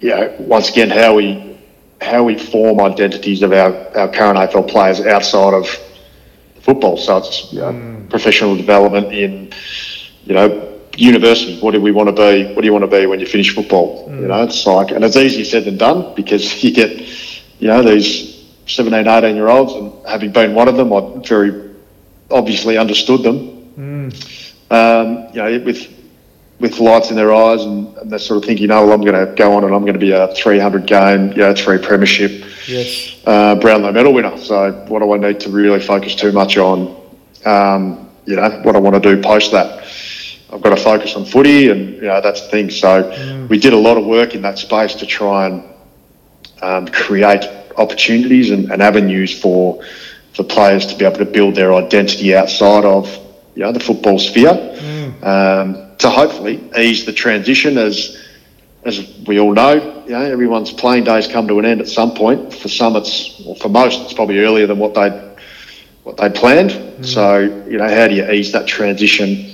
you 0.00 0.10
know, 0.10 0.34
once 0.38 0.70
again 0.70 0.90
how 0.90 1.14
we 1.14 1.58
how 2.00 2.22
we 2.22 2.38
form 2.38 2.80
identities 2.80 3.42
of 3.42 3.52
our, 3.52 3.72
our 3.96 4.08
current 4.08 4.38
AFL 4.38 4.68
players 4.68 5.00
outside 5.00 5.54
of 5.54 5.66
football. 6.64 6.96
So 6.96 7.18
it's 7.18 7.52
you 7.52 7.60
know, 7.60 7.72
mm. 7.72 8.08
professional 8.10 8.56
development 8.56 9.12
in, 9.12 9.52
you 10.24 10.34
know, 10.34 10.48
university. 10.96 11.60
What 11.60 11.72
do 11.72 11.80
we 11.80 11.92
want 11.92 12.08
to 12.08 12.12
be? 12.14 12.52
What 12.54 12.62
do 12.62 12.66
you 12.66 12.72
want 12.72 12.84
to 12.90 12.98
be 12.98 13.06
when 13.06 13.20
you 13.20 13.26
finish 13.26 13.54
football? 13.54 14.08
Mm. 14.08 14.20
You 14.20 14.28
know, 14.28 14.42
it's 14.42 14.66
like, 14.66 14.90
and 14.90 15.04
it's 15.04 15.16
easier 15.16 15.44
said 15.44 15.64
than 15.64 15.76
done 15.76 16.14
because 16.14 16.44
you 16.64 16.72
get, 16.72 16.90
you 17.58 17.68
know, 17.68 17.82
these 17.82 18.44
17, 18.66 19.06
18 19.06 19.36
year 19.36 19.48
olds, 19.48 19.72
and 19.74 19.92
having 20.06 20.32
been 20.32 20.54
one 20.54 20.68
of 20.68 20.76
them, 20.76 20.92
I 20.92 21.00
very 21.26 21.70
obviously 22.30 22.78
understood 22.78 23.22
them 23.22 23.54
Mm. 23.76 24.12
Um, 24.70 25.28
you 25.34 25.42
know, 25.42 25.64
with 25.64 26.03
with 26.60 26.78
lights 26.78 27.10
in 27.10 27.16
their 27.16 27.34
eyes 27.34 27.62
and, 27.62 27.96
and 27.98 28.10
they're 28.10 28.18
sort 28.18 28.38
of 28.38 28.44
thinking, 28.44 28.70
oh, 28.70 28.86
well, 28.86 28.92
I'm 28.92 29.00
going 29.00 29.26
to 29.26 29.34
go 29.34 29.56
on 29.56 29.64
and 29.64 29.74
I'm 29.74 29.82
going 29.82 29.94
to 29.94 29.98
be 29.98 30.12
a 30.12 30.32
300 30.34 30.86
game, 30.86 31.30
you 31.32 31.38
know, 31.38 31.54
three 31.54 31.78
premiership, 31.78 32.44
yes. 32.66 33.20
uh, 33.26 33.56
Brownlow 33.56 33.92
medal 33.92 34.14
winner. 34.14 34.36
So 34.38 34.72
what 34.88 35.00
do 35.00 35.12
I 35.12 35.18
need 35.18 35.40
to 35.40 35.50
really 35.50 35.80
focus 35.80 36.14
too 36.14 36.32
much 36.32 36.56
on? 36.56 37.00
Um, 37.44 38.10
you 38.24 38.36
know, 38.36 38.48
what 38.62 38.76
I 38.76 38.78
want 38.78 39.02
to 39.02 39.16
do 39.16 39.20
post 39.20 39.52
that. 39.52 39.84
I've 40.52 40.62
got 40.62 40.70
to 40.70 40.82
focus 40.82 41.16
on 41.16 41.24
footy 41.24 41.70
and, 41.70 41.94
you 41.96 42.02
know, 42.02 42.20
that's 42.20 42.42
the 42.42 42.48
thing. 42.48 42.70
So 42.70 43.02
mm. 43.02 43.48
we 43.48 43.58
did 43.58 43.72
a 43.72 43.76
lot 43.78 43.98
of 43.98 44.06
work 44.06 44.34
in 44.34 44.42
that 44.42 44.58
space 44.58 44.94
to 44.94 45.06
try 45.06 45.46
and 45.46 45.64
um, 46.62 46.86
create 46.88 47.44
opportunities 47.76 48.50
and, 48.50 48.70
and 48.70 48.80
avenues 48.80 49.38
for 49.38 49.84
for 50.34 50.42
players 50.42 50.86
to 50.86 50.96
be 50.96 51.04
able 51.04 51.18
to 51.18 51.24
build 51.24 51.54
their 51.54 51.72
identity 51.74 52.34
outside 52.34 52.84
of 52.84 53.06
you 53.54 53.62
know, 53.62 53.72
the 53.72 53.80
football 53.80 54.18
sphere 54.18 54.52
mm. 54.52 55.22
um, 55.24 55.83
to 56.04 56.10
hopefully 56.10 56.62
ease 56.78 57.06
the 57.06 57.12
transition 57.12 57.78
as 57.78 58.20
as 58.84 59.18
we 59.26 59.40
all 59.40 59.54
know, 59.54 60.04
you 60.04 60.10
know, 60.10 60.20
everyone's 60.20 60.70
playing 60.70 61.04
days 61.04 61.26
come 61.26 61.48
to 61.48 61.58
an 61.58 61.64
end 61.64 61.80
at 61.80 61.88
some 61.88 62.14
point. 62.14 62.52
For 62.52 62.68
some, 62.68 62.96
it's 62.96 63.40
or 63.46 63.56
for 63.56 63.70
most, 63.70 64.02
it's 64.02 64.12
probably 64.12 64.40
earlier 64.40 64.66
than 64.66 64.78
what 64.78 64.92
they 64.92 65.08
what 66.02 66.18
they 66.18 66.28
planned. 66.28 66.72
Mm. 66.72 67.06
So, 67.06 67.38
you 67.38 67.78
know, 67.78 67.88
how 67.88 68.08
do 68.08 68.14
you 68.14 68.30
ease 68.30 68.52
that 68.52 68.66
transition 68.66 69.50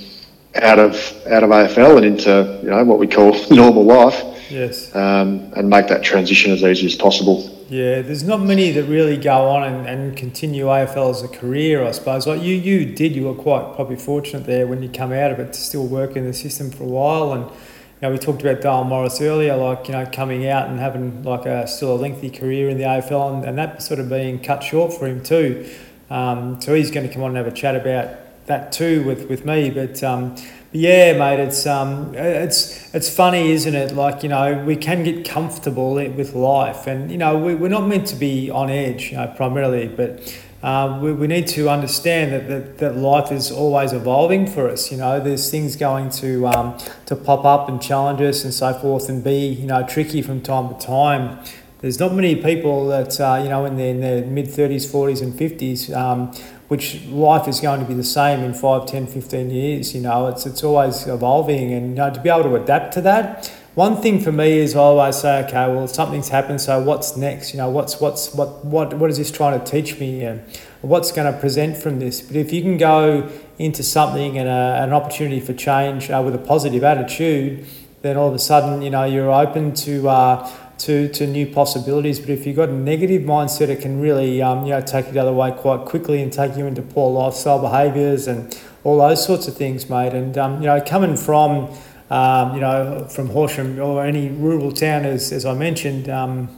out 0.55 0.79
of 0.79 0.95
out 1.27 1.43
of 1.43 1.49
AFL 1.49 1.95
and 1.95 2.05
into 2.05 2.59
you 2.61 2.69
know 2.69 2.83
what 2.83 2.99
we 2.99 3.07
call 3.07 3.31
normal 3.49 3.85
life? 3.85 4.21
Yes, 4.49 4.93
um, 4.93 5.53
and 5.55 5.69
make 5.69 5.87
that 5.87 6.03
transition 6.03 6.51
as 6.51 6.63
easy 6.63 6.85
as 6.85 6.95
possible. 6.95 7.60
Yeah, 7.71 8.01
there's 8.01 8.23
not 8.23 8.41
many 8.41 8.71
that 8.71 8.83
really 8.83 9.15
go 9.15 9.47
on 9.47 9.63
and, 9.63 9.87
and 9.87 10.17
continue 10.17 10.65
AFL 10.65 11.09
as 11.11 11.23
a 11.23 11.29
career, 11.29 11.85
I 11.85 11.91
suppose. 11.91 12.27
Like 12.27 12.41
you, 12.41 12.53
you 12.53 12.85
did. 12.85 13.15
You 13.15 13.27
were 13.27 13.33
quite 13.33 13.75
probably 13.75 13.95
fortunate 13.95 14.45
there 14.45 14.67
when 14.67 14.83
you 14.83 14.89
come 14.89 15.13
out 15.13 15.31
of 15.31 15.39
it 15.39 15.53
to 15.53 15.61
still 15.61 15.87
work 15.87 16.17
in 16.17 16.25
the 16.25 16.33
system 16.33 16.69
for 16.69 16.83
a 16.83 16.87
while. 16.87 17.31
And 17.31 17.45
you 17.45 17.53
know, 18.01 18.11
we 18.11 18.17
talked 18.17 18.41
about 18.41 18.59
Dale 18.59 18.83
Morris 18.83 19.21
earlier, 19.21 19.55
like 19.55 19.87
you 19.87 19.93
know, 19.93 20.05
coming 20.05 20.45
out 20.49 20.67
and 20.67 20.81
having 20.81 21.23
like 21.23 21.45
a 21.45 21.65
still 21.65 21.93
a 21.93 21.95
lengthy 21.95 22.29
career 22.29 22.67
in 22.67 22.77
the 22.77 22.83
AFL, 22.83 23.35
and, 23.35 23.45
and 23.45 23.57
that 23.57 23.81
sort 23.81 24.01
of 24.01 24.09
being 24.09 24.43
cut 24.43 24.63
short 24.63 24.91
for 24.91 25.07
him 25.07 25.23
too. 25.23 25.73
Um, 26.09 26.59
so 26.59 26.73
he's 26.73 26.91
going 26.91 27.07
to 27.07 27.13
come 27.13 27.23
on 27.23 27.29
and 27.29 27.37
have 27.37 27.47
a 27.47 27.55
chat 27.55 27.77
about 27.77 28.17
that 28.47 28.73
too 28.73 29.05
with 29.05 29.29
with 29.29 29.45
me. 29.45 29.69
But 29.69 30.03
um, 30.03 30.35
yeah, 30.73 31.17
mate, 31.17 31.39
it's 31.39 31.65
um, 31.65 32.15
it's 32.15 32.93
it's 32.93 33.13
funny, 33.13 33.51
isn't 33.51 33.75
it? 33.75 33.93
Like 33.93 34.23
you 34.23 34.29
know, 34.29 34.63
we 34.63 34.77
can 34.77 35.03
get 35.03 35.25
comfortable 35.25 35.95
with 35.95 36.33
life, 36.33 36.87
and 36.87 37.11
you 37.11 37.17
know, 37.17 37.37
we, 37.37 37.55
we're 37.55 37.67
not 37.67 37.87
meant 37.87 38.07
to 38.07 38.15
be 38.15 38.49
on 38.49 38.69
edge, 38.69 39.11
you 39.11 39.17
know, 39.17 39.27
primarily, 39.35 39.89
but 39.89 40.33
uh, 40.63 40.97
we, 41.01 41.11
we 41.11 41.27
need 41.27 41.47
to 41.47 41.69
understand 41.69 42.31
that, 42.31 42.47
that 42.47 42.77
that 42.77 42.95
life 42.95 43.33
is 43.33 43.51
always 43.51 43.91
evolving 43.91 44.47
for 44.47 44.69
us. 44.69 44.91
You 44.91 44.97
know, 44.97 45.19
there's 45.19 45.51
things 45.51 45.75
going 45.75 46.09
to 46.11 46.47
um, 46.47 46.77
to 47.07 47.17
pop 47.17 47.43
up 47.43 47.67
and 47.67 47.81
challenge 47.81 48.21
us 48.21 48.45
and 48.45 48.53
so 48.53 48.73
forth, 48.73 49.09
and 49.09 49.21
be 49.21 49.47
you 49.47 49.67
know 49.67 49.85
tricky 49.85 50.21
from 50.21 50.39
time 50.39 50.73
to 50.73 50.79
time. 50.79 51.39
There's 51.79 51.99
not 51.99 52.13
many 52.13 52.35
people 52.35 52.87
that 52.87 53.19
uh, 53.19 53.41
you 53.43 53.49
know 53.49 53.65
in 53.65 53.75
their, 53.75 53.89
in 53.89 53.99
their 53.99 54.23
mid 54.23 54.45
30s, 54.45 54.87
40s, 54.87 55.21
and 55.21 55.33
50s 55.33 55.93
um, 55.97 56.31
which 56.71 57.01
life 57.07 57.49
is 57.49 57.59
going 57.59 57.81
to 57.81 57.85
be 57.85 57.93
the 57.93 58.01
same 58.01 58.45
in 58.45 58.53
5, 58.53 58.85
10, 58.85 59.05
15 59.05 59.49
years. 59.49 59.93
You 59.93 59.99
know, 59.99 60.27
it's, 60.27 60.45
it's 60.45 60.63
always 60.63 61.05
evolving, 61.05 61.73
and 61.73 61.89
you 61.89 61.95
know, 61.95 62.09
to 62.09 62.21
be 62.21 62.29
able 62.29 62.43
to 62.43 62.55
adapt 62.55 62.93
to 62.93 63.01
that. 63.01 63.47
One 63.75 64.01
thing 64.01 64.21
for 64.21 64.31
me 64.31 64.59
is 64.59 64.73
I 64.73 64.79
always 64.79 65.17
say, 65.17 65.43
okay, 65.43 65.67
well, 65.67 65.85
something's 65.89 66.29
happened, 66.29 66.61
so 66.61 66.79
what's 66.81 67.17
next? 67.17 67.53
You 67.53 67.57
know, 67.57 67.69
what's 67.69 67.99
what's 67.99 68.33
what 68.33 68.63
what 68.63 68.93
what 68.93 69.09
is 69.09 69.17
this 69.17 69.31
trying 69.31 69.59
to 69.59 69.65
teach 69.69 69.99
me, 69.99 70.23
and 70.23 70.41
what's 70.79 71.11
going 71.11 71.29
to 71.29 71.37
present 71.37 71.75
from 71.75 71.99
this? 71.99 72.21
But 72.21 72.37
if 72.37 72.53
you 72.53 72.61
can 72.61 72.77
go 72.77 73.29
into 73.59 73.83
something 73.83 74.37
and 74.37 74.47
a, 74.47 74.81
an 74.81 74.93
opportunity 74.93 75.41
for 75.41 75.51
change 75.51 76.09
uh, 76.09 76.21
with 76.23 76.35
a 76.35 76.37
positive 76.53 76.85
attitude, 76.85 77.65
then 78.01 78.15
all 78.15 78.29
of 78.29 78.33
a 78.33 78.39
sudden, 78.39 78.81
you 78.81 78.91
know, 78.91 79.03
you're 79.03 79.29
open 79.29 79.73
to 79.73 80.07
uh, 80.07 80.49
to, 80.81 81.07
to 81.09 81.27
new 81.27 81.45
possibilities. 81.45 82.19
But 82.19 82.29
if 82.29 82.47
you've 82.47 82.55
got 82.55 82.69
a 82.69 82.73
negative 82.73 83.21
mindset, 83.21 83.69
it 83.69 83.81
can 83.81 84.01
really 84.01 84.41
um, 84.41 84.65
you 84.65 84.71
know 84.71 84.81
take 84.81 85.07
you 85.07 85.13
the 85.13 85.19
other 85.19 85.33
way 85.33 85.51
quite 85.51 85.85
quickly 85.85 86.21
and 86.21 86.33
take 86.33 86.57
you 86.57 86.65
into 86.65 86.81
poor 86.81 87.11
lifestyle 87.11 87.59
behaviours 87.59 88.27
and 88.27 88.59
all 88.83 88.97
those 88.97 89.23
sorts 89.23 89.47
of 89.47 89.55
things, 89.55 89.89
mate. 89.89 90.13
And 90.13 90.37
um, 90.37 90.61
you 90.61 90.67
know, 90.67 90.81
coming 90.81 91.15
from 91.15 91.75
um, 92.09 92.55
you 92.55 92.61
know 92.61 93.07
from 93.09 93.27
Horsham 93.27 93.79
or 93.79 94.03
any 94.03 94.29
rural 94.29 94.71
town, 94.71 95.05
as, 95.05 95.31
as 95.31 95.45
I 95.45 95.53
mentioned, 95.53 96.09
um, 96.09 96.49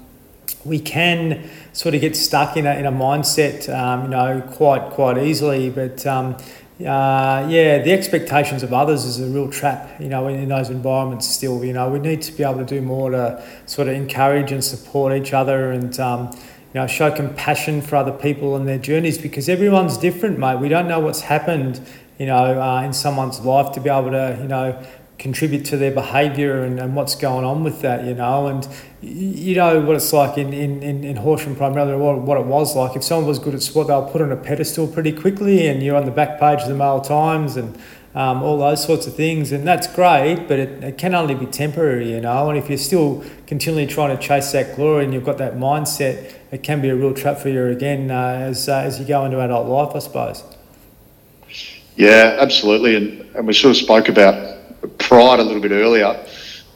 we 0.63 0.79
can 0.79 1.49
sort 1.73 1.93
of 1.93 2.01
get 2.01 2.15
stuck 2.15 2.55
in 2.55 2.65
a, 2.65 2.73
in 2.75 2.85
a 2.85 2.91
mindset, 2.91 3.67
um, 3.73 4.03
you 4.03 4.09
know, 4.09 4.41
quite 4.53 4.91
quite 4.91 5.17
easily. 5.17 5.69
But 5.69 6.05
um, 6.05 6.37
uh, 6.79 7.45
yeah, 7.49 7.83
the 7.83 7.91
expectations 7.91 8.63
of 8.63 8.73
others 8.73 9.05
is 9.05 9.19
a 9.19 9.27
real 9.27 9.49
trap, 9.49 10.01
you 10.01 10.07
know, 10.07 10.27
in, 10.27 10.39
in, 10.39 10.49
those 10.49 10.71
environments 10.71 11.27
still. 11.27 11.63
You 11.63 11.71
know, 11.71 11.87
we 11.89 11.99
need 11.99 12.23
to 12.23 12.31
be 12.31 12.43
able 12.43 12.57
to 12.57 12.65
do 12.65 12.81
more 12.81 13.11
to 13.11 13.43
sort 13.67 13.87
of 13.87 13.93
encourage 13.93 14.51
and 14.51 14.63
support 14.63 15.13
each 15.13 15.33
other 15.33 15.71
and, 15.71 15.97
um, 15.99 16.31
you 16.31 16.81
know, 16.81 16.87
show 16.87 17.11
compassion 17.11 17.79
for 17.81 17.97
other 17.97 18.11
people 18.11 18.55
and 18.55 18.67
their 18.67 18.79
journeys 18.79 19.19
because 19.19 19.47
everyone's 19.49 19.97
different, 19.97 20.39
mate. 20.39 20.59
We 20.59 20.67
don't 20.67 20.87
know 20.87 20.99
what's 20.99 21.21
happened, 21.21 21.79
you 22.17 22.25
know, 22.25 22.59
uh, 22.59 22.81
in 22.81 22.91
someone's 22.91 23.39
life 23.41 23.71
to 23.73 23.79
be 23.79 23.91
able 23.91 24.09
to, 24.09 24.39
you 24.41 24.47
know, 24.47 24.83
contribute 25.19 25.63
to 25.65 25.77
their 25.77 25.91
behaviour 25.91 26.63
and, 26.63 26.79
and 26.79 26.95
what's 26.95 27.15
going 27.15 27.45
on 27.45 27.63
with 27.63 27.81
that, 27.81 28.05
you 28.05 28.13
know. 28.13 28.47
And 28.47 28.67
you 29.01 29.55
know 29.55 29.79
what 29.81 29.95
it's 29.95 30.11
like 30.11 30.37
in, 30.37 30.53
in, 30.53 30.81
in, 30.83 31.03
in 31.03 31.15
Horsham 31.17 31.55
primarily, 31.55 31.95
what, 31.95 32.19
what 32.21 32.37
it 32.37 32.45
was 32.45 32.75
like. 32.75 32.95
If 32.95 33.03
someone 33.03 33.27
was 33.27 33.39
good 33.39 33.53
at 33.53 33.61
sport, 33.61 33.87
they'll 33.87 34.09
put 34.09 34.21
on 34.21 34.31
a 34.31 34.35
pedestal 34.35 34.87
pretty 34.87 35.11
quickly 35.11 35.67
and 35.67 35.81
you're 35.83 35.95
on 35.95 36.05
the 36.05 36.11
back 36.11 36.39
page 36.39 36.61
of 36.61 36.67
the 36.67 36.75
Mail 36.75 36.99
Times 36.99 37.55
and 37.55 37.77
um, 38.15 38.43
all 38.43 38.57
those 38.57 38.83
sorts 38.83 39.07
of 39.07 39.15
things. 39.15 39.51
And 39.51 39.67
that's 39.67 39.87
great, 39.87 40.47
but 40.47 40.59
it, 40.59 40.83
it 40.83 40.97
can 40.97 41.15
only 41.15 41.35
be 41.35 41.45
temporary, 41.45 42.11
you 42.11 42.21
know. 42.21 42.49
And 42.49 42.57
if 42.57 42.67
you're 42.69 42.77
still 42.77 43.23
continually 43.47 43.87
trying 43.87 44.15
to 44.15 44.21
chase 44.21 44.51
that 44.51 44.75
glory 44.75 45.05
and 45.05 45.13
you've 45.13 45.25
got 45.25 45.37
that 45.37 45.55
mindset, 45.55 46.33
it 46.51 46.63
can 46.63 46.81
be 46.81 46.89
a 46.89 46.95
real 46.95 47.13
trap 47.13 47.37
for 47.37 47.49
you 47.49 47.65
again 47.67 48.11
uh, 48.11 48.47
as, 48.49 48.67
uh, 48.67 48.77
as 48.77 48.99
you 48.99 49.05
go 49.05 49.25
into 49.25 49.39
adult 49.39 49.67
life, 49.67 49.95
I 49.95 49.99
suppose. 49.99 50.43
Yeah, 51.95 52.37
absolutely. 52.39 52.95
And, 52.95 53.35
and 53.35 53.47
we 53.47 53.53
sort 53.53 53.71
of 53.71 53.77
spoke 53.77 54.09
about 54.09 54.52
pride 55.07 55.39
a 55.39 55.43
little 55.43 55.61
bit 55.61 55.71
earlier. 55.71 56.25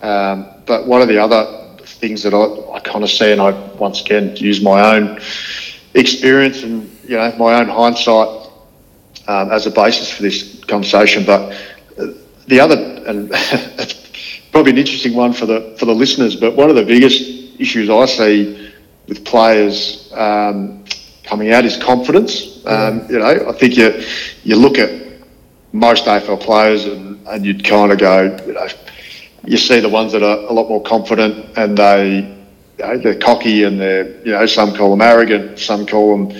Um, 0.02 0.48
but 0.66 0.86
one 0.86 1.02
of 1.02 1.08
the 1.08 1.18
other 1.18 1.78
things 1.84 2.24
that 2.24 2.34
I, 2.34 2.76
I 2.76 2.80
kind 2.80 3.04
of 3.04 3.10
see, 3.10 3.32
and 3.32 3.42
I 3.42 3.52
once 3.76 4.02
again 4.02 4.36
use 4.36 4.62
my 4.62 4.96
own 4.96 5.20
experience 5.94 6.62
and 6.63 6.90
you 7.04 7.17
know 7.17 7.34
my 7.38 7.60
own 7.60 7.67
hindsight 7.67 8.52
um, 9.28 9.52
as 9.52 9.65
a 9.65 9.71
basis 9.71 10.12
for 10.12 10.21
this 10.21 10.63
conversation. 10.65 11.25
But 11.25 11.58
the 12.48 12.60
other, 12.60 12.75
and 13.08 13.30
it's 13.34 14.42
probably 14.52 14.71
an 14.71 14.78
interesting 14.78 15.15
one 15.15 15.34
for 15.34 15.46
the 15.46 15.75
for 15.80 15.86
the 15.86 15.96
listeners, 15.96 16.36
but 16.36 16.56
one 16.56 16.69
of 16.69 16.75
the 16.75 16.86
biggest 16.86 17.21
issues 17.60 17.90
I 17.90 18.06
see 18.06 18.71
with 19.08 19.25
players 19.25 20.12
um, 20.13 20.84
coming 21.23 21.52
out 21.52 21.65
is 21.65 21.78
confidence. 21.78 22.65
Um, 22.65 23.08
you 23.10 23.19
know, 23.19 23.50
I 23.50 23.54
think 23.54 23.78
you 23.78 24.04
you 24.44 24.56
look 24.56 24.78
at 24.78 25.08
most 25.73 26.06
AFL 26.06 26.40
players 26.42 26.86
and 26.86 27.17
and 27.30 27.46
you'd 27.46 27.63
kind 27.63 27.92
of 27.92 28.00
go, 28.00 28.38
you 28.46 28.54
know, 28.54 28.67
you 29.46 29.58
see 29.58 29.80
the 29.80 29.90
ones 29.90 30.12
that 30.12 30.23
are 30.23 30.38
a 30.40 30.54
lot 30.54 30.67
more 30.67 30.82
confident 30.82 31.58
and 31.58 31.78
they, 31.78 32.36
you 32.78 32.84
know, 32.86 32.98
they're 32.98 33.19
cocky 33.19 33.63
and 33.63 33.80
they're, 33.80 34.10
you 34.25 34.32
know, 34.32 34.46
some 34.46 34.75
call 34.75 34.92
them 34.92 35.02
arrogant, 35.02 35.60
some 35.60 35.86
call 35.86 36.17
them, 36.17 36.38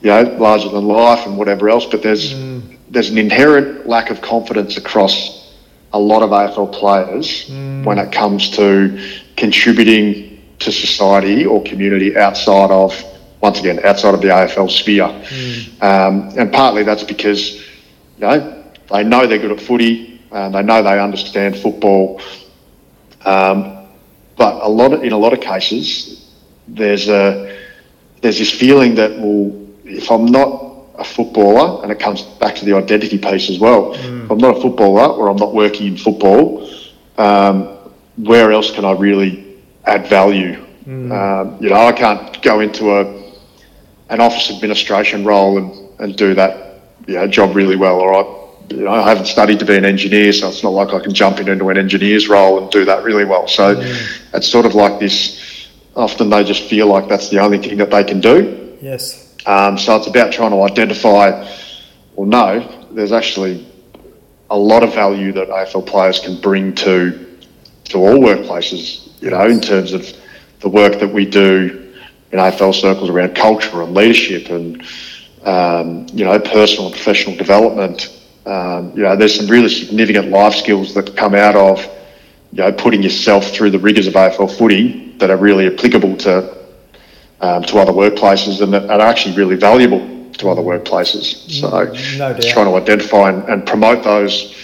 you 0.00 0.08
know, 0.10 0.22
larger 0.38 0.68
than 0.68 0.86
life 0.86 1.26
and 1.26 1.36
whatever 1.36 1.68
else. 1.68 1.86
But 1.86 2.02
there's 2.02 2.34
mm. 2.34 2.76
there's 2.90 3.10
an 3.10 3.18
inherent 3.18 3.86
lack 3.86 4.10
of 4.10 4.20
confidence 4.20 4.76
across 4.76 5.54
a 5.92 5.98
lot 5.98 6.22
of 6.22 6.30
AFL 6.30 6.72
players 6.72 7.48
mm. 7.48 7.84
when 7.84 7.98
it 7.98 8.12
comes 8.12 8.50
to 8.50 8.98
contributing 9.36 10.40
to 10.58 10.72
society 10.72 11.44
or 11.44 11.62
community 11.64 12.16
outside 12.16 12.70
of, 12.70 12.94
once 13.40 13.58
again, 13.60 13.80
outside 13.84 14.14
of 14.14 14.20
the 14.20 14.28
AFL 14.28 14.70
sphere. 14.70 15.04
Mm. 15.04 15.82
Um, 15.82 16.38
and 16.38 16.52
partly 16.52 16.82
that's 16.82 17.02
because, 17.02 17.54
you 17.54 18.20
know, 18.20 18.64
they 18.90 19.04
know 19.04 19.26
they're 19.26 19.38
good 19.38 19.52
at 19.52 19.60
footy, 19.60 20.11
and 20.32 20.54
they 20.54 20.62
know 20.62 20.82
they 20.82 20.98
understand 20.98 21.56
football. 21.56 22.20
Um, 23.24 23.86
but 24.36 24.62
a 24.62 24.68
lot 24.68 24.92
of, 24.92 25.04
in 25.04 25.12
a 25.12 25.18
lot 25.18 25.32
of 25.32 25.40
cases, 25.40 26.30
there's 26.66 27.08
a 27.08 27.58
there's 28.20 28.38
this 28.38 28.50
feeling 28.50 28.94
that 28.96 29.12
well, 29.18 29.52
if 29.84 30.10
I'm 30.10 30.26
not 30.26 30.72
a 30.96 31.04
footballer, 31.04 31.82
and 31.82 31.92
it 31.92 31.98
comes 31.98 32.22
back 32.22 32.54
to 32.56 32.64
the 32.64 32.74
identity 32.74 33.18
piece 33.18 33.50
as 33.50 33.58
well. 33.58 33.94
Mm. 33.94 34.24
If 34.24 34.30
I'm 34.30 34.38
not 34.38 34.56
a 34.56 34.60
footballer 34.60 35.06
or 35.06 35.28
I'm 35.28 35.36
not 35.36 35.54
working 35.54 35.88
in 35.88 35.96
football, 35.96 36.68
um, 37.18 37.78
where 38.16 38.52
else 38.52 38.70
can 38.70 38.84
I 38.84 38.92
really 38.92 39.58
add 39.84 40.06
value? 40.06 40.64
Mm. 40.86 41.12
Um, 41.12 41.62
you 41.62 41.70
know, 41.70 41.86
I 41.86 41.92
can't 41.92 42.42
go 42.42 42.60
into 42.60 42.92
a 42.92 43.22
an 44.08 44.20
office 44.20 44.50
administration 44.50 45.24
role 45.24 45.56
and, 45.58 46.00
and 46.00 46.16
do 46.16 46.34
that 46.34 46.82
you 47.06 47.14
know, 47.14 47.26
job 47.26 47.56
really 47.56 47.76
well, 47.76 47.98
or 47.98 48.14
I, 48.14 48.41
I 48.88 49.08
haven't 49.08 49.26
studied 49.26 49.58
to 49.60 49.64
be 49.64 49.76
an 49.76 49.84
engineer, 49.84 50.32
so 50.32 50.48
it's 50.48 50.62
not 50.62 50.70
like 50.70 50.94
I 50.94 51.00
can 51.00 51.14
jump 51.14 51.38
into 51.40 51.68
an 51.68 51.78
engineer's 51.78 52.28
role 52.28 52.60
and 52.60 52.70
do 52.70 52.84
that 52.84 53.04
really 53.04 53.24
well. 53.24 53.48
So 53.48 53.74
mm. 53.76 54.20
it's 54.34 54.48
sort 54.48 54.66
of 54.66 54.74
like 54.74 55.00
this. 55.00 55.68
Often 55.94 56.30
they 56.30 56.44
just 56.44 56.62
feel 56.64 56.86
like 56.86 57.08
that's 57.08 57.28
the 57.28 57.38
only 57.38 57.58
thing 57.58 57.76
that 57.78 57.90
they 57.90 58.04
can 58.04 58.20
do. 58.20 58.76
Yes 58.80 59.22
um, 59.46 59.76
so 59.76 59.96
it's 59.96 60.06
about 60.06 60.32
trying 60.32 60.52
to 60.52 60.62
identify, 60.62 61.30
well, 62.14 62.26
no, 62.26 62.86
there's 62.92 63.12
actually 63.12 63.66
a 64.50 64.56
lot 64.56 64.82
of 64.82 64.94
value 64.94 65.32
that 65.32 65.48
AFL 65.48 65.86
players 65.86 66.20
can 66.20 66.40
bring 66.40 66.74
to 66.76 67.28
to 67.84 67.98
all 67.98 68.18
workplaces. 68.18 69.10
You 69.20 69.30
know, 69.30 69.46
in 69.46 69.60
terms 69.60 69.92
of 69.92 70.06
the 70.60 70.68
work 70.68 71.00
that 71.00 71.12
we 71.12 71.26
do 71.26 71.92
in 72.30 72.38
AFL 72.38 72.74
circles 72.74 73.10
around 73.10 73.34
culture 73.34 73.82
and 73.82 73.94
leadership 73.94 74.48
and 74.50 74.82
um, 75.44 76.06
you 76.12 76.24
know 76.24 76.38
personal 76.38 76.86
and 76.86 76.94
professional 76.94 77.36
development. 77.36 78.18
Um, 78.46 78.92
you 78.96 79.02
know, 79.02 79.16
there's 79.16 79.36
some 79.36 79.46
really 79.46 79.68
significant 79.68 80.30
life 80.30 80.54
skills 80.54 80.94
that 80.94 81.16
come 81.16 81.34
out 81.34 81.54
of 81.54 81.78
you 82.52 82.62
know 82.62 82.72
putting 82.72 83.02
yourself 83.02 83.50
through 83.50 83.70
the 83.70 83.78
rigors 83.78 84.06
of 84.06 84.14
AFL 84.14 84.56
footy 84.58 85.12
that 85.18 85.30
are 85.30 85.36
really 85.36 85.66
applicable 85.66 86.16
to 86.18 86.56
um, 87.40 87.62
to 87.64 87.78
other 87.78 87.92
workplaces 87.92 88.60
and 88.62 88.72
that 88.72 88.88
are 88.90 89.00
actually 89.00 89.36
really 89.36 89.56
valuable 89.56 90.00
to 90.34 90.48
other 90.48 90.62
workplaces. 90.62 91.50
So 91.60 91.68
no 92.18 92.38
trying 92.40 92.66
to 92.66 92.74
identify 92.74 93.30
and, 93.30 93.44
and 93.48 93.66
promote 93.66 94.02
those 94.02 94.54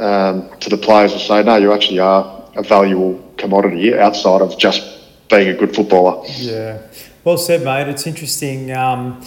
um, 0.00 0.50
to 0.60 0.70
the 0.70 0.76
players 0.76 1.12
and 1.12 1.20
say, 1.20 1.42
no, 1.42 1.56
you 1.56 1.72
actually 1.72 1.98
are 1.98 2.44
a 2.56 2.62
valuable 2.62 3.22
commodity 3.36 3.96
outside 3.96 4.42
of 4.42 4.58
just 4.58 4.98
being 5.28 5.48
a 5.48 5.54
good 5.54 5.74
footballer. 5.74 6.26
Yeah, 6.36 6.82
well 7.24 7.38
said, 7.38 7.62
mate. 7.64 7.88
It's 7.88 8.06
interesting. 8.06 8.72
Um, 8.72 9.22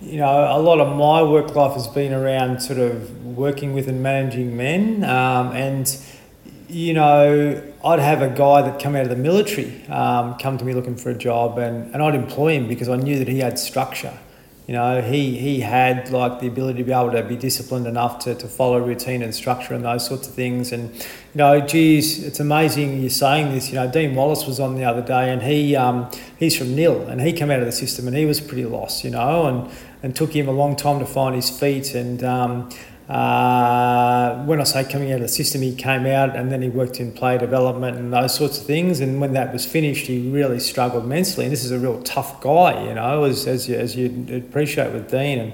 you 0.00 0.18
know, 0.18 0.56
a 0.56 0.60
lot 0.60 0.80
of 0.80 0.96
my 0.96 1.22
work 1.22 1.54
life 1.54 1.74
has 1.74 1.86
been 1.88 2.12
around 2.12 2.60
sort 2.60 2.78
of 2.78 3.24
working 3.24 3.74
with 3.74 3.88
and 3.88 4.02
managing 4.02 4.56
men, 4.56 5.04
um, 5.04 5.52
and 5.52 5.96
you 6.68 6.92
know, 6.92 7.62
I'd 7.84 8.00
have 8.00 8.22
a 8.22 8.28
guy 8.28 8.62
that 8.62 8.80
come 8.80 8.96
out 8.96 9.02
of 9.02 9.10
the 9.10 9.16
military 9.16 9.84
um, 9.86 10.36
come 10.38 10.58
to 10.58 10.64
me 10.64 10.72
looking 10.74 10.96
for 10.96 11.10
a 11.10 11.14
job, 11.14 11.58
and, 11.58 11.92
and 11.94 12.02
I'd 12.02 12.14
employ 12.14 12.54
him 12.54 12.68
because 12.68 12.88
I 12.88 12.96
knew 12.96 13.18
that 13.18 13.28
he 13.28 13.38
had 13.38 13.58
structure. 13.58 14.18
You 14.66 14.72
know, 14.72 15.02
he, 15.02 15.36
he 15.36 15.60
had 15.60 16.10
like 16.10 16.40
the 16.40 16.46
ability 16.46 16.78
to 16.78 16.84
be 16.84 16.92
able 16.92 17.12
to 17.12 17.22
be 17.22 17.36
disciplined 17.36 17.86
enough 17.86 18.20
to, 18.20 18.34
to 18.34 18.48
follow 18.48 18.80
routine 18.80 19.22
and 19.22 19.34
structure 19.34 19.74
and 19.74 19.84
those 19.84 20.06
sorts 20.06 20.26
of 20.26 20.32
things. 20.32 20.72
And, 20.72 20.94
you 20.94 21.04
know, 21.34 21.60
geez, 21.60 22.24
it's 22.24 22.40
amazing 22.40 23.00
you're 23.00 23.10
saying 23.10 23.52
this. 23.52 23.68
You 23.68 23.74
know, 23.74 23.90
Dean 23.90 24.14
Wallis 24.14 24.46
was 24.46 24.60
on 24.60 24.76
the 24.76 24.84
other 24.84 25.02
day 25.02 25.30
and 25.30 25.42
he 25.42 25.76
um, 25.76 26.10
he's 26.38 26.56
from 26.56 26.74
Nhill 26.74 27.02
and 27.08 27.20
he 27.20 27.34
came 27.34 27.50
out 27.50 27.60
of 27.60 27.66
the 27.66 27.72
system 27.72 28.08
and 28.08 28.16
he 28.16 28.24
was 28.24 28.40
pretty 28.40 28.64
lost, 28.64 29.04
you 29.04 29.10
know, 29.10 29.46
and, 29.46 29.70
and 30.02 30.16
took 30.16 30.34
him 30.34 30.48
a 30.48 30.52
long 30.52 30.76
time 30.76 30.98
to 30.98 31.06
find 31.06 31.34
his 31.34 31.50
feet. 31.50 31.94
And, 31.94 32.24
um, 32.24 32.70
uh, 33.08 34.42
when 34.44 34.60
I 34.60 34.64
say 34.64 34.84
coming 34.84 35.12
out 35.12 35.16
of 35.16 35.22
the 35.22 35.28
system, 35.28 35.60
he 35.60 35.74
came 35.74 36.06
out 36.06 36.34
and 36.34 36.50
then 36.50 36.62
he 36.62 36.70
worked 36.70 37.00
in 37.00 37.12
player 37.12 37.38
development 37.38 37.98
and 37.98 38.12
those 38.12 38.34
sorts 38.34 38.58
of 38.58 38.66
things. 38.66 39.00
And 39.00 39.20
when 39.20 39.34
that 39.34 39.52
was 39.52 39.66
finished, 39.66 40.06
he 40.06 40.30
really 40.30 40.58
struggled 40.58 41.06
mentally. 41.06 41.44
And 41.44 41.52
this 41.52 41.64
is 41.64 41.70
a 41.70 41.78
real 41.78 42.02
tough 42.02 42.40
guy, 42.40 42.82
you 42.86 42.94
know, 42.94 43.24
as, 43.24 43.46
as, 43.46 43.68
you, 43.68 43.76
as 43.76 43.94
you 43.94 44.26
appreciate 44.34 44.92
with 44.92 45.10
Dean. 45.10 45.38
And, 45.38 45.52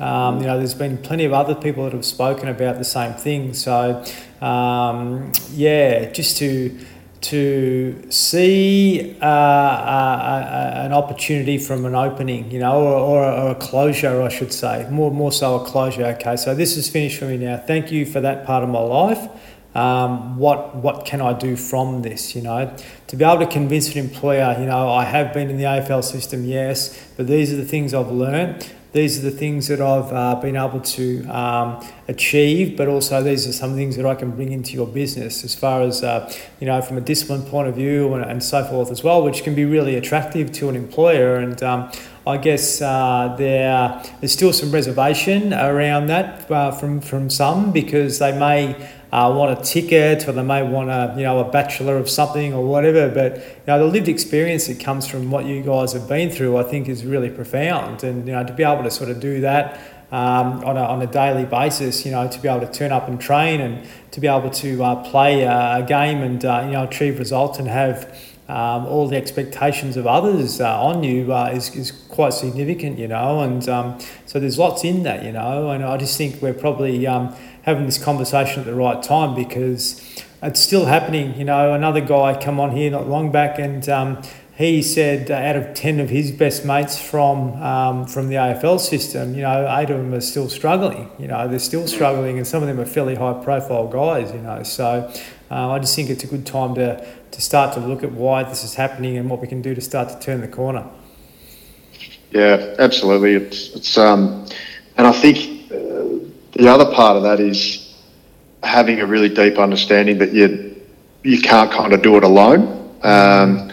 um, 0.00 0.40
you 0.40 0.46
know, 0.46 0.58
there's 0.58 0.74
been 0.74 0.98
plenty 0.98 1.24
of 1.24 1.32
other 1.32 1.54
people 1.54 1.84
that 1.84 1.92
have 1.92 2.04
spoken 2.04 2.48
about 2.48 2.78
the 2.78 2.84
same 2.84 3.12
thing. 3.12 3.54
So, 3.54 4.04
um, 4.40 5.32
yeah, 5.52 6.10
just 6.10 6.36
to 6.38 6.76
to 7.20 8.10
see 8.10 9.16
uh, 9.20 9.24
uh, 9.24 9.28
uh, 9.28 10.82
an 10.84 10.92
opportunity 10.92 11.58
from 11.58 11.84
an 11.84 11.94
opening, 11.94 12.50
you 12.50 12.60
know, 12.60 12.80
or, 12.80 12.94
or, 12.94 13.24
or, 13.24 13.50
a 13.50 13.54
closure, 13.56 14.22
I 14.22 14.28
should 14.28 14.52
say, 14.52 14.88
more 14.90 15.10
more 15.10 15.32
so 15.32 15.56
a 15.56 15.64
closure. 15.64 16.04
Okay, 16.06 16.36
so 16.36 16.54
this 16.54 16.76
is 16.76 16.88
finished 16.88 17.18
for 17.18 17.26
me 17.26 17.36
now. 17.36 17.56
Thank 17.56 17.90
you 17.90 18.06
for 18.06 18.20
that 18.20 18.46
part 18.46 18.62
of 18.62 18.68
my 18.68 18.80
life. 18.80 19.28
Um, 19.74 20.38
what 20.38 20.76
what 20.76 21.04
can 21.04 21.20
I 21.20 21.32
do 21.32 21.56
from 21.56 22.02
this? 22.02 22.36
You 22.36 22.42
know, 22.42 22.74
to 23.08 23.16
be 23.16 23.24
able 23.24 23.44
to 23.44 23.46
convince 23.46 23.92
an 23.92 23.98
employer, 23.98 24.56
you 24.58 24.66
know, 24.66 24.88
I 24.88 25.04
have 25.04 25.32
been 25.32 25.50
in 25.50 25.56
the 25.56 25.64
AFL 25.64 26.04
system, 26.04 26.44
yes, 26.44 26.96
but 27.16 27.26
these 27.26 27.52
are 27.52 27.56
the 27.56 27.64
things 27.64 27.94
I've 27.94 28.12
learned 28.12 28.70
these 28.98 29.16
are 29.16 29.30
the 29.30 29.36
things 29.36 29.68
that 29.68 29.80
I've 29.80 30.12
uh, 30.12 30.34
been 30.40 30.56
able 30.56 30.80
to 30.80 31.24
um, 31.26 31.86
achieve, 32.08 32.76
but 32.76 32.88
also 32.88 33.22
these 33.22 33.46
are 33.46 33.52
some 33.52 33.74
things 33.76 33.96
that 33.96 34.04
I 34.04 34.16
can 34.16 34.32
bring 34.32 34.50
into 34.50 34.72
your 34.72 34.88
business 34.88 35.44
as 35.44 35.54
far 35.54 35.82
as, 35.82 36.02
uh, 36.02 36.32
you 36.58 36.66
know, 36.66 36.82
from 36.82 36.98
a 36.98 37.00
discipline 37.00 37.42
point 37.42 37.68
of 37.68 37.76
view 37.76 38.12
and, 38.14 38.24
and, 38.24 38.42
so 38.42 38.64
forth 38.64 38.90
as 38.90 39.04
well, 39.04 39.22
which 39.22 39.44
can 39.44 39.54
be 39.54 39.64
really 39.64 39.94
attractive 39.94 40.50
to 40.54 40.68
an 40.68 40.74
employer. 40.74 41.36
And 41.36 41.62
um, 41.62 41.92
I 42.26 42.38
guess 42.38 42.82
uh, 42.82 43.36
there, 43.38 44.02
there's 44.20 44.32
still 44.32 44.52
some 44.52 44.72
reservation 44.72 45.54
around 45.54 46.08
that 46.08 46.50
uh, 46.50 46.72
from, 46.72 47.00
from 47.00 47.30
some 47.30 47.70
because 47.70 48.18
they 48.18 48.36
may 48.36 48.74
uh, 49.12 49.32
want 49.34 49.58
a 49.58 49.62
ticket 49.62 50.28
or 50.28 50.32
they 50.32 50.42
may 50.42 50.62
want 50.62 50.90
a 50.90 51.14
you 51.16 51.22
know 51.22 51.38
a 51.40 51.50
bachelor 51.50 51.96
of 51.96 52.10
something 52.10 52.52
or 52.52 52.66
whatever 52.66 53.08
but 53.08 53.36
you 53.36 53.66
know 53.66 53.78
the 53.78 53.84
lived 53.84 54.08
experience 54.08 54.66
that 54.66 54.78
comes 54.78 55.06
from 55.06 55.30
what 55.30 55.46
you 55.46 55.62
guys 55.62 55.92
have 55.92 56.08
been 56.08 56.30
through 56.30 56.56
I 56.56 56.62
think 56.62 56.88
is 56.88 57.04
really 57.04 57.30
profound. 57.30 58.04
And 58.04 58.26
you 58.26 58.32
know 58.32 58.44
to 58.44 58.52
be 58.52 58.62
able 58.62 58.82
to 58.82 58.90
sort 58.90 59.10
of 59.10 59.20
do 59.20 59.40
that 59.40 59.80
um, 60.10 60.64
on, 60.64 60.76
a, 60.76 60.82
on 60.82 61.02
a 61.02 61.06
daily 61.06 61.44
basis 61.44 62.04
you 62.04 62.12
know 62.12 62.28
to 62.28 62.40
be 62.40 62.48
able 62.48 62.66
to 62.66 62.72
turn 62.72 62.92
up 62.92 63.08
and 63.08 63.20
train 63.20 63.60
and 63.60 63.86
to 64.10 64.20
be 64.20 64.26
able 64.26 64.50
to 64.50 64.82
uh, 64.82 65.10
play 65.10 65.42
a, 65.42 65.84
game 65.86 66.22
and 66.22 66.44
uh, 66.44 66.62
you 66.66 66.72
know 66.72 66.84
achieve 66.84 67.18
results 67.18 67.58
and 67.58 67.68
have 67.68 68.14
um, 68.48 68.86
all 68.86 69.06
the 69.06 69.16
expectations 69.16 69.98
of 69.98 70.06
others 70.06 70.58
uh, 70.60 70.82
on 70.82 71.04
you 71.04 71.32
uh, 71.34 71.50
is, 71.52 71.74
is 71.76 71.90
quite 71.90 72.32
significant, 72.32 72.98
you 72.98 73.06
know, 73.06 73.40
and 73.40 73.68
um, 73.68 73.98
so 74.24 74.40
there's 74.40 74.58
lots 74.58 74.84
in 74.84 75.02
that, 75.02 75.22
you 75.22 75.32
know, 75.32 75.70
and 75.70 75.84
I 75.84 75.98
just 75.98 76.16
think 76.16 76.40
we're 76.40 76.54
probably 76.54 77.06
um, 77.06 77.34
having 77.68 77.84
this 77.84 78.02
conversation 78.02 78.60
at 78.60 78.66
the 78.66 78.74
right 78.74 79.02
time 79.02 79.34
because 79.34 80.00
it's 80.42 80.58
still 80.58 80.86
happening. 80.86 81.36
You 81.36 81.44
know, 81.44 81.74
another 81.74 82.00
guy 82.00 82.40
come 82.42 82.58
on 82.58 82.70
here 82.74 82.90
not 82.90 83.06
long 83.06 83.30
back 83.30 83.58
and 83.58 83.86
um, 83.90 84.22
he 84.56 84.82
said 84.82 85.30
uh, 85.30 85.34
out 85.34 85.56
of 85.56 85.74
10 85.74 86.00
of 86.00 86.08
his 86.08 86.32
best 86.32 86.64
mates 86.64 86.98
from 86.98 87.62
um, 87.62 88.06
from 88.06 88.28
the 88.28 88.36
AFL 88.36 88.80
system, 88.80 89.34
you 89.34 89.42
know, 89.42 89.66
eight 89.78 89.90
of 89.90 89.98
them 89.98 90.14
are 90.14 90.22
still 90.22 90.48
struggling. 90.48 91.10
You 91.18 91.28
know, 91.28 91.46
they're 91.46 91.58
still 91.58 91.86
struggling 91.86 92.38
and 92.38 92.46
some 92.46 92.62
of 92.62 92.68
them 92.68 92.80
are 92.80 92.86
fairly 92.86 93.16
high 93.16 93.34
profile 93.44 93.86
guys, 93.86 94.32
you 94.32 94.40
know. 94.40 94.62
So 94.62 95.12
uh, 95.50 95.70
I 95.70 95.78
just 95.78 95.94
think 95.94 96.08
it's 96.08 96.24
a 96.24 96.26
good 96.26 96.46
time 96.46 96.74
to, 96.76 97.06
to 97.30 97.40
start 97.42 97.74
to 97.74 97.80
look 97.80 98.02
at 98.02 98.12
why 98.12 98.44
this 98.44 98.64
is 98.64 98.74
happening 98.74 99.18
and 99.18 99.28
what 99.28 99.42
we 99.42 99.46
can 99.46 99.60
do 99.60 99.74
to 99.74 99.80
start 99.82 100.08
to 100.08 100.18
turn 100.18 100.40
the 100.40 100.48
corner. 100.48 100.88
Yeah, 102.30 102.74
absolutely. 102.78 103.34
It's, 103.34 103.74
it's 103.74 103.98
um, 103.98 104.46
and 104.96 105.06
I 105.06 105.12
think 105.12 105.57
the 106.58 106.68
other 106.68 106.92
part 106.92 107.16
of 107.16 107.22
that 107.22 107.38
is 107.38 107.94
having 108.64 109.00
a 109.00 109.06
really 109.06 109.28
deep 109.28 109.58
understanding 109.58 110.18
that 110.18 110.32
you 110.32 110.74
you 111.22 111.40
can't 111.40 111.70
kind 111.70 111.92
of 111.92 112.02
do 112.02 112.16
it 112.16 112.24
alone. 112.24 112.96
Um, 113.02 113.72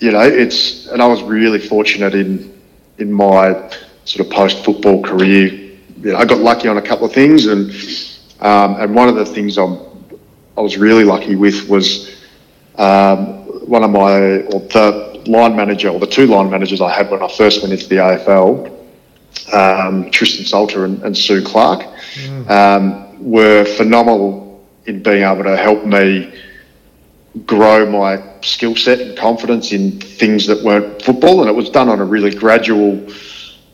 you 0.00 0.10
know, 0.10 0.20
it's 0.20 0.86
and 0.88 1.00
I 1.00 1.06
was 1.06 1.22
really 1.22 1.60
fortunate 1.60 2.14
in 2.14 2.52
in 2.98 3.12
my 3.12 3.70
sort 4.04 4.26
of 4.26 4.32
post 4.32 4.64
football 4.64 5.02
career. 5.02 5.46
You 5.46 6.12
know, 6.12 6.16
I 6.16 6.24
got 6.24 6.38
lucky 6.38 6.66
on 6.66 6.78
a 6.78 6.82
couple 6.82 7.06
of 7.06 7.12
things, 7.12 7.46
and 7.46 7.70
um, 8.40 8.80
and 8.80 8.92
one 8.94 9.08
of 9.08 9.14
the 9.14 9.24
things 9.24 9.56
I'm 9.56 9.78
I 10.56 10.60
was 10.60 10.76
really 10.76 11.04
lucky 11.04 11.36
with 11.36 11.68
was 11.68 12.16
um, 12.76 13.68
one 13.68 13.84
of 13.84 13.90
my 13.90 14.42
or 14.50 14.60
the 14.60 15.22
line 15.26 15.54
manager 15.54 15.90
or 15.90 16.00
the 16.00 16.08
two 16.08 16.26
line 16.26 16.50
managers 16.50 16.80
I 16.80 16.92
had 16.92 17.08
when 17.08 17.22
I 17.22 17.28
first 17.28 17.62
went 17.62 17.72
into 17.72 17.88
the 17.88 17.96
AFL 17.96 18.83
um, 19.52 20.10
Tristan 20.10 20.44
Salter 20.44 20.84
and, 20.84 21.02
and 21.02 21.16
Sue 21.16 21.42
Clark, 21.42 21.80
mm. 21.80 22.50
um, 22.50 23.30
were 23.30 23.64
phenomenal 23.64 24.64
in 24.86 25.02
being 25.02 25.22
able 25.22 25.44
to 25.44 25.56
help 25.56 25.84
me 25.84 26.32
grow 27.46 27.90
my 27.90 28.22
skill 28.42 28.76
set 28.76 29.00
and 29.00 29.16
confidence 29.18 29.72
in 29.72 29.98
things 30.00 30.46
that 30.46 30.62
weren't 30.62 31.02
football. 31.02 31.40
And 31.40 31.48
it 31.48 31.54
was 31.54 31.70
done 31.70 31.88
on 31.88 32.00
a 32.00 32.04
really 32.04 32.34
gradual, 32.34 33.08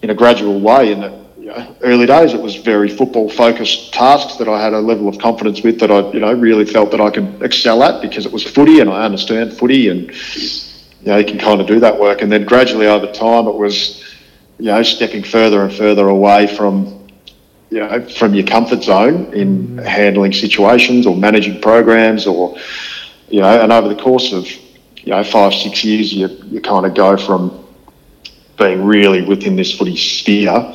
in 0.03 0.11
a 0.11 0.15
gradual 0.15 0.61
way. 0.61 0.93
And 0.93 1.27
you 1.39 1.47
know, 1.47 1.77
early 1.83 2.07
days, 2.07 2.33
it 2.33 2.41
was 2.41 2.57
very 2.57 2.89
football 2.89 3.29
focused 3.29 3.93
tasks 3.93 4.37
that 4.37 4.49
I 4.49 4.63
had 4.63 4.73
a 4.73 4.81
level 4.81 5.09
of 5.09 5.19
confidence 5.19 5.63
with 5.63 5.79
that 5.81 5.91
I, 5.91 6.11
you 6.13 6.21
know, 6.21 6.33
really 6.33 6.65
felt 6.65 6.91
that 6.93 7.01
I 7.01 7.11
could 7.11 7.43
excel 7.43 7.83
at 7.83 8.01
because 8.01 8.25
it 8.25 8.33
was 8.33 8.45
footy 8.45 8.81
and 8.81 8.89
I 8.89 9.05
understand 9.05 9.53
footy 9.53 9.89
and, 9.89 10.11
you 11.03 11.07
know, 11.07 11.19
you 11.19 11.27
can 11.27 11.39
kind 11.39 11.61
of 11.61 11.67
do 11.67 11.81
that 11.81 11.99
work. 11.99 12.23
And 12.23 12.33
then 12.33 12.45
gradually 12.45 12.87
over 12.87 13.11
time, 13.13 13.47
it 13.47 13.55
was, 13.55 14.05
you 14.61 14.67
know, 14.67 14.83
stepping 14.83 15.25
further 15.25 15.63
and 15.63 15.73
further 15.73 16.09
away 16.09 16.47
from, 16.47 17.09
you 17.71 17.79
know, 17.79 18.07
from 18.11 18.35
your 18.35 18.47
comfort 18.47 18.83
zone 18.83 19.33
in 19.33 19.69
mm. 19.69 19.85
handling 19.87 20.33
situations 20.35 21.07
or 21.07 21.17
managing 21.17 21.61
programs 21.63 22.27
or, 22.27 22.57
you 23.31 23.41
know, 23.41 23.63
and 23.63 23.73
over 23.73 23.89
the 23.89 24.01
course 24.01 24.35
of, 24.35 24.47
you 24.47 25.13
know, 25.13 25.25
five, 25.25 25.55
six 25.55 25.83
years, 25.83 26.13
you, 26.13 26.29
you 26.45 26.61
kind 26.61 26.85
of 26.85 26.95
go 26.95 27.17
from 27.17 27.67
being 28.59 28.85
really 28.85 29.23
within 29.23 29.57
this 29.57 29.77
footy 29.77 29.97
sphere 29.97 30.75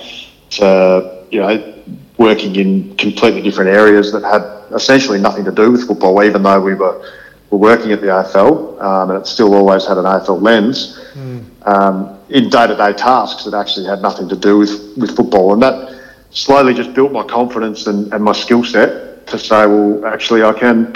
to, 0.49 1.23
you 1.29 1.39
know, 1.39 1.83
working 2.17 2.55
in 2.55 2.95
completely 2.97 3.41
different 3.43 3.69
areas 3.69 4.11
that 4.11 4.23
had 4.23 4.41
essentially 4.73 5.19
nothing 5.19 5.45
to 5.45 5.51
do 5.51 5.71
with 5.71 5.85
football, 5.85 6.23
even 6.23 6.41
though 6.41 6.59
we 6.59 6.73
were, 6.73 7.07
were 7.51 7.59
working 7.59 7.91
at 7.91 8.01
the 8.01 8.07
AFL 8.07 8.81
um, 8.81 9.11
and 9.11 9.19
it 9.19 9.27
still 9.27 9.53
always 9.53 9.85
had 9.85 9.99
an 9.99 10.05
AFL 10.05 10.41
lens. 10.41 10.99
Mm. 11.13 11.67
Um, 11.67 12.14
in 12.29 12.49
day-to-day 12.49 12.93
tasks 12.93 13.43
that 13.45 13.53
actually 13.53 13.85
had 13.85 14.01
nothing 14.01 14.27
to 14.29 14.35
do 14.35 14.57
with, 14.57 14.97
with 14.97 15.15
football 15.15 15.53
and 15.53 15.61
that 15.61 15.99
slowly 16.31 16.73
just 16.73 16.93
built 16.93 17.11
my 17.11 17.23
confidence 17.23 17.87
and, 17.87 18.11
and 18.13 18.23
my 18.23 18.33
skill 18.33 18.63
set 18.63 19.27
to 19.27 19.37
say 19.37 19.65
well 19.65 20.05
actually 20.05 20.43
I 20.43 20.53
can 20.53 20.93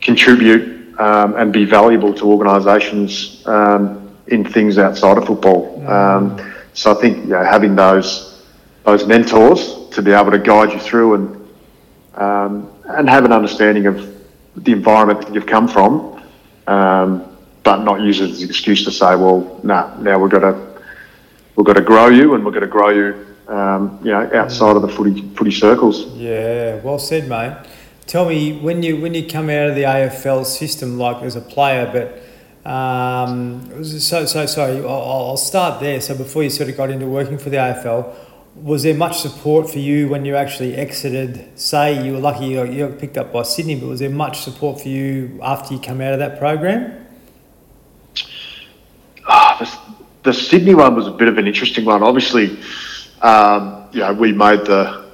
contribute 0.00 0.98
um, 1.00 1.34
and 1.36 1.52
be 1.52 1.64
valuable 1.64 2.14
to 2.14 2.24
organisations 2.24 3.46
um, 3.46 4.16
in 4.28 4.44
things 4.44 4.78
outside 4.78 5.18
of 5.18 5.26
football 5.26 5.78
mm. 5.78 5.88
um, 5.88 6.54
so 6.72 6.92
I 6.92 7.00
think 7.00 7.18
you 7.18 7.30
know, 7.30 7.44
having 7.44 7.74
those 7.74 8.44
those 8.84 9.06
mentors 9.06 9.88
to 9.90 10.02
be 10.02 10.12
able 10.12 10.30
to 10.30 10.38
guide 10.38 10.72
you 10.72 10.78
through 10.78 11.14
and 11.14 11.36
um, 12.14 12.70
and 12.84 13.08
have 13.08 13.24
an 13.24 13.32
understanding 13.32 13.86
of 13.86 14.14
the 14.56 14.72
environment 14.72 15.20
that 15.20 15.34
you've 15.34 15.46
come 15.46 15.68
from, 15.68 16.22
um, 16.66 17.35
but 17.66 17.82
not 17.82 18.00
use 18.00 18.20
it 18.20 18.30
as 18.30 18.42
an 18.42 18.48
excuse 18.48 18.84
to 18.84 18.92
say, 18.92 19.16
well, 19.16 19.60
nah, 19.64 19.92
now 19.98 20.20
we've 20.20 20.30
got 20.30 20.38
to 20.38 20.54
we've 21.56 21.66
got 21.66 21.72
to 21.72 21.82
grow 21.82 22.06
you 22.06 22.34
and 22.34 22.44
we're 22.44 22.52
going 22.52 22.62
to 22.62 22.68
grow 22.68 22.90
you, 22.90 23.26
um, 23.48 23.98
you 24.04 24.12
know, 24.12 24.30
outside 24.34 24.76
of 24.76 24.82
the 24.82 24.88
footy 24.88 25.28
footy 25.34 25.50
circles. 25.50 26.06
Yeah, 26.14 26.76
well 26.76 27.00
said, 27.00 27.28
mate. 27.28 27.56
Tell 28.06 28.24
me 28.28 28.56
when 28.60 28.84
you 28.84 29.00
when 29.00 29.14
you 29.14 29.26
come 29.26 29.50
out 29.50 29.68
of 29.70 29.74
the 29.74 29.82
AFL 29.82 30.46
system, 30.46 30.96
like 30.96 31.22
as 31.22 31.36
a 31.36 31.42
player, 31.42 31.90
but. 31.92 32.22
Um, 32.64 33.84
so, 33.84 34.26
so 34.26 34.44
sorry. 34.46 34.78
I'll, 34.78 34.88
I'll 34.88 35.36
start 35.36 35.78
there. 35.78 36.00
So, 36.00 36.16
before 36.16 36.42
you 36.42 36.50
sort 36.50 36.68
of 36.68 36.76
got 36.76 36.90
into 36.90 37.06
working 37.06 37.38
for 37.38 37.48
the 37.48 37.58
AFL, 37.58 38.12
was 38.56 38.82
there 38.82 38.92
much 38.92 39.20
support 39.20 39.70
for 39.70 39.78
you 39.78 40.08
when 40.08 40.24
you 40.24 40.34
actually 40.34 40.74
exited? 40.74 41.56
Say 41.56 42.04
you 42.04 42.14
were 42.14 42.18
lucky 42.18 42.46
you 42.46 42.88
got 42.88 42.98
picked 42.98 43.18
up 43.18 43.32
by 43.32 43.44
Sydney, 43.44 43.76
but 43.76 43.86
was 43.86 44.00
there 44.00 44.10
much 44.10 44.40
support 44.40 44.80
for 44.80 44.88
you 44.88 45.38
after 45.44 45.74
you 45.74 45.80
come 45.80 46.00
out 46.00 46.12
of 46.12 46.18
that 46.18 46.40
program? 46.40 47.05
The, 49.58 49.78
the 50.24 50.32
Sydney 50.32 50.74
one 50.74 50.94
was 50.94 51.06
a 51.06 51.12
bit 51.12 51.28
of 51.28 51.38
an 51.38 51.46
interesting 51.46 51.84
one. 51.84 52.02
Obviously, 52.02 52.58
um, 53.22 53.88
you 53.92 54.00
know, 54.00 54.12
we 54.12 54.32
made 54.32 54.60
the 54.60 55.06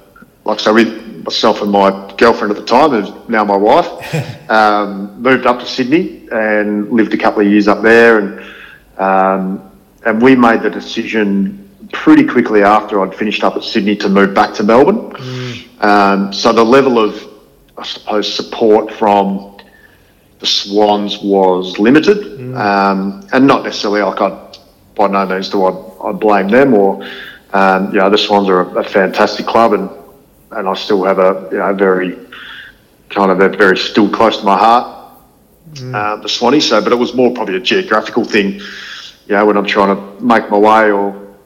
like 0.45 0.59
so 0.59 0.73
with 0.73 1.23
myself 1.23 1.61
and 1.61 1.71
my 1.71 2.13
girlfriend 2.17 2.51
at 2.51 2.57
the 2.57 2.65
time, 2.65 2.89
who's 2.91 3.29
now 3.29 3.43
my 3.45 3.55
wife, 3.55 4.49
um, 4.49 5.21
moved 5.21 5.45
up 5.45 5.59
to 5.59 5.65
Sydney 5.65 6.27
and 6.31 6.91
lived 6.91 7.13
a 7.13 7.17
couple 7.17 7.41
of 7.41 7.47
years 7.47 7.67
up 7.67 7.81
there, 7.81 8.19
and 8.19 8.53
um, 8.97 9.71
and 10.05 10.21
we 10.21 10.35
made 10.35 10.61
the 10.61 10.69
decision 10.69 11.59
pretty 11.93 12.25
quickly 12.25 12.63
after 12.63 13.01
I'd 13.01 13.15
finished 13.15 13.43
up 13.43 13.55
at 13.55 13.63
Sydney 13.63 13.95
to 13.97 14.09
move 14.09 14.33
back 14.33 14.53
to 14.55 14.63
Melbourne. 14.63 15.11
Mm. 15.11 15.83
Um, 15.83 16.33
so 16.33 16.51
the 16.51 16.63
level 16.63 16.97
of, 16.97 17.23
I 17.77 17.83
suppose, 17.83 18.33
support 18.33 18.91
from 18.91 19.52
the 20.43 20.47
Swans 20.47 21.19
was 21.19 21.79
limited, 21.79 22.17
mm. 22.17 22.59
um, 22.59 23.25
and 23.31 23.47
not 23.47 23.63
necessarily 23.63 24.01
like 24.01 24.19
I, 24.19 24.53
by 24.93 25.07
no 25.07 25.25
means 25.25 25.47
do 25.47 25.63
I, 25.63 26.09
I 26.09 26.11
blame 26.11 26.49
them 26.49 26.73
or, 26.73 27.01
um, 27.53 27.93
you 27.93 27.99
know, 27.99 28.09
the 28.09 28.17
Swans 28.17 28.49
are 28.49 28.59
a, 28.59 28.81
a, 28.81 28.83
fantastic 28.83 29.45
club, 29.45 29.71
and 29.71 29.89
and 30.51 30.67
I 30.67 30.73
still 30.73 31.05
have 31.05 31.17
a 31.17 31.47
you 31.49 31.59
know 31.59 31.73
very 31.73 32.17
kind 33.09 33.31
of 33.31 33.39
a 33.39 33.55
very 33.55 33.77
still 33.77 34.09
close 34.09 34.39
to 34.39 34.43
my 34.43 34.57
heart, 34.57 35.15
mm. 35.75 35.95
uh, 35.95 36.17
the 36.17 36.27
Swannies. 36.27 36.63
So, 36.63 36.83
but 36.83 36.91
it 36.91 36.97
was 36.97 37.13
more 37.13 37.33
probably 37.33 37.55
a 37.55 37.61
geographical 37.61 38.25
thing. 38.25 38.59
You 39.27 39.35
know, 39.35 39.45
when 39.45 39.55
I'm 39.55 39.65
trying 39.65 39.95
to 39.95 40.21
make 40.21 40.49
my 40.49 40.57
way 40.57 40.91
or 40.91 41.37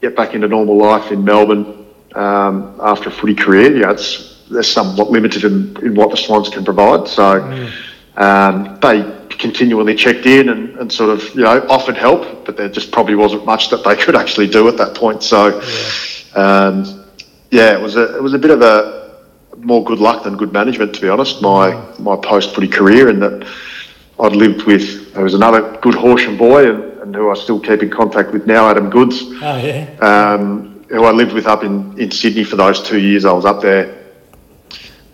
get 0.00 0.16
back 0.16 0.32
into 0.32 0.48
normal 0.48 0.78
life 0.78 1.12
in 1.12 1.22
Melbourne 1.22 1.84
um, 2.14 2.80
after 2.80 3.10
a 3.10 3.12
footy 3.12 3.34
career, 3.34 3.76
yeah, 3.76 3.90
it's 3.90 4.46
they're 4.50 4.62
somewhat 4.62 5.10
limited 5.10 5.44
in, 5.44 5.76
in 5.84 5.94
what 5.94 6.10
the 6.10 6.16
Swans 6.16 6.48
can 6.48 6.64
provide. 6.64 7.06
So 7.06 7.38
mm. 7.42 7.70
Um, 8.20 8.78
they 8.80 9.28
continually 9.30 9.94
checked 9.94 10.26
in 10.26 10.50
and, 10.50 10.76
and, 10.76 10.92
sort 10.92 11.08
of 11.08 11.22
you 11.34 11.42
know 11.42 11.66
offered 11.70 11.96
help, 11.96 12.44
but 12.44 12.56
there 12.56 12.68
just 12.68 12.92
probably 12.92 13.14
wasn't 13.14 13.46
much 13.46 13.70
that 13.70 13.82
they 13.82 13.96
could 13.96 14.14
actually 14.14 14.46
do 14.46 14.68
at 14.68 14.76
that 14.76 14.94
point. 14.94 15.22
So 15.22 15.58
yeah, 15.58 16.42
um, 16.42 17.04
yeah 17.50 17.72
it 17.76 17.80
was 17.80 17.96
a 17.96 18.16
it 18.16 18.22
was 18.22 18.34
a 18.34 18.38
bit 18.38 18.50
of 18.50 18.60
a 18.60 19.16
more 19.56 19.82
good 19.82 19.98
luck 19.98 20.24
than 20.24 20.36
good 20.36 20.52
management, 20.52 20.94
to 20.94 21.00
be 21.00 21.08
honest. 21.08 21.40
My 21.40 21.72
mm. 21.72 21.98
my 21.98 22.16
post 22.16 22.54
footy 22.54 22.68
career, 22.68 23.08
in 23.08 23.20
that 23.20 23.46
I'd 24.20 24.36
lived 24.36 24.64
with 24.64 25.14
there 25.14 25.24
was 25.24 25.34
another 25.34 25.78
good 25.80 25.94
Horsham 25.94 26.36
boy 26.36 26.70
and 26.70 26.90
and 27.00 27.14
who 27.14 27.30
I 27.30 27.34
still 27.34 27.58
keep 27.58 27.82
in 27.82 27.90
contact 27.90 28.32
with 28.32 28.46
now, 28.46 28.68
Adam 28.68 28.90
Goodes. 28.90 29.22
Oh, 29.22 29.56
yeah. 29.56 29.96
Um, 30.00 30.84
who 30.88 31.04
I 31.04 31.10
lived 31.10 31.32
with 31.32 31.46
up 31.46 31.64
in, 31.64 31.98
in 31.98 32.10
Sydney 32.10 32.44
for 32.44 32.56
those 32.56 32.82
two 32.82 33.00
years 33.00 33.24
I 33.24 33.32
was 33.32 33.44
up 33.44 33.60
there. 33.60 33.98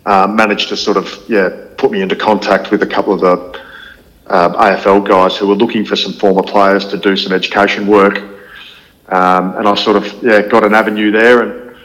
Uh, 0.05 0.27
managed 0.27 0.69
to 0.69 0.77
sort 0.77 0.95
of, 0.95 1.23
yeah, 1.27 1.66
put 1.77 1.91
me 1.91 2.01
into 2.01 2.15
contact 2.15 2.71
with 2.71 2.83
a 2.83 2.87
couple 2.87 3.13
of 3.13 3.21
the 3.21 3.61
um, 4.27 4.53
AFL 4.53 5.07
guys 5.07 5.37
who 5.37 5.47
were 5.47 5.55
looking 5.55 5.85
for 5.85 5.95
some 5.95 6.13
former 6.13 6.43
players 6.43 6.85
to 6.87 6.97
do 6.97 7.15
some 7.15 7.31
education 7.31 7.87
work. 7.87 8.17
Um, 9.09 9.55
and 9.55 9.67
I 9.67 9.75
sort 9.75 9.95
of, 9.95 10.23
yeah, 10.23 10.41
got 10.41 10.65
an 10.65 10.73
avenue 10.73 11.11
there 11.11 11.41
and 11.43 11.75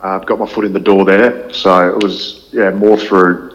uh, 0.00 0.18
got 0.18 0.38
my 0.38 0.46
foot 0.46 0.64
in 0.64 0.72
the 0.72 0.80
door 0.80 1.04
there. 1.04 1.52
So 1.52 1.88
it 1.88 2.02
was, 2.02 2.48
yeah, 2.52 2.70
more 2.70 2.96
through 2.96 3.50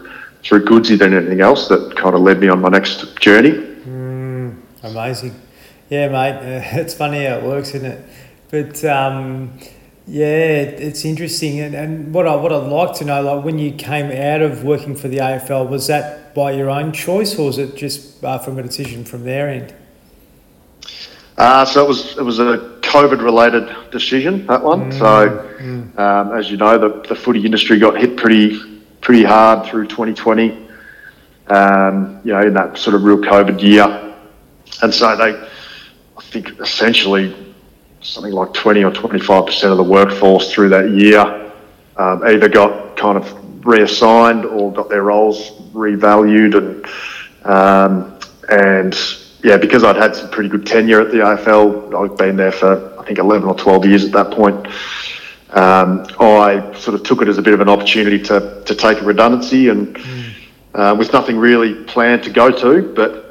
through 0.45 0.63
Goodesy 0.63 0.95
than 0.95 1.15
anything 1.15 1.41
else 1.41 1.67
that 1.69 1.95
kind 1.95 2.13
of 2.13 2.21
led 2.21 2.39
me 2.39 2.49
on 2.49 2.61
my 2.61 2.69
next 2.69 3.19
journey. 3.19 3.49
Mm, 3.51 4.61
amazing. 4.83 5.41
Yeah, 5.89 6.07
mate. 6.09 6.37
Uh, 6.37 6.61
it's 6.79 6.93
funny 6.93 7.25
how 7.25 7.37
it 7.37 7.43
works, 7.43 7.73
isn't 7.73 7.91
it? 7.91 8.09
But 8.51 8.85
um, 8.85 9.57
yeah, 10.07 10.25
it's 10.27 11.03
interesting. 11.03 11.59
And, 11.59 11.73
and 11.73 12.13
what 12.13 12.27
I 12.27 12.35
what 12.35 12.53
I'd 12.53 12.67
like 12.67 12.95
to 12.97 13.05
know, 13.05 13.21
like 13.21 13.43
when 13.43 13.57
you 13.57 13.71
came 13.71 14.11
out 14.11 14.41
of 14.41 14.63
working 14.63 14.95
for 14.95 15.07
the 15.07 15.17
AFL, 15.17 15.67
was 15.67 15.87
that 15.87 16.35
by 16.35 16.51
your 16.51 16.69
own 16.69 16.91
choice, 16.91 17.39
or 17.39 17.47
was 17.47 17.57
it 17.57 17.75
just 17.75 18.23
uh, 18.23 18.37
from 18.37 18.59
a 18.59 18.63
decision 18.63 19.03
from 19.03 19.23
their 19.23 19.49
end? 19.49 19.73
Uh, 21.37 21.65
so 21.65 21.83
it 21.83 21.87
was 21.87 22.17
it 22.17 22.23
was 22.23 22.39
a 22.39 22.79
COVID 22.81 23.21
related 23.23 23.75
decision 23.91 24.45
that 24.45 24.63
one. 24.63 24.91
Mm, 24.91 24.99
so 24.99 25.57
mm. 25.59 25.99
Um, 25.99 26.37
as 26.37 26.51
you 26.51 26.57
know, 26.57 26.77
the, 26.77 27.01
the 27.07 27.15
footy 27.15 27.43
industry 27.43 27.79
got 27.79 27.97
hit 27.97 28.15
pretty 28.15 28.59
pretty 29.01 29.23
hard 29.23 29.67
through 29.67 29.87
2020. 29.87 30.67
Um, 31.47 32.21
you 32.23 32.31
know, 32.31 32.41
in 32.41 32.53
that 32.53 32.77
sort 32.77 32.95
of 32.95 33.03
real 33.03 33.17
COVID 33.17 33.61
year, 33.61 34.15
and 34.83 34.93
so 34.93 35.15
they 35.15 35.33
I 36.17 36.21
think 36.21 36.59
essentially 36.59 37.54
something 38.05 38.33
like 38.33 38.53
20 38.53 38.83
or 38.83 38.91
25% 38.91 39.71
of 39.71 39.77
the 39.77 39.83
workforce 39.83 40.53
through 40.53 40.69
that 40.69 40.91
year 40.91 41.51
um, 41.97 42.23
either 42.25 42.47
got 42.47 42.95
kind 42.97 43.17
of 43.17 43.65
reassigned 43.65 44.45
or 44.45 44.71
got 44.71 44.89
their 44.89 45.03
roles 45.03 45.51
revalued 45.73 46.55
and 46.55 46.85
um, 47.45 48.19
and 48.49 48.95
yeah 49.43 49.57
because 49.57 49.83
I'd 49.83 49.95
had 49.95 50.15
some 50.15 50.29
pretty 50.29 50.49
good 50.49 50.67
tenure 50.67 51.01
at 51.01 51.11
the 51.11 51.17
AFL 51.17 52.11
I've 52.11 52.17
been 52.17 52.37
there 52.37 52.51
for 52.51 52.99
I 52.99 53.03
think 53.05 53.17
11 53.17 53.47
or 53.47 53.55
12 53.55 53.85
years 53.85 54.05
at 54.05 54.11
that 54.11 54.31
point 54.31 54.67
um, 55.51 56.05
I 56.19 56.73
sort 56.77 56.95
of 56.95 57.03
took 57.03 57.21
it 57.21 57.27
as 57.27 57.37
a 57.37 57.41
bit 57.41 57.53
of 57.53 57.61
an 57.61 57.69
opportunity 57.69 58.21
to, 58.23 58.63
to 58.65 58.75
take 58.75 59.01
a 59.01 59.03
redundancy 59.05 59.69
and 59.69 59.95
mm. 59.95 60.33
uh, 60.75 60.95
with 60.97 61.11
nothing 61.11 61.37
really 61.37 61.83
planned 61.85 62.23
to 62.23 62.29
go 62.29 62.51
to 62.51 62.93
but 62.93 63.24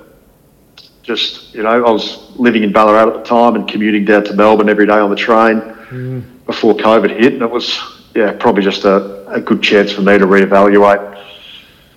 just 1.05 1.55
you 1.55 1.63
know, 1.63 1.69
I 1.69 1.91
was 1.91 2.31
living 2.37 2.65
in 2.65 2.73
Ballarat 2.73 3.09
at 3.09 3.15
the 3.15 3.23
time 3.23 3.55
and 3.55 3.69
commuting 3.69 4.05
down 4.05 4.25
to 4.25 4.33
Melbourne 4.33 4.69
every 4.69 4.87
day 4.87 4.99
on 4.99 5.11
the 5.11 5.17
train 5.17 5.61
mm. 5.61 6.47
before 6.47 6.75
COVID 6.75 7.11
hit, 7.11 7.35
and 7.35 7.43
it 7.43 7.51
was 7.51 7.79
yeah 8.15 8.33
probably 8.33 8.63
just 8.63 8.85
a, 8.85 9.29
a 9.29 9.41
good 9.41 9.63
chance 9.63 9.93
for 9.93 10.03
me 10.03 10.19
to 10.19 10.27
reevaluate. 10.27 11.13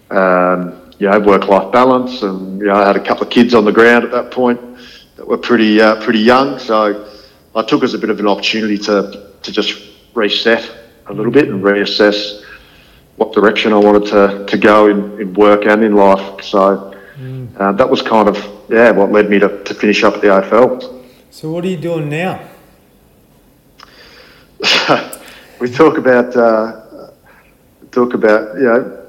Um, 0.10 0.84
you 1.00 1.08
know, 1.08 1.20
work-life 1.20 1.72
balance, 1.72 2.24
and 2.24 2.60
you 2.60 2.68
know, 2.68 2.76
I 2.76 2.88
had 2.88 2.96
a 2.96 3.04
couple 3.04 3.24
of 3.24 3.30
kids 3.30 3.54
on 3.54 3.66
the 3.66 3.72
ground 3.72 4.04
at 4.04 4.12
that 4.12 4.32
point 4.32 4.60
that 5.16 5.28
were 5.28 5.38
pretty 5.38 5.80
uh, 5.80 6.04
pretty 6.04 6.20
young, 6.20 6.60
so 6.60 7.08
I 7.56 7.64
took 7.64 7.84
as 7.84 7.94
a 7.94 7.98
bit 7.98 8.10
of 8.10 8.20
an 8.20 8.28
opportunity 8.28 8.78
to 8.80 9.32
to 9.42 9.52
just 9.52 9.82
reset 10.14 10.70
a 11.08 11.14
little 11.14 11.32
bit 11.32 11.48
and 11.48 11.64
reassess 11.64 12.44
what 13.16 13.34
direction 13.34 13.74
I 13.74 13.78
wanted 13.78 14.06
to, 14.10 14.46
to 14.46 14.58
go 14.58 14.88
in, 14.88 15.20
in 15.22 15.34
work 15.34 15.66
and 15.66 15.84
in 15.84 15.96
life. 15.96 16.44
So 16.44 16.94
mm. 17.18 17.50
uh, 17.60 17.72
that 17.74 17.90
was 17.90 18.02
kind 18.02 18.28
of 18.28 18.57
yeah, 18.70 18.92
what 18.92 19.12
led 19.12 19.30
me 19.30 19.40
to, 19.40 19.64
to 19.64 19.74
finish 19.74 20.04
up 20.04 20.16
at 20.16 20.22
the 20.22 20.28
AFL. 20.28 21.04
So 21.32 21.52
what 21.52 21.64
are 21.64 21.70
you 21.70 21.78
doing 21.78 22.10
now? 22.10 22.42
we 25.60 25.70
talk 25.70 25.98
about 25.98 26.36
uh, 26.36 27.12
talk 27.92 28.14
about 28.14 28.56
you 28.58 28.64
know 28.64 29.04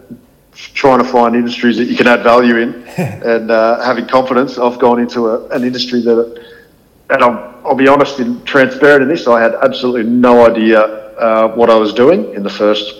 trying 0.52 0.98
to 0.98 1.04
find 1.04 1.36
industries 1.36 1.76
that 1.76 1.84
you 1.84 1.96
can 1.96 2.06
add 2.06 2.22
value 2.22 2.56
in 2.56 2.74
and 2.98 3.50
uh, 3.50 3.82
having 3.82 4.06
confidence. 4.06 4.58
I've 4.58 4.78
gone 4.78 5.00
into 5.00 5.28
a, 5.28 5.48
an 5.48 5.64
industry 5.64 6.02
that, 6.02 6.44
and 7.10 7.22
I'll, 7.22 7.60
I'll 7.64 7.74
be 7.74 7.88
honest 7.88 8.18
and 8.18 8.44
transparent 8.46 9.02
in 9.02 9.08
this, 9.08 9.26
I 9.26 9.40
had 9.40 9.54
absolutely 9.54 10.10
no 10.10 10.50
idea 10.50 10.80
uh, 10.80 11.54
what 11.54 11.70
I 11.70 11.76
was 11.76 11.92
doing 11.92 12.34
in 12.34 12.42
the 12.42 12.50
first 12.50 12.94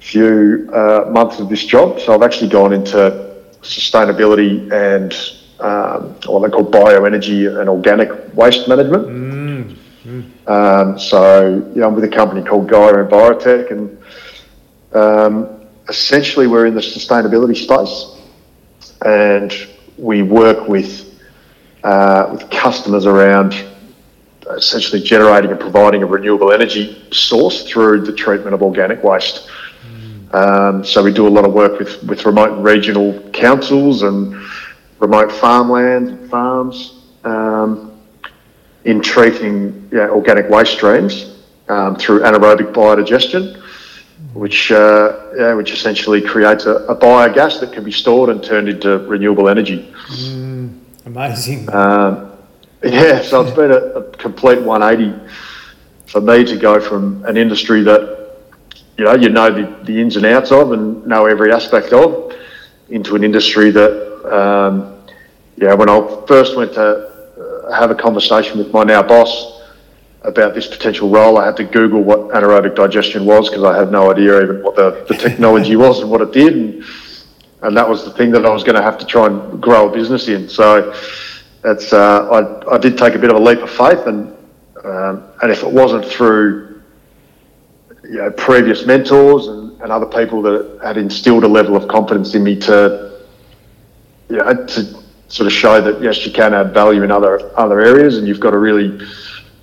few 0.00 0.70
uh, 0.72 1.10
months 1.10 1.38
of 1.38 1.48
this 1.48 1.64
job. 1.64 2.00
So 2.00 2.14
I've 2.14 2.22
actually 2.22 2.50
gone 2.50 2.72
into 2.72 3.34
sustainability 3.62 4.70
and 4.72 5.14
um, 5.60 6.14
what 6.26 6.42
they 6.42 6.50
call 6.50 6.70
bioenergy 6.70 7.60
and 7.60 7.68
organic 7.68 8.34
waste 8.34 8.68
management. 8.68 9.06
Mm. 9.06 9.76
Mm. 10.04 10.48
Um, 10.48 10.98
so 10.98 11.72
yeah, 11.74 11.86
I'm 11.86 11.94
with 11.94 12.04
a 12.04 12.08
company 12.08 12.42
called 12.42 12.68
Gaia 12.68 12.92
Envirotech 12.94 13.70
and 13.70 13.98
um, 14.92 15.66
essentially 15.88 16.46
we're 16.46 16.66
in 16.66 16.74
the 16.74 16.80
sustainability 16.80 17.56
space 17.56 18.20
and 19.04 19.52
we 19.96 20.22
work 20.22 20.68
with 20.68 21.20
uh, 21.84 22.28
with 22.32 22.50
customers 22.50 23.06
around 23.06 23.54
essentially 24.56 25.02
generating 25.02 25.50
and 25.50 25.60
providing 25.60 26.02
a 26.02 26.06
renewable 26.06 26.52
energy 26.52 27.02
source 27.12 27.66
through 27.68 28.00
the 28.02 28.12
treatment 28.12 28.54
of 28.54 28.62
organic 28.62 29.02
waste. 29.02 29.48
Mm. 29.86 30.34
Um, 30.34 30.84
so 30.84 31.02
we 31.02 31.12
do 31.12 31.26
a 31.26 31.28
lot 31.28 31.44
of 31.44 31.52
work 31.52 31.78
with, 31.78 32.02
with 32.04 32.24
remote 32.24 32.58
regional 32.60 33.18
councils 33.30 34.02
and 34.02 34.34
remote 34.98 35.30
farmlands 35.30 36.10
and 36.10 36.30
farms 36.30 37.02
um, 37.24 38.00
in 38.84 39.00
treating 39.00 39.90
organic 39.94 40.48
waste 40.48 40.72
streams 40.72 41.40
um, 41.68 41.96
through 41.96 42.20
anaerobic 42.20 42.72
biodigestion 42.72 43.60
which 44.34 44.72
uh, 44.72 45.30
yeah, 45.36 45.54
which 45.54 45.72
essentially 45.72 46.20
creates 46.20 46.66
a, 46.66 46.74
a, 46.86 46.96
biogas 46.96 47.60
that 47.60 47.72
can 47.72 47.84
be 47.84 47.92
stored 47.92 48.30
and 48.30 48.42
turned 48.42 48.68
into 48.68 48.98
renewable 48.98 49.48
energy. 49.48 49.92
Mm, 50.08 50.78
amazing. 51.06 51.72
Um, 51.72 52.32
yeah, 52.82 53.22
so 53.22 53.42
it's 53.42 53.56
been 53.56 53.70
a, 53.70 53.76
a, 53.76 54.02
complete 54.16 54.60
180 54.60 55.32
for 56.06 56.20
me 56.20 56.44
to 56.44 56.56
go 56.56 56.80
from 56.80 57.24
an 57.26 57.36
industry 57.36 57.82
that 57.82 58.38
you 58.98 59.04
know 59.04 59.14
you 59.14 59.28
know 59.28 59.50
the, 59.50 59.84
the 59.84 60.00
ins 60.00 60.16
and 60.16 60.26
outs 60.26 60.50
of 60.50 60.72
and 60.72 61.06
know 61.06 61.26
every 61.26 61.52
aspect 61.52 61.92
of 61.92 62.34
into 62.94 63.16
an 63.16 63.24
industry 63.24 63.70
that 63.70 63.92
um, 64.32 64.96
yeah 65.56 65.74
when 65.74 65.88
I 65.88 66.24
first 66.28 66.56
went 66.56 66.74
to 66.74 66.86
uh, 66.86 67.72
have 67.72 67.90
a 67.90 67.94
conversation 67.94 68.56
with 68.56 68.72
my 68.72 68.84
now 68.84 69.02
boss 69.02 69.62
about 70.22 70.54
this 70.54 70.66
potential 70.66 71.10
role, 71.10 71.36
I 71.36 71.44
had 71.44 71.56
to 71.58 71.64
Google 71.64 72.02
what 72.02 72.28
anaerobic 72.30 72.74
digestion 72.74 73.26
was 73.26 73.50
because 73.50 73.62
I 73.62 73.76
had 73.76 73.92
no 73.92 74.10
idea 74.10 74.42
even 74.42 74.62
what 74.62 74.74
the, 74.74 75.04
the 75.06 75.14
technology 75.14 75.76
was 75.84 76.00
and 76.00 76.10
what 76.10 76.22
it 76.22 76.32
did. 76.32 76.54
And, 76.54 76.84
and 77.62 77.76
that 77.76 77.86
was 77.86 78.04
the 78.04 78.10
thing 78.12 78.30
that 78.30 78.46
I 78.46 78.50
was 78.50 78.64
going 78.64 78.76
to 78.76 78.82
have 78.82 78.96
to 78.98 79.04
try 79.04 79.26
and 79.26 79.62
grow 79.62 79.90
a 79.90 79.92
business 79.92 80.28
in. 80.28 80.48
So 80.48 80.94
that's, 81.62 81.92
uh, 81.92 82.62
I, 82.68 82.74
I 82.74 82.78
did 82.78 82.96
take 82.96 83.14
a 83.14 83.18
bit 83.18 83.30
of 83.30 83.36
a 83.36 83.40
leap 83.40 83.58
of 83.58 83.70
faith. 83.70 84.06
And, 84.06 84.34
um, 84.82 85.24
and 85.42 85.50
if 85.50 85.62
it 85.62 85.70
wasn't 85.70 86.06
through 86.06 86.73
you 88.04 88.18
know, 88.18 88.30
previous 88.30 88.86
mentors 88.86 89.46
and, 89.46 89.80
and 89.80 89.92
other 89.92 90.06
people 90.06 90.42
that 90.42 90.80
had 90.82 90.96
instilled 90.96 91.44
a 91.44 91.48
level 91.48 91.76
of 91.76 91.88
confidence 91.88 92.34
in 92.34 92.42
me 92.42 92.58
to, 92.60 93.20
you 94.28 94.36
know, 94.36 94.66
to 94.66 95.02
sort 95.28 95.46
of 95.46 95.52
show 95.52 95.80
that 95.80 96.02
yes, 96.02 96.24
you 96.24 96.32
can 96.32 96.54
add 96.54 96.72
value 96.72 97.02
in 97.02 97.10
other 97.10 97.50
other 97.58 97.80
areas, 97.80 98.18
and 98.18 98.26
you've 98.28 98.40
got 98.40 98.54
a 98.54 98.58
really 98.58 98.98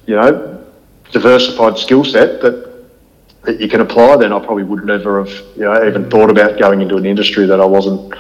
you 0.06 0.16
know, 0.16 0.66
diversified 1.12 1.78
skill 1.78 2.04
set 2.04 2.42
that 2.42 2.72
that 3.44 3.60
you 3.60 3.68
can 3.68 3.82
apply, 3.82 4.18
then 4.18 4.32
I 4.32 4.39
probably 4.39 4.64
would 4.64 4.86
never 4.86 5.24
have, 5.24 5.34
you 5.56 5.64
know, 5.64 5.88
even 5.88 6.10
thought 6.12 6.30
about 6.30 6.60
going 6.60 6.80
into 6.82 6.96
an 6.98 7.08
industry 7.08 7.48
that 7.48 7.60
I 7.60 7.66
wasn't, 7.66 8.14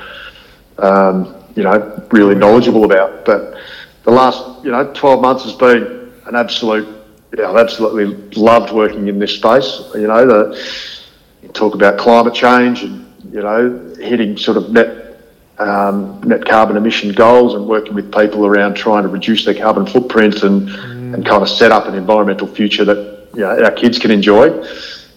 um, 0.79 1.35
you 1.55 1.61
know, 1.61 2.07
really 2.11 2.33
knowledgeable 2.33 2.85
about. 2.85 3.23
But 3.23 3.55
the 4.03 4.09
last, 4.09 4.65
you 4.65 4.71
know, 4.71 4.91
12 4.93 5.21
months 5.21 5.43
has 5.43 5.53
been 5.53 6.11
an 6.25 6.35
absolute, 6.35 6.87
yeah, 7.37 7.49
I've 7.49 7.57
absolutely 7.57 8.05
loved 8.35 8.73
working 8.73 9.07
in 9.07 9.19
this 9.19 9.35
space. 9.35 9.81
You 9.95 10.07
know, 10.07 10.25
the, 10.25 10.61
you 11.41 11.49
talk 11.49 11.75
about 11.75 11.97
climate 11.97 12.33
change 12.33 12.83
and, 12.83 13.05
you 13.31 13.41
know, 13.41 13.95
hitting 13.99 14.37
sort 14.37 14.57
of 14.57 14.71
net, 14.71 15.21
um, 15.57 16.21
net 16.23 16.45
carbon 16.45 16.75
emission 16.75 17.13
goals 17.13 17.53
and 17.53 17.65
working 17.67 17.93
with 17.93 18.13
people 18.13 18.45
around 18.45 18.75
trying 18.75 19.03
to 19.03 19.09
reduce 19.09 19.45
their 19.45 19.53
carbon 19.53 19.85
footprint 19.85 20.43
and, 20.43 20.69
and 20.69 21.25
kind 21.25 21.41
of 21.41 21.49
set 21.49 21.71
up 21.71 21.85
an 21.85 21.95
environmental 21.95 22.47
future 22.47 22.83
that 22.83 23.29
you 23.33 23.41
know, 23.41 23.63
our 23.63 23.71
kids 23.71 23.97
can 23.97 24.11
enjoy. 24.11 24.47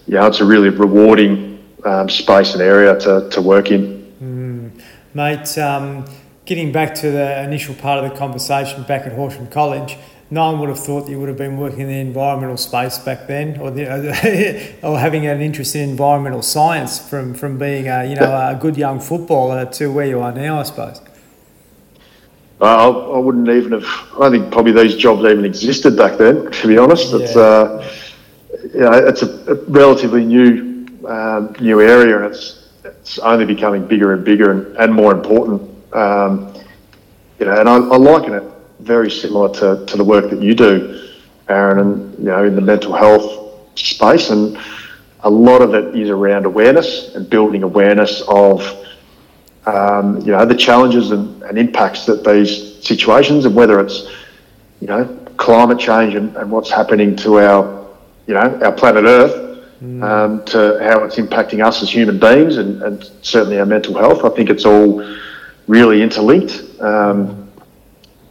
You 0.06 0.14
know, 0.14 0.26
it's 0.26 0.40
a 0.40 0.44
really 0.44 0.68
rewarding 0.68 1.64
um, 1.84 2.08
space 2.08 2.52
and 2.52 2.62
area 2.62 2.98
to, 3.00 3.28
to 3.30 3.42
work 3.42 3.70
in. 3.70 4.12
Mm. 4.22 4.82
Mate, 5.14 5.58
um, 5.58 6.04
getting 6.44 6.72
back 6.72 6.94
to 6.96 7.10
the 7.10 7.42
initial 7.42 7.74
part 7.74 8.04
of 8.04 8.10
the 8.10 8.16
conversation 8.16 8.82
back 8.84 9.06
at 9.06 9.12
Horsham 9.12 9.46
College, 9.48 9.96
no 10.34 10.50
one 10.50 10.60
would 10.60 10.68
have 10.68 10.80
thought 10.80 11.08
you 11.08 11.20
would 11.20 11.28
have 11.28 11.38
been 11.38 11.56
working 11.56 11.82
in 11.82 11.88
the 11.88 12.00
environmental 12.00 12.56
space 12.56 12.98
back 12.98 13.28
then, 13.28 13.58
or, 13.60 13.70
the, 13.70 14.74
or 14.82 14.98
having 14.98 15.26
an 15.26 15.40
interest 15.40 15.76
in 15.76 15.88
environmental 15.88 16.42
science 16.42 16.98
from, 16.98 17.34
from 17.34 17.56
being 17.56 17.88
a, 17.88 18.04
you 18.04 18.16
know, 18.16 18.26
a 18.26 18.58
good 18.60 18.76
young 18.76 18.98
footballer 18.98 19.64
to 19.64 19.92
where 19.92 20.06
you 20.06 20.20
are 20.20 20.32
now, 20.32 20.58
I 20.58 20.64
suppose. 20.64 21.00
I, 22.60 22.86
I, 22.86 23.18
wouldn't 23.18 23.48
even 23.48 23.72
have. 23.72 23.84
I 24.20 24.30
think 24.30 24.50
probably 24.52 24.72
these 24.72 24.96
jobs 24.96 25.24
even 25.24 25.44
existed 25.44 25.96
back 25.96 26.18
then. 26.18 26.50
To 26.50 26.68
be 26.68 26.78
honest, 26.78 27.12
yeah. 27.12 27.18
it's 27.18 27.36
uh, 27.36 27.90
you 28.72 28.80
know, 28.80 28.92
it's 28.92 29.22
a, 29.22 29.52
a 29.52 29.54
relatively 29.64 30.24
new 30.24 30.86
um, 31.06 31.54
new 31.60 31.80
area, 31.80 32.16
and 32.16 32.32
it's 32.32 32.68
it's 32.84 33.18
only 33.18 33.44
becoming 33.44 33.86
bigger 33.86 34.14
and 34.14 34.24
bigger 34.24 34.52
and, 34.52 34.76
and 34.76 34.94
more 34.94 35.12
important. 35.12 35.62
Um, 35.94 36.54
you 37.40 37.46
know, 37.46 37.58
and 37.58 37.68
I, 37.68 37.74
I 37.74 37.96
liken 37.96 38.34
it 38.34 38.53
very 38.80 39.10
similar 39.10 39.52
to, 39.54 39.84
to 39.86 39.96
the 39.96 40.04
work 40.04 40.30
that 40.30 40.42
you 40.42 40.54
do, 40.54 41.10
Aaron, 41.48 41.78
and 41.78 42.18
you 42.18 42.24
know, 42.24 42.44
in 42.44 42.54
the 42.54 42.60
mental 42.60 42.94
health 42.94 43.78
space, 43.78 44.30
and 44.30 44.58
a 45.20 45.30
lot 45.30 45.62
of 45.62 45.74
it 45.74 45.96
is 45.96 46.10
around 46.10 46.44
awareness 46.46 47.14
and 47.14 47.28
building 47.28 47.62
awareness 47.62 48.22
of 48.28 48.84
um, 49.66 50.20
you 50.20 50.32
know, 50.32 50.44
the 50.44 50.54
challenges 50.54 51.10
and, 51.10 51.42
and, 51.44 51.58
impacts 51.58 52.04
that 52.06 52.22
these 52.22 52.84
situations 52.84 53.46
and 53.46 53.54
whether 53.54 53.80
it's, 53.80 54.10
you 54.80 54.86
know, 54.86 55.06
climate 55.38 55.78
change 55.78 56.14
and, 56.14 56.36
and 56.36 56.50
what's 56.50 56.70
happening 56.70 57.16
to 57.16 57.40
our, 57.40 57.86
you 58.26 58.34
know, 58.34 58.60
our 58.62 58.72
planet 58.72 59.04
Earth, 59.04 59.70
mm. 59.82 60.02
um, 60.02 60.44
to 60.44 60.78
how 60.82 61.02
it's 61.04 61.16
impacting 61.16 61.64
us 61.64 61.82
as 61.82 61.90
human 61.90 62.18
beings 62.18 62.58
and, 62.58 62.82
and, 62.82 63.10
certainly 63.22 63.58
our 63.58 63.66
mental 63.66 63.94
health. 63.96 64.24
I 64.24 64.28
think 64.36 64.50
it's 64.50 64.66
all 64.66 65.02
really 65.66 66.02
interlinked. 66.02 66.62
Um, 66.80 67.43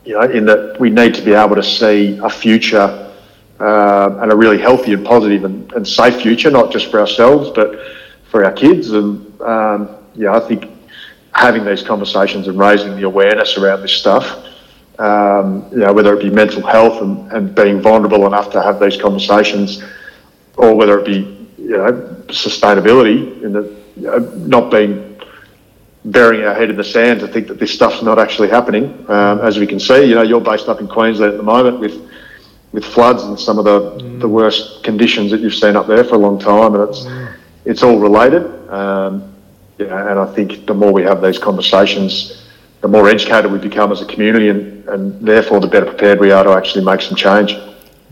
you 0.05 0.13
know, 0.13 0.21
in 0.21 0.45
that 0.45 0.79
we 0.79 0.89
need 0.89 1.15
to 1.15 1.21
be 1.21 1.33
able 1.33 1.55
to 1.55 1.63
see 1.63 2.17
a 2.21 2.29
future 2.29 3.11
uh, 3.59 4.17
and 4.21 4.31
a 4.31 4.35
really 4.35 4.57
healthy 4.57 4.93
and 4.93 5.05
positive 5.05 5.45
and, 5.45 5.71
and, 5.73 5.87
safe 5.87 6.21
future, 6.21 6.51
not 6.51 6.71
just 6.71 6.91
for 6.91 6.99
ourselves, 6.99 7.49
but 7.51 7.79
for 8.29 8.43
our 8.43 8.51
kids. 8.51 8.91
And 8.91 9.41
um, 9.41 9.95
yeah, 10.15 10.35
I 10.35 10.39
think 10.39 10.69
having 11.33 11.63
these 11.63 11.81
conversations 11.81 12.47
and 12.47 12.59
raising 12.59 12.95
the 12.95 13.03
awareness 13.03 13.57
around 13.57 13.81
this 13.81 13.93
stuff, 13.93 14.45
um, 14.99 15.67
you 15.71 15.77
know, 15.77 15.93
whether 15.93 16.13
it 16.13 16.21
be 16.21 16.29
mental 16.29 16.61
health 16.61 17.01
and, 17.01 17.31
and 17.31 17.55
being 17.55 17.81
vulnerable 17.81 18.27
enough 18.27 18.51
to 18.51 18.61
have 18.61 18.79
these 18.79 18.97
conversations, 18.97 19.83
or 20.57 20.75
whether 20.75 20.99
it 20.99 21.05
be, 21.05 21.47
you 21.57 21.77
know, 21.77 21.91
sustainability 22.27 23.41
in 23.43 23.53
the 23.53 23.83
you 23.95 24.07
know, 24.07 24.17
not 24.47 24.71
being 24.71 25.12
burying 26.05 26.43
our 26.45 26.53
head 26.53 26.69
in 26.69 26.75
the 26.75 26.83
sand 26.83 27.19
to 27.21 27.27
think 27.27 27.47
that 27.47 27.59
this 27.59 27.73
stuff's 27.73 28.01
not 28.01 28.19
actually 28.19 28.49
happening. 28.49 28.85
Um, 29.09 29.39
as 29.39 29.57
we 29.57 29.65
can 29.65 29.79
see, 29.79 30.03
you 30.05 30.15
know, 30.15 30.21
you're 30.21 30.41
based 30.41 30.67
up 30.67 30.81
in 30.81 30.87
Queensland 30.87 31.33
at 31.33 31.37
the 31.37 31.43
moment 31.43 31.79
with 31.79 32.09
with 32.73 32.83
floods 32.83 33.21
and 33.21 33.39
some 33.39 33.59
of 33.59 33.65
the, 33.65 34.03
mm. 34.03 34.19
the 34.19 34.27
worst 34.27 34.83
conditions 34.83 35.29
that 35.29 35.39
you've 35.39 35.53
seen 35.53 35.75
up 35.75 35.85
there 35.85 36.03
for 36.03 36.15
a 36.15 36.17
long 36.17 36.39
time, 36.39 36.73
and 36.73 36.89
it's 36.89 37.01
mm. 37.01 37.33
it's 37.65 37.83
all 37.83 37.99
related. 37.99 38.43
Um, 38.69 39.31
you 39.77 39.87
know, 39.87 40.07
and 40.07 40.19
I 40.19 40.25
think 40.33 40.65
the 40.65 40.73
more 40.73 40.91
we 40.91 41.03
have 41.03 41.21
these 41.21 41.37
conversations, 41.37 42.43
the 42.81 42.87
more 42.87 43.07
educated 43.09 43.51
we 43.51 43.59
become 43.59 43.91
as 43.91 44.01
a 44.01 44.05
community, 44.05 44.49
and, 44.49 44.87
and 44.89 45.27
therefore 45.27 45.59
the 45.59 45.67
better 45.67 45.85
prepared 45.85 46.19
we 46.19 46.31
are 46.31 46.43
to 46.43 46.51
actually 46.51 46.83
make 46.83 47.01
some 47.01 47.15
change. 47.15 47.55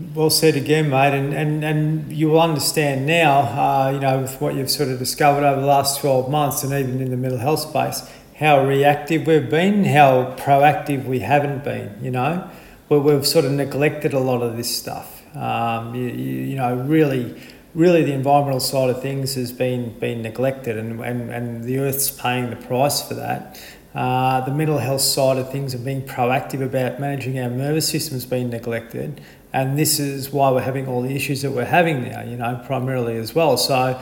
Well 0.00 0.30
said 0.30 0.56
again, 0.56 0.90
mate, 0.90 1.14
and, 1.14 1.34
and, 1.34 1.62
and 1.62 2.12
you 2.12 2.30
will 2.30 2.40
understand 2.40 3.06
now, 3.06 3.40
uh, 3.40 3.90
you 3.90 4.00
know, 4.00 4.20
with 4.20 4.40
what 4.40 4.54
you've 4.54 4.70
sort 4.70 4.88
of 4.88 4.98
discovered 4.98 5.44
over 5.44 5.60
the 5.60 5.66
last 5.66 6.00
12 6.00 6.30
months 6.30 6.62
and 6.62 6.72
even 6.72 7.00
in 7.00 7.10
the 7.10 7.16
mental 7.16 7.38
health 7.38 7.60
space, 7.60 8.08
how 8.36 8.66
reactive 8.66 9.26
we've 9.26 9.50
been, 9.50 9.84
how 9.84 10.34
proactive 10.38 11.04
we 11.04 11.20
haven't 11.20 11.62
been, 11.62 11.96
you 12.02 12.10
know, 12.10 12.48
where 12.88 13.00
we've 13.00 13.26
sort 13.26 13.44
of 13.44 13.52
neglected 13.52 14.12
a 14.14 14.18
lot 14.18 14.42
of 14.42 14.56
this 14.56 14.74
stuff. 14.74 15.22
Um, 15.36 15.94
you, 15.94 16.08
you 16.08 16.56
know, 16.56 16.74
really 16.74 17.40
really 17.74 18.02
the 18.02 18.12
environmental 18.12 18.60
side 18.60 18.90
of 18.90 19.00
things 19.00 19.34
has 19.34 19.50
been 19.50 19.98
been 19.98 20.20
neglected 20.20 20.76
and, 20.76 21.00
and, 21.00 21.30
and 21.30 21.64
the 21.64 21.78
earth's 21.78 22.10
paying 22.10 22.50
the 22.50 22.56
price 22.56 23.00
for 23.00 23.14
that 23.14 23.58
uh, 23.94 24.40
the 24.40 24.52
mental 24.52 24.78
health 24.78 25.00
side 25.02 25.36
of 25.36 25.50
things 25.50 25.74
and 25.74 25.84
being 25.84 26.02
proactive 26.02 26.62
about 26.62 26.98
managing 26.98 27.38
our 27.38 27.50
nervous 27.50 27.88
system 27.88 28.14
has 28.14 28.24
been 28.24 28.48
neglected. 28.48 29.20
And 29.52 29.78
this 29.78 29.98
is 29.98 30.30
why 30.30 30.50
we're 30.50 30.62
having 30.62 30.86
all 30.88 31.02
the 31.02 31.14
issues 31.14 31.42
that 31.42 31.50
we're 31.50 31.64
having 31.64 32.02
now, 32.02 32.22
you 32.22 32.36
know, 32.36 32.62
primarily 32.66 33.16
as 33.16 33.34
well. 33.34 33.56
So 33.56 34.00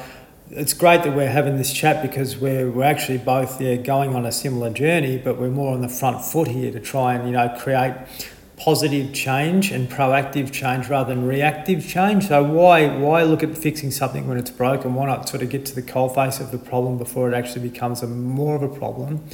it's 0.51 0.73
great 0.73 1.03
that 1.03 1.15
we're 1.17 1.31
having 1.31 1.57
this 1.57 1.73
chat 1.73 2.03
because 2.03 2.37
we're, 2.37 2.71
we're 2.71 2.85
actually 2.85 3.19
both 3.19 3.61
yeah, 3.61 3.77
going 3.77 4.15
on 4.15 4.27
a 4.27 4.33
similar 4.33 4.71
journey, 4.71 5.19
but 5.19 5.39
we're 5.39 5.51
more 5.51 5.75
on 5.75 5.81
the 5.81 5.89
front 5.89 6.25
foot 6.25 6.49
here 6.49 6.71
to 6.71 6.81
try 6.81 7.15
and, 7.15 7.27
you 7.27 7.33
know, 7.33 7.55
create 7.59 7.95
positive 8.57 9.13
change 9.13 9.71
and 9.73 9.89
proactive 9.89 10.53
change 10.53 10.89
rather 10.89 11.15
than 11.15 11.27
reactive 11.27 11.87
change. 11.87 12.29
So 12.29 12.45
why 12.45 12.95
why 12.99 13.23
look 13.23 13.43
at 13.43 13.57
fixing 13.57 13.91
something 13.91 14.29
when 14.29 14.37
it's 14.37 14.51
broken? 14.51 14.95
Why 14.95 15.07
not 15.07 15.29
sort 15.29 15.43
of 15.43 15.49
get 15.49 15.65
to 15.67 15.75
the 15.75 15.83
coalface 15.83 16.41
of 16.41 16.51
the 16.51 16.59
problem 16.59 16.99
before 16.99 17.31
it 17.31 17.35
actually 17.35 17.67
becomes 17.69 18.03
a 18.03 18.07
more 18.07 18.55
of 18.55 18.63
a 18.63 18.69
problem? 18.69 19.25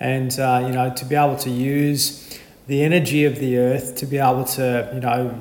and 0.00 0.38
uh, 0.38 0.62
you 0.66 0.72
know 0.72 0.92
to 0.94 1.04
be 1.04 1.14
able 1.14 1.36
to 1.36 1.50
use 1.50 2.38
the 2.66 2.82
energy 2.82 3.24
of 3.24 3.38
the 3.38 3.58
earth 3.58 3.94
to 3.96 4.06
be 4.06 4.18
able 4.18 4.44
to 4.44 4.90
you 4.94 5.00
know 5.00 5.34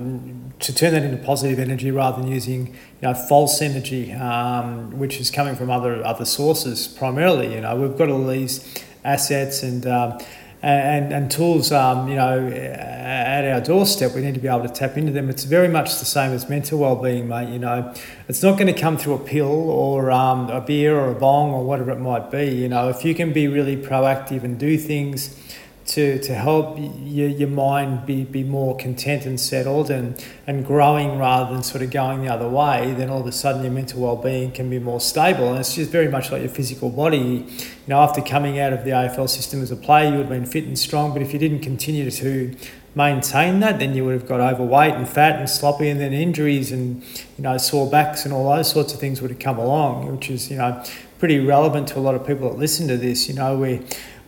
to 0.60 0.74
turn 0.74 0.94
that 0.94 1.04
into 1.04 1.22
positive 1.24 1.60
energy 1.60 1.92
rather 1.92 2.22
than 2.22 2.32
using 2.32 2.68
you 2.68 2.74
know 3.02 3.14
false 3.14 3.62
energy 3.62 4.12
um, 4.14 4.98
which 4.98 5.20
is 5.20 5.30
coming 5.32 5.56
from 5.56 5.70
other 5.70 6.04
other 6.06 6.26
sources 6.26 6.88
primarily 6.88 7.54
you 7.54 7.62
know 7.62 7.76
we've 7.76 7.98
got 7.98 8.10
all 8.10 8.26
these 8.26 8.84
assets 9.04 9.64
and 9.64 9.86
um, 9.86 10.18
and, 10.66 11.14
and 11.14 11.30
tools, 11.30 11.72
um, 11.72 12.08
you 12.08 12.16
know, 12.16 12.48
at 12.48 13.46
our 13.46 13.62
doorstep. 13.62 14.16
We 14.16 14.22
need 14.22 14.34
to 14.34 14.40
be 14.40 14.48
able 14.48 14.64
to 14.64 14.70
tap 14.70 14.98
into 14.98 15.12
them. 15.12 15.30
It's 15.30 15.44
very 15.44 15.68
much 15.68 16.00
the 16.00 16.06
same 16.06 16.32
as 16.32 16.50
mental 16.50 16.80
well-being, 16.80 17.28
mate. 17.28 17.50
You 17.50 17.60
know, 17.60 17.94
it's 18.28 18.42
not 18.42 18.58
going 18.58 18.74
to 18.74 18.80
come 18.80 18.98
through 18.98 19.14
a 19.14 19.20
pill 19.20 19.70
or 19.70 20.10
um, 20.10 20.50
a 20.50 20.62
beer 20.62 20.98
or 20.98 21.12
a 21.12 21.16
bong 21.16 21.52
or 21.52 21.64
whatever 21.64 21.92
it 21.92 22.00
might 22.00 22.32
be. 22.32 22.46
You 22.46 22.68
know, 22.68 22.90
if 22.90 23.06
you 23.06 23.14
can 23.14 23.32
be 23.32 23.48
really 23.48 23.78
proactive 23.78 24.44
and 24.44 24.58
do 24.58 24.76
things 24.76 25.40
to, 25.86 26.18
to 26.20 26.34
help 26.34 26.78
your, 26.80 27.30
your 27.30 27.48
mind 27.48 28.08
be, 28.08 28.24
be 28.24 28.44
more 28.44 28.76
content 28.76 29.26
and 29.26 29.40
settled 29.40 29.92
and, 29.92 30.24
and 30.48 30.66
growing 30.66 31.20
rather 31.20 31.54
than 31.54 31.62
sort 31.62 31.84
of 31.84 31.92
going 31.92 32.22
the 32.22 32.28
other 32.28 32.50
way, 32.50 32.94
then 32.94 33.10
all 33.10 33.22
of 33.22 33.28
a 33.28 33.32
sudden 33.32 33.62
your 33.62 33.72
mental 33.72 34.02
well-being 34.02 34.52
can 34.52 34.68
be 34.70 34.80
more 34.80 35.00
stable. 35.00 35.50
And 35.50 35.60
it's 35.60 35.76
just 35.76 35.92
very 35.92 36.08
much 36.08 36.32
like 36.32 36.42
your 36.42 36.50
physical 36.50 36.90
body. 36.90 37.46
You 37.48 37.88
know, 37.88 38.00
after 38.00 38.22
coming 38.22 38.60
out 38.60 38.74
of 38.74 38.84
the 38.84 38.92
AFL 38.92 39.30
system 39.30 39.62
as 39.62 39.70
a 39.70 39.76
player, 39.76 40.10
you 40.10 40.18
would 40.18 40.26
have 40.26 40.30
been 40.30 40.46
fit 40.48 40.64
and 40.64 40.78
strong, 40.78 41.14
but 41.14 41.22
if 41.22 41.34
you 41.34 41.40
didn't 41.40 41.60
continue 41.60 42.10
to 42.10 42.56
maintain 42.96 43.60
that, 43.60 43.78
then 43.78 43.94
you 43.94 44.06
would 44.06 44.14
have 44.14 44.28
got 44.28 44.40
overweight 44.40 44.94
and 44.94 45.08
fat 45.08 45.38
and 45.38 45.50
sloppy, 45.50 45.90
and 45.90 46.00
then 46.00 46.14
injuries 46.14 46.72
and 46.72 47.04
you 47.38 47.44
know 47.44 47.58
sore 47.58 47.90
backs 47.90 48.26
and 48.26 48.34
all 48.34 48.56
those 48.56 48.72
sorts 48.72 48.94
of 48.94 49.00
things 49.00 49.22
would 49.22 49.30
have 49.30 49.40
come 49.40 49.60
along, 49.60 50.12
which 50.16 50.30
is 50.30 50.50
you 50.50 50.58
know 50.58 50.84
pretty 51.20 51.40
relevant 51.40 51.88
to 51.90 52.00
a 52.00 52.02
lot 52.02 52.16
of 52.16 52.26
people 52.26 52.50
that 52.50 52.58
listen 52.58 52.88
to 52.88 52.98
this. 52.98 53.28
You 53.28 53.36
know, 53.36 53.58
we 53.58 53.82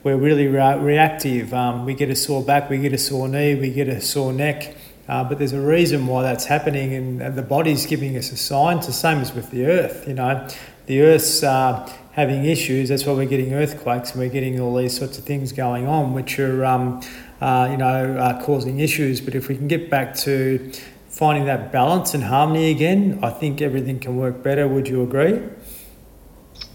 we're 0.03 0.17
really 0.17 0.47
re- 0.47 0.77
reactive. 0.77 1.53
Um, 1.53 1.85
we 1.85 1.93
get 1.93 2.09
a 2.09 2.15
sore 2.15 2.43
back, 2.43 2.69
we 2.69 2.77
get 2.77 2.93
a 2.93 2.97
sore 2.97 3.27
knee, 3.27 3.55
we 3.55 3.71
get 3.71 3.87
a 3.87 3.99
sore 4.01 4.33
neck. 4.33 4.75
Uh, 5.07 5.23
but 5.23 5.37
there's 5.37 5.53
a 5.53 5.61
reason 5.61 6.05
why 6.05 6.21
that's 6.21 6.45
happening, 6.45 6.93
and, 6.93 7.35
the 7.35 7.41
body's 7.41 7.85
giving 7.85 8.17
us 8.17 8.31
a 8.31 8.37
sign. 8.37 8.77
It's 8.77 8.87
the 8.87 8.93
same 8.93 9.19
as 9.19 9.33
with 9.33 9.51
the 9.51 9.65
earth. 9.65 10.05
You 10.07 10.13
know, 10.13 10.47
the 10.85 11.01
earth's 11.01 11.43
uh, 11.43 11.89
having 12.11 12.43
issues. 12.43 12.89
That's 12.89 13.05
why 13.05 13.13
we're 13.13 13.25
getting 13.25 13.53
earthquakes, 13.53 14.11
and 14.11 14.19
we're 14.19 14.29
getting 14.29 14.59
all 14.59 14.75
these 14.75 14.97
sorts 14.97 15.17
of 15.17 15.23
things 15.23 15.53
going 15.53 15.87
on, 15.87 16.13
which 16.13 16.39
are, 16.39 16.65
um, 16.65 17.01
uh, 17.39 17.69
you 17.71 17.77
know, 17.77 18.17
uh, 18.17 18.43
causing 18.43 18.79
issues. 18.81 19.21
But 19.21 19.33
if 19.33 19.47
we 19.47 19.55
can 19.55 19.69
get 19.69 19.89
back 19.89 20.13
to 20.17 20.73
finding 21.07 21.45
that 21.45 21.71
balance 21.71 22.13
and 22.13 22.25
harmony 22.25 22.69
again, 22.69 23.19
I 23.23 23.29
think 23.29 23.61
everything 23.61 23.99
can 23.99 24.17
work 24.17 24.43
better. 24.43 24.67
Would 24.67 24.89
you 24.89 25.03
agree? 25.03 25.41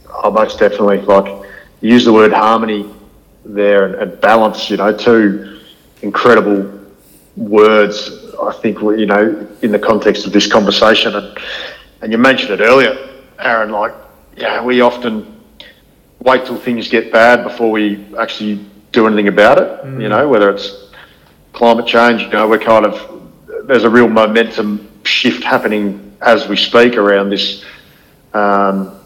Oh, 0.08 0.30
most 0.30 0.58
definitely. 0.58 1.02
Like, 1.02 1.50
use 1.82 2.06
the 2.06 2.12
word 2.14 2.32
harmony 2.32 2.88
there 3.44 3.86
and, 3.86 3.94
and 3.96 4.20
balance, 4.20 4.70
you 4.70 4.76
know, 4.76 4.96
two 4.96 5.60
incredible 6.02 6.80
words, 7.36 8.10
I 8.42 8.52
think, 8.52 8.80
you 8.80 9.06
know, 9.06 9.46
in 9.62 9.72
the 9.72 9.78
context 9.78 10.26
of 10.26 10.32
this 10.32 10.50
conversation. 10.50 11.14
And, 11.14 11.38
and 12.02 12.12
you 12.12 12.18
mentioned 12.18 12.50
it 12.52 12.60
earlier, 12.60 12.96
Aaron, 13.38 13.70
like, 13.70 13.94
yeah, 14.36 14.62
we 14.62 14.80
often 14.80 15.40
wait 16.20 16.46
till 16.46 16.56
things 16.56 16.88
get 16.88 17.12
bad 17.12 17.42
before 17.42 17.70
we 17.70 18.04
actually 18.18 18.64
do 18.92 19.06
anything 19.06 19.28
about 19.28 19.58
it, 19.58 19.84
mm. 19.84 20.00
you 20.00 20.08
know, 20.08 20.28
whether 20.28 20.50
it's 20.50 20.90
climate 21.52 21.86
change, 21.86 22.22
you 22.22 22.28
know, 22.28 22.48
we're 22.48 22.58
kind 22.58 22.86
of, 22.86 23.22
there's 23.66 23.84
a 23.84 23.90
real 23.90 24.08
momentum 24.08 24.88
shift 25.04 25.42
happening 25.42 26.16
as 26.20 26.48
we 26.48 26.56
speak 26.56 26.96
around 26.96 27.30
this. 27.30 27.64
Um, 28.34 28.98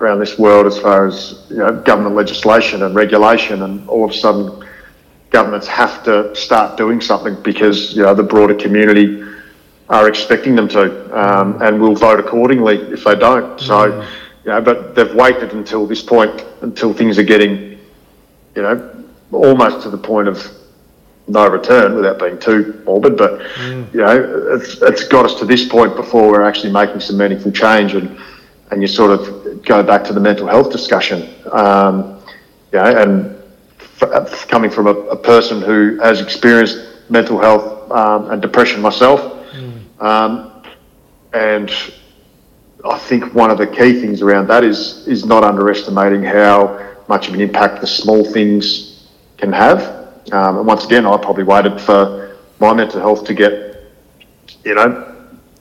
around 0.00 0.18
this 0.18 0.38
world 0.38 0.66
as 0.66 0.78
far 0.78 1.06
as 1.06 1.44
you 1.50 1.56
know, 1.56 1.80
government 1.82 2.14
legislation 2.14 2.82
and 2.82 2.94
regulation, 2.94 3.62
and 3.62 3.88
all 3.88 4.04
of 4.04 4.10
a 4.10 4.14
sudden 4.14 4.66
governments 5.30 5.66
have 5.66 6.02
to 6.04 6.34
start 6.34 6.76
doing 6.76 7.00
something 7.00 7.40
because 7.42 7.94
you 7.94 8.02
know 8.02 8.14
the 8.14 8.22
broader 8.22 8.54
community 8.54 9.22
are 9.90 10.08
expecting 10.08 10.54
them 10.54 10.68
to, 10.68 11.18
um, 11.18 11.60
and 11.62 11.80
will 11.80 11.96
vote 11.96 12.20
accordingly 12.20 12.76
if 12.92 13.04
they 13.04 13.16
don't. 13.16 13.60
So, 13.60 13.90
mm. 13.90 14.08
you 14.44 14.50
know, 14.52 14.60
but 14.60 14.94
they've 14.94 15.12
waited 15.14 15.52
until 15.52 15.84
this 15.84 16.00
point, 16.00 16.44
until 16.62 16.94
things 16.94 17.18
are 17.18 17.24
getting, 17.24 17.76
you 18.54 18.62
know, 18.62 19.04
almost 19.32 19.82
to 19.82 19.90
the 19.90 19.98
point 19.98 20.28
of 20.28 20.48
no 21.26 21.48
return 21.48 21.96
without 21.96 22.20
being 22.20 22.38
too 22.38 22.80
morbid, 22.84 23.16
but 23.16 23.40
mm. 23.40 23.92
you 23.92 24.00
know, 24.00 24.54
it's, 24.54 24.80
it's 24.80 25.08
got 25.08 25.24
us 25.24 25.34
to 25.40 25.44
this 25.44 25.66
point 25.66 25.96
before 25.96 26.30
we're 26.30 26.44
actually 26.44 26.72
making 26.72 27.00
some 27.00 27.16
meaningful 27.16 27.50
change 27.50 27.94
and 27.94 28.16
and 28.70 28.82
you 28.82 28.88
sort 28.88 29.10
of 29.10 29.64
go 29.64 29.82
back 29.82 30.04
to 30.04 30.12
the 30.12 30.20
mental 30.20 30.46
health 30.46 30.70
discussion. 30.70 31.34
Um, 31.52 32.22
you 32.72 32.78
know, 32.78 32.84
and 32.84 33.42
f- 34.00 34.46
coming 34.48 34.70
from 34.70 34.86
a, 34.86 34.92
a, 34.92 35.16
person 35.16 35.60
who 35.60 35.98
has 36.00 36.20
experienced 36.20 36.78
mental 37.08 37.38
health 37.38 37.90
um, 37.90 38.30
and 38.30 38.40
depression 38.40 38.80
myself, 38.80 39.20
mm. 39.52 40.00
um, 40.00 40.62
and 41.32 41.70
I 42.84 42.98
think 42.98 43.34
one 43.34 43.50
of 43.50 43.58
the 43.58 43.66
key 43.66 44.00
things 44.00 44.22
around 44.22 44.46
that 44.48 44.64
is 44.64 45.06
is 45.06 45.24
not 45.24 45.42
underestimating 45.42 46.22
how 46.22 46.96
much 47.08 47.28
of 47.28 47.34
an 47.34 47.40
impact 47.40 47.80
the 47.80 47.86
small 47.86 48.24
things 48.24 49.08
can 49.36 49.52
have. 49.52 49.82
Um, 50.32 50.58
and 50.58 50.66
once 50.66 50.84
again, 50.84 51.06
I 51.06 51.16
probably 51.16 51.44
waited 51.44 51.80
for 51.80 52.36
my 52.60 52.72
mental 52.72 53.00
health 53.00 53.24
to 53.24 53.34
get, 53.34 53.82
you 54.64 54.74
know, 54.74 55.09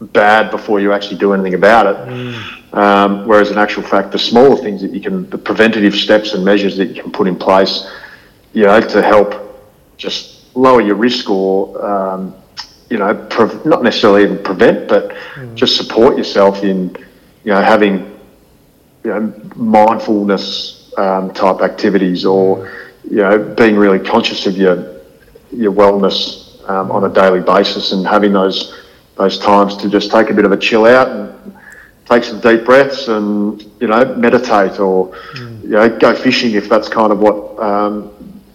bad 0.02 0.52
before 0.52 0.80
you 0.80 0.93
actually 0.93 1.18
do 1.18 1.34
anything 1.34 1.54
about 1.54 1.86
it. 1.88 1.95
Mm. 2.08 2.74
Um, 2.74 3.28
whereas 3.28 3.52
in 3.52 3.58
actual 3.58 3.84
fact, 3.84 4.12
the 4.12 4.20
smaller 4.20 4.56
things 4.56 4.82
that 4.82 4.93
you 4.93 5.02
can, 5.02 5.30
the 5.30 5.38
preventative 5.38 5.95
steps 5.95 6.34
and 6.34 6.43
measures 6.45 6.78
that 6.78 6.86
you 6.86 7.02
can 7.02 7.12
put 7.12 7.28
in 7.28 7.36
place, 7.36 7.89
you 8.54 8.64
know, 8.64 8.80
to 8.80 9.02
help 9.02 9.62
just 9.97 10.56
lower 10.56 10.82
your 10.82 10.95
risk 10.95 11.30
or, 11.30 11.84
um, 11.86 12.36
you 12.89 12.97
know, 12.97 13.14
pre- 13.30 13.60
not 13.66 13.84
necessarily 13.84 14.24
even 14.24 14.41
prevent, 14.43 14.88
but 14.88 15.10
mm. 15.10 15.56
just 15.56 15.76
support 15.76 16.18
yourself 16.18 16.64
in, 16.64 16.95
you 17.43 17.52
know, 17.52 17.62
having, 17.62 18.20
you 19.04 19.12
know, 19.12 19.34
mindfulness 19.56 20.93
um, 20.97 21.34
type 21.34 21.62
activities 21.62 22.26
or, 22.26 22.72
you 23.10 23.18
know, 23.18 23.38
being 23.56 23.76
really 23.76 24.00
conscious 24.00 24.45
of 24.45 24.58
your 24.58 25.00
your 25.52 25.72
wellness 25.72 26.64
um, 26.70 26.91
on 26.91 27.04
a 27.06 27.10
daily 27.10 27.39
basis 27.39 27.91
and 27.91 28.06
having 28.06 28.34
those 28.34 28.79
those 29.20 29.38
times 29.38 29.76
to 29.76 29.90
just 29.90 30.10
take 30.10 30.30
a 30.30 30.34
bit 30.34 30.46
of 30.46 30.52
a 30.54 30.58
chill 30.58 30.86
out 30.86 31.10
and 31.10 31.54
take 32.06 32.24
some 32.24 32.40
deep 32.40 32.64
breaths 32.64 33.10
and 33.10 33.62
you 33.82 33.88
know 33.88 34.16
meditate 34.16 34.80
or 34.80 35.12
mm. 35.36 35.62
you 35.62 35.70
know 35.70 36.00
go 36.00 36.16
fishing 36.16 36.54
if 36.54 36.70
that's 36.70 36.88
kind 36.88 37.12
of 37.12 37.20
what 37.20 37.60
um, 37.60 38.12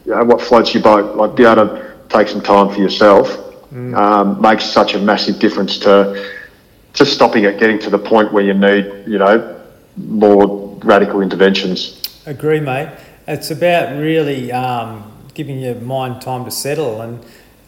you 0.07 0.13
know 0.13 0.25
what 0.25 0.41
floats 0.41 0.73
your 0.75 0.83
boat. 0.83 1.17
Like 1.17 1.37
be 1.37 1.45
able 1.45 1.69
to 1.69 1.95
take 2.09 2.29
some 2.29 2.41
time 2.41 2.71
for 2.71 2.81
yourself 2.81 3.29
mm. 3.71 3.95
um, 3.95 4.41
makes 4.41 4.65
such 4.65 4.95
a 4.95 4.99
massive 4.99 5.39
difference 5.39 5.79
to 5.81 6.33
to 6.95 7.05
stopping 7.05 7.45
it 7.45 7.61
getting 7.61 7.79
to 7.81 7.91
the 7.91 7.99
point 7.99 8.33
where 8.33 8.43
you 8.43 8.55
need 8.55 9.05
you 9.07 9.19
know 9.19 9.61
more 9.99 10.79
radical 10.83 11.21
interventions. 11.21 12.01
Agree, 12.27 12.61
mate. 12.61 12.89
It's 13.29 13.51
about 13.51 13.99
really 13.99 14.51
um, 14.51 15.13
giving 15.35 15.59
your 15.59 15.75
mind 15.77 16.23
time 16.23 16.47
to 16.47 16.51
settle 16.51 17.03
and 17.03 17.23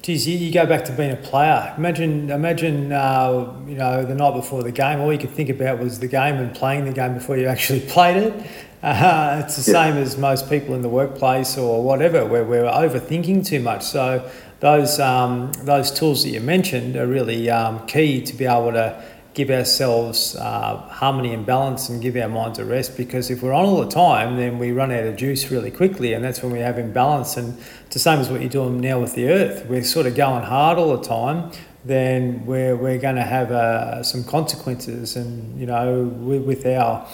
geez, 0.07 0.29
you, 0.29 0.39
you, 0.39 0.53
go 0.53 0.65
back 0.65 0.85
to 0.85 0.93
being 0.93 1.11
a 1.11 1.17
player. 1.17 1.75
Imagine, 1.77 2.31
imagine, 2.31 2.93
uh, 2.93 3.53
you 3.67 3.75
know, 3.75 4.05
the 4.05 4.15
night 4.15 4.35
before 4.35 4.63
the 4.63 4.71
game, 4.71 5.01
all 5.01 5.13
you 5.13 5.19
could 5.19 5.31
think 5.31 5.49
about 5.49 5.81
was 5.81 5.99
the 5.99 6.07
game 6.07 6.37
and 6.37 6.55
playing 6.55 6.85
the 6.85 6.93
game 6.93 7.15
before 7.15 7.37
you 7.37 7.47
actually 7.49 7.81
played 7.89 8.17
it. 8.17 8.47
Uh, 8.85 9.43
it's 9.45 9.57
the 9.57 9.73
yeah. 9.73 9.85
same 9.85 9.97
as 9.97 10.17
most 10.17 10.49
people 10.49 10.77
in 10.77 10.83
the 10.83 10.89
workplace 10.89 11.59
or 11.59 11.83
whatever, 11.83 12.25
where 12.25 12.45
we're 12.45 12.63
overthinking 12.63 13.45
too 13.45 13.59
much. 13.59 13.83
So 13.83 14.31
those 14.61 15.01
um, 15.01 15.51
those 15.65 15.91
tools 15.91 16.23
that 16.23 16.31
you 16.31 16.41
mentioned 16.41 16.95
are 16.95 17.07
really 17.09 17.51
um, 17.51 17.85
key 17.89 18.23
to 18.23 18.33
be 18.33 18.45
able 18.45 18.73
to 18.73 19.03
give 19.37 19.51
ourselves 19.51 20.34
uh, 20.37 20.78
harmony 20.89 21.34
and 21.34 21.45
balance 21.45 21.91
and 21.91 22.01
give 22.01 22.16
our 22.16 22.28
minds 22.28 22.59
a 22.59 22.64
rest 22.64 22.97
because 22.97 23.30
if 23.30 23.43
we're 23.43 23.53
on 23.53 23.66
all 23.66 23.84
the 23.84 23.91
time 23.91 24.37
then 24.37 24.59
we 24.59 24.72
run 24.72 24.91
out 24.91 25.05
of 25.05 25.14
juice 25.14 25.51
really 25.51 25.70
quickly 25.70 26.14
and 26.14 26.24
that's 26.24 26.43
when 26.43 26.51
we 26.51 26.59
have 26.59 26.78
imbalance 26.78 27.37
and 27.37 27.57
it's 27.84 27.93
the 27.93 27.99
same 27.99 28.18
as 28.18 28.30
what 28.30 28.41
you're 28.41 28.49
doing 28.49 28.80
now 28.80 28.99
with 28.99 29.14
the 29.14 29.28
earth 29.28 29.66
we're 29.66 29.84
sort 29.84 30.07
of 30.07 30.14
going 30.14 30.43
hard 30.43 30.78
all 30.78 30.97
the 30.97 31.07
time 31.07 31.53
then 31.84 32.47
we're, 32.47 32.74
we're 32.74 32.99
going 32.99 33.14
to 33.14 33.22
have 33.22 33.53
uh, 33.53 34.03
some 34.03 34.24
consequences 34.24 35.16
and 35.16 35.61
you 35.61 35.66
know 35.66 36.05
with, 36.05 36.43
with 36.43 36.66
our 36.66 37.07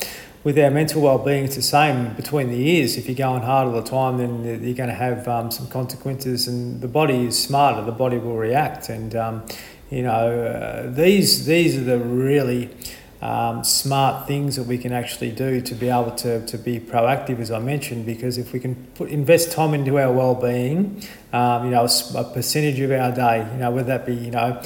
with 0.45 0.59
our 0.59 0.71
mental 0.71 1.01
well-being, 1.01 1.45
it's 1.45 1.55
the 1.55 1.63
same 1.63 2.15
between 2.15 2.49
the 2.51 2.57
ears. 2.57 2.97
If 2.97 3.07
you're 3.07 3.15
going 3.15 3.43
hard 3.43 3.69
all 3.69 3.75
the 3.75 3.89
time, 3.89 4.19
then 4.19 4.43
you're 4.43 4.75
going 4.75 4.89
to 4.89 4.95
have 4.95 5.29
um, 5.29 5.53
some 5.53 5.69
consequences, 5.69 6.49
and 6.49 6.81
the 6.81 6.89
body 6.89 7.27
is 7.27 7.41
smarter. 7.41 7.83
The 7.83 7.93
body 7.93 8.19
will 8.19 8.37
react, 8.37 8.89
and 8.89 9.15
um, 9.15 9.45
you 9.93 10.03
know 10.03 10.45
uh, 10.45 10.91
these 10.91 11.47
these 11.47 11.77
are 11.77 11.85
the 11.85 11.99
really 11.99 12.71
um, 13.23 13.63
smart 13.63 14.27
things 14.27 14.57
that 14.57 14.65
we 14.65 14.77
can 14.79 14.93
actually 14.93 15.31
do 15.31 15.61
to 15.61 15.75
be 15.77 15.89
able 15.89 16.11
to, 16.11 16.45
to 16.45 16.59
be 16.59 16.81
proactive, 16.81 17.39
as 17.39 17.53
I 17.53 17.61
mentioned, 17.61 18.05
because 18.05 18.37
if 18.37 18.53
we 18.53 18.59
can 18.59 18.75
put, 18.95 19.11
invest 19.11 19.53
time 19.53 19.75
into 19.75 19.97
our 19.97 20.13
well-being, 20.13 21.01
um, 21.33 21.65
you 21.65 21.71
know, 21.71 21.87
a, 21.87 22.19
a 22.19 22.25
percentage 22.25 22.81
of 22.81 22.91
our 22.91 23.13
day, 23.13 23.49
you 23.53 23.59
know, 23.59 23.71
whether 23.71 23.97
that 23.97 24.07
be, 24.07 24.15
you 24.17 24.33
know, 24.33 24.61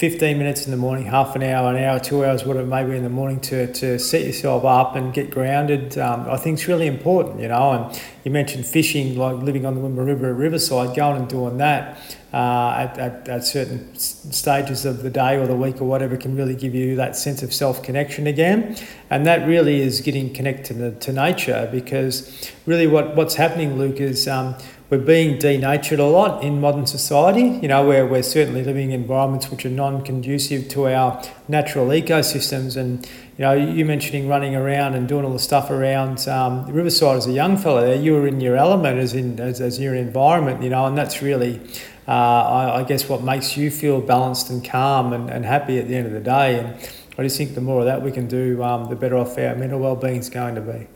15 0.00 0.38
minutes 0.38 0.64
in 0.64 0.70
the 0.70 0.78
morning, 0.78 1.04
half 1.04 1.36
an 1.36 1.42
hour, 1.42 1.74
an 1.74 1.84
hour, 1.84 2.00
two 2.00 2.24
hours, 2.24 2.42
whatever 2.42 2.64
it 2.64 2.70
may 2.70 2.82
be 2.82 2.96
in 2.96 3.02
the 3.02 3.10
morning 3.10 3.38
to, 3.38 3.70
to 3.74 3.98
set 3.98 4.24
yourself 4.24 4.64
up 4.64 4.96
and 4.96 5.12
get 5.12 5.30
grounded, 5.30 5.98
um, 5.98 6.26
I 6.26 6.38
think 6.38 6.58
it's 6.58 6.66
really 6.66 6.86
important, 6.86 7.38
you 7.38 7.48
know. 7.48 7.72
And 7.72 8.02
you 8.24 8.30
mentioned 8.30 8.64
fishing, 8.64 9.18
like 9.18 9.36
living 9.42 9.66
on 9.66 9.74
the 9.74 9.80
Wimmera 9.82 10.06
River 10.06 10.30
at 10.30 10.36
Riverside, 10.36 10.96
going 10.96 11.18
and 11.18 11.28
doing 11.28 11.58
that 11.58 11.98
uh, 12.32 12.70
at, 12.78 12.98
at, 12.98 13.28
at 13.28 13.44
certain 13.44 13.94
stages 13.94 14.86
of 14.86 15.02
the 15.02 15.10
day 15.10 15.36
or 15.36 15.46
the 15.46 15.54
week 15.54 15.82
or 15.82 15.84
whatever 15.84 16.16
can 16.16 16.34
really 16.34 16.56
give 16.56 16.74
you 16.74 16.96
that 16.96 17.14
sense 17.14 17.42
of 17.42 17.52
self 17.52 17.82
connection 17.82 18.26
again. 18.26 18.78
And 19.10 19.26
that 19.26 19.46
really 19.46 19.82
is 19.82 20.00
getting 20.00 20.32
connected 20.32 20.78
to, 20.78 20.92
to 20.92 21.12
nature 21.12 21.68
because 21.70 22.50
really 22.64 22.86
what, 22.86 23.16
what's 23.16 23.34
happening, 23.34 23.76
Luke, 23.76 24.00
is 24.00 24.26
um, 24.26 24.54
we're 24.90 24.98
being 24.98 25.38
denatured 25.38 26.00
a 26.00 26.04
lot 26.04 26.42
in 26.42 26.60
modern 26.60 26.84
society, 26.84 27.60
you 27.62 27.68
know, 27.68 27.86
where 27.86 28.04
we're 28.04 28.24
certainly 28.24 28.64
living 28.64 28.90
in 28.90 29.02
environments 29.02 29.48
which 29.48 29.64
are 29.64 29.70
non 29.70 30.02
conducive 30.02 30.68
to 30.70 30.88
our 30.88 31.22
natural 31.46 31.86
ecosystems. 31.86 32.76
And, 32.76 33.06
you 33.38 33.44
know, 33.44 33.52
you 33.52 33.84
mentioning 33.84 34.28
running 34.28 34.56
around 34.56 34.94
and 34.94 35.06
doing 35.06 35.24
all 35.24 35.32
the 35.32 35.38
stuff 35.38 35.70
around 35.70 36.26
um, 36.26 36.66
Riverside 36.66 37.18
as 37.18 37.28
a 37.28 37.32
young 37.32 37.56
fellow 37.56 37.82
there, 37.82 37.94
you 37.94 38.14
were 38.14 38.26
in 38.26 38.40
your 38.40 38.56
element 38.56 38.98
as 38.98 39.14
in 39.14 39.38
as, 39.38 39.60
as 39.60 39.78
your 39.78 39.94
environment, 39.94 40.60
you 40.60 40.70
know, 40.70 40.84
and 40.86 40.98
that's 40.98 41.22
really, 41.22 41.60
uh, 42.08 42.10
I, 42.10 42.80
I, 42.80 42.82
guess, 42.82 43.08
what 43.08 43.22
makes 43.22 43.56
you 43.56 43.70
feel 43.70 44.00
balanced 44.00 44.50
and 44.50 44.64
calm 44.64 45.12
and, 45.12 45.30
and 45.30 45.44
happy 45.44 45.78
at 45.78 45.86
the 45.86 45.94
end 45.94 46.08
of 46.08 46.12
the 46.12 46.20
day. 46.20 46.58
And 46.58 46.74
I 47.16 47.22
just 47.22 47.38
think 47.38 47.54
the 47.54 47.60
more 47.60 47.78
of 47.78 47.86
that 47.86 48.02
we 48.02 48.10
can 48.10 48.26
do, 48.26 48.60
um, 48.64 48.90
the 48.90 48.96
better 48.96 49.16
off 49.16 49.38
our 49.38 49.54
mental 49.54 49.78
well-being 49.78 50.16
is 50.16 50.28
going 50.28 50.56
to 50.56 50.60
be. 50.60 50.88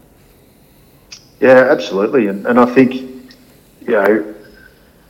Yeah, 1.39 1.69
absolutely. 1.71 2.27
And, 2.27 2.45
and 2.47 2.59
I 2.59 2.67
think 2.67 3.14
you 3.87 3.93
know, 3.93 4.35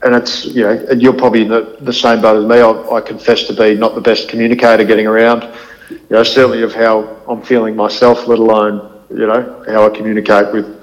and 0.03 0.15
it's 0.15 0.45
you 0.45 0.63
know, 0.63 0.85
and 0.89 1.01
you're 1.01 1.13
probably 1.13 1.43
in 1.43 1.49
the, 1.49 1.77
the 1.81 1.93
same 1.93 2.21
boat 2.21 2.37
as 2.37 2.45
me. 2.45 2.57
I, 2.57 2.97
I 2.97 3.01
confess 3.01 3.43
to 3.47 3.53
be 3.53 3.75
not 3.75 3.95
the 3.95 4.01
best 4.01 4.29
communicator 4.29 4.83
getting 4.83 5.07
around. 5.07 5.43
You 5.89 5.99
know, 6.09 6.23
certainly 6.23 6.61
of 6.63 6.73
how 6.73 7.21
I'm 7.27 7.41
feeling 7.41 7.75
myself, 7.75 8.27
let 8.27 8.39
alone 8.39 9.03
you 9.09 9.27
know 9.27 9.63
how 9.67 9.85
I 9.85 9.89
communicate 9.89 10.53
with 10.53 10.81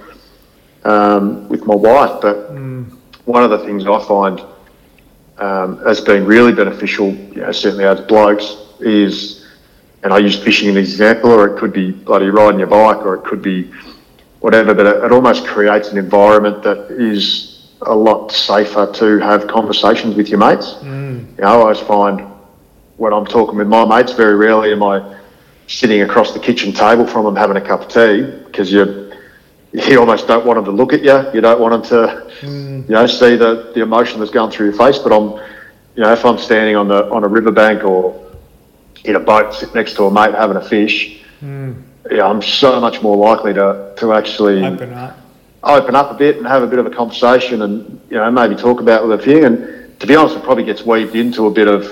um, 0.85 1.49
with 1.49 1.65
my 1.65 1.75
wife. 1.75 2.21
But 2.21 2.53
mm. 2.53 2.91
one 3.25 3.43
of 3.45 3.51
the 3.51 3.59
things 3.59 3.87
I 3.87 4.05
find 4.07 4.43
um, 5.39 5.79
has 5.85 6.01
been 6.01 6.25
really 6.27 6.53
beneficial, 6.53 7.13
you 7.13 7.43
know, 7.43 7.53
certainly 7.53 7.85
as 7.85 8.01
blokes, 8.03 8.57
is, 8.81 9.47
and 10.03 10.13
I 10.13 10.19
use 10.19 10.43
fishing 10.43 10.69
as 10.69 10.75
an 10.75 10.81
example, 10.81 11.31
or 11.31 11.55
it 11.55 11.59
could 11.59 11.73
be 11.73 11.91
bloody 11.91 12.27
riding 12.27 12.59
your 12.59 12.69
bike, 12.69 12.99
or 12.99 13.15
it 13.15 13.25
could 13.25 13.43
be 13.43 13.71
whatever. 14.41 14.75
But 14.75 14.87
it, 14.87 15.05
it 15.05 15.13
almost 15.13 15.47
creates 15.47 15.91
an 15.91 15.99
environment 15.99 16.63
that 16.63 16.91
is 16.91 17.52
a 17.87 17.95
lot 17.95 18.31
safer 18.33 18.91
to 18.93 19.19
have 19.19 19.47
conversations 19.49 20.15
with 20.15 20.29
your 20.29 20.39
mates. 20.39 20.75
Mm. 20.81 21.37
You 21.37 21.43
know, 21.43 21.49
I 21.49 21.53
always 21.53 21.81
find 21.81 22.21
when 22.97 23.13
I'm 23.13 23.27
talking 23.27 23.57
with 23.57 23.69
my 23.69 23.85
mates, 23.85 24.13
very 24.13 24.37
rarely 24.37 24.73
am 24.73 24.83
I 24.83 25.19
sitting 25.67 26.03
across 26.03 26.33
the 26.33 26.41
kitchen 26.41 26.73
table 26.73 27.07
from 27.07 27.25
them 27.25 27.37
having 27.37 27.57
a 27.57 27.61
cup 27.61 27.83
of 27.83 27.89
tea 27.89 28.23
because 28.47 28.73
you 28.73 29.13
you 29.73 29.99
almost 29.99 30.27
don't 30.27 30.45
want 30.45 30.59
them 30.59 30.67
to 30.67 30.71
look 30.71 30.93
at 30.93 31.03
you. 31.03 31.33
You 31.33 31.41
don't 31.41 31.59
want 31.59 31.73
them 31.73 31.83
to, 31.91 32.31
mm. 32.47 32.83
you 32.87 32.95
know, 32.95 33.07
see 33.07 33.37
the, 33.37 33.73
the 33.75 33.81
emotion 33.81 34.21
that's 34.21 34.31
going 34.31 34.51
through 34.51 34.67
your 34.67 34.77
face. 34.77 34.99
But 34.99 35.13
I'm, 35.13 35.31
you 35.97 36.03
know, 36.03 36.13
if 36.13 36.27
I'm 36.27 36.37
standing 36.37 36.77
on 36.77 36.89
the 36.89 37.11
on 37.11 37.25
a 37.25 37.29
riverbank 37.29 37.85
or 37.85 38.31
in 39.05 39.17
a 39.17 39.21
boat 39.21 39.55
sitting 39.55 39.75
next 39.75 39.95
to 39.95 40.05
a 40.05 40.11
mate 40.11 40.35
having 40.35 40.57
a 40.57 40.69
fish, 40.69 41.23
mm. 41.41 41.81
yeah, 42.11 42.27
I'm 42.27 42.43
so 42.43 42.81
much 42.81 43.03
more 43.03 43.17
likely 43.17 43.55
to 43.55 43.95
to 43.97 44.13
actually 44.13 44.65
open 44.65 44.93
up 44.93 45.22
open 45.65 45.95
up 45.95 46.11
a 46.11 46.15
bit 46.15 46.37
and 46.37 46.47
have 46.47 46.63
a 46.63 46.67
bit 46.67 46.79
of 46.79 46.87
a 46.87 46.91
conversation 46.91 47.63
and 47.63 48.01
you 48.11 48.17
know 48.17 48.31
maybe 48.31 48.55
talk 48.55 48.81
about 48.81 49.07
with 49.07 49.21
a 49.21 49.23
few. 49.23 49.45
And 49.45 49.99
to 50.01 50.07
be 50.07 50.17
honest, 50.17 50.37
it 50.37 50.43
probably 50.43 50.65
gets 50.65 50.85
weaved 50.85 51.15
into 51.15 51.47
a 51.47 51.51
bit 51.51 51.69
of 51.69 51.85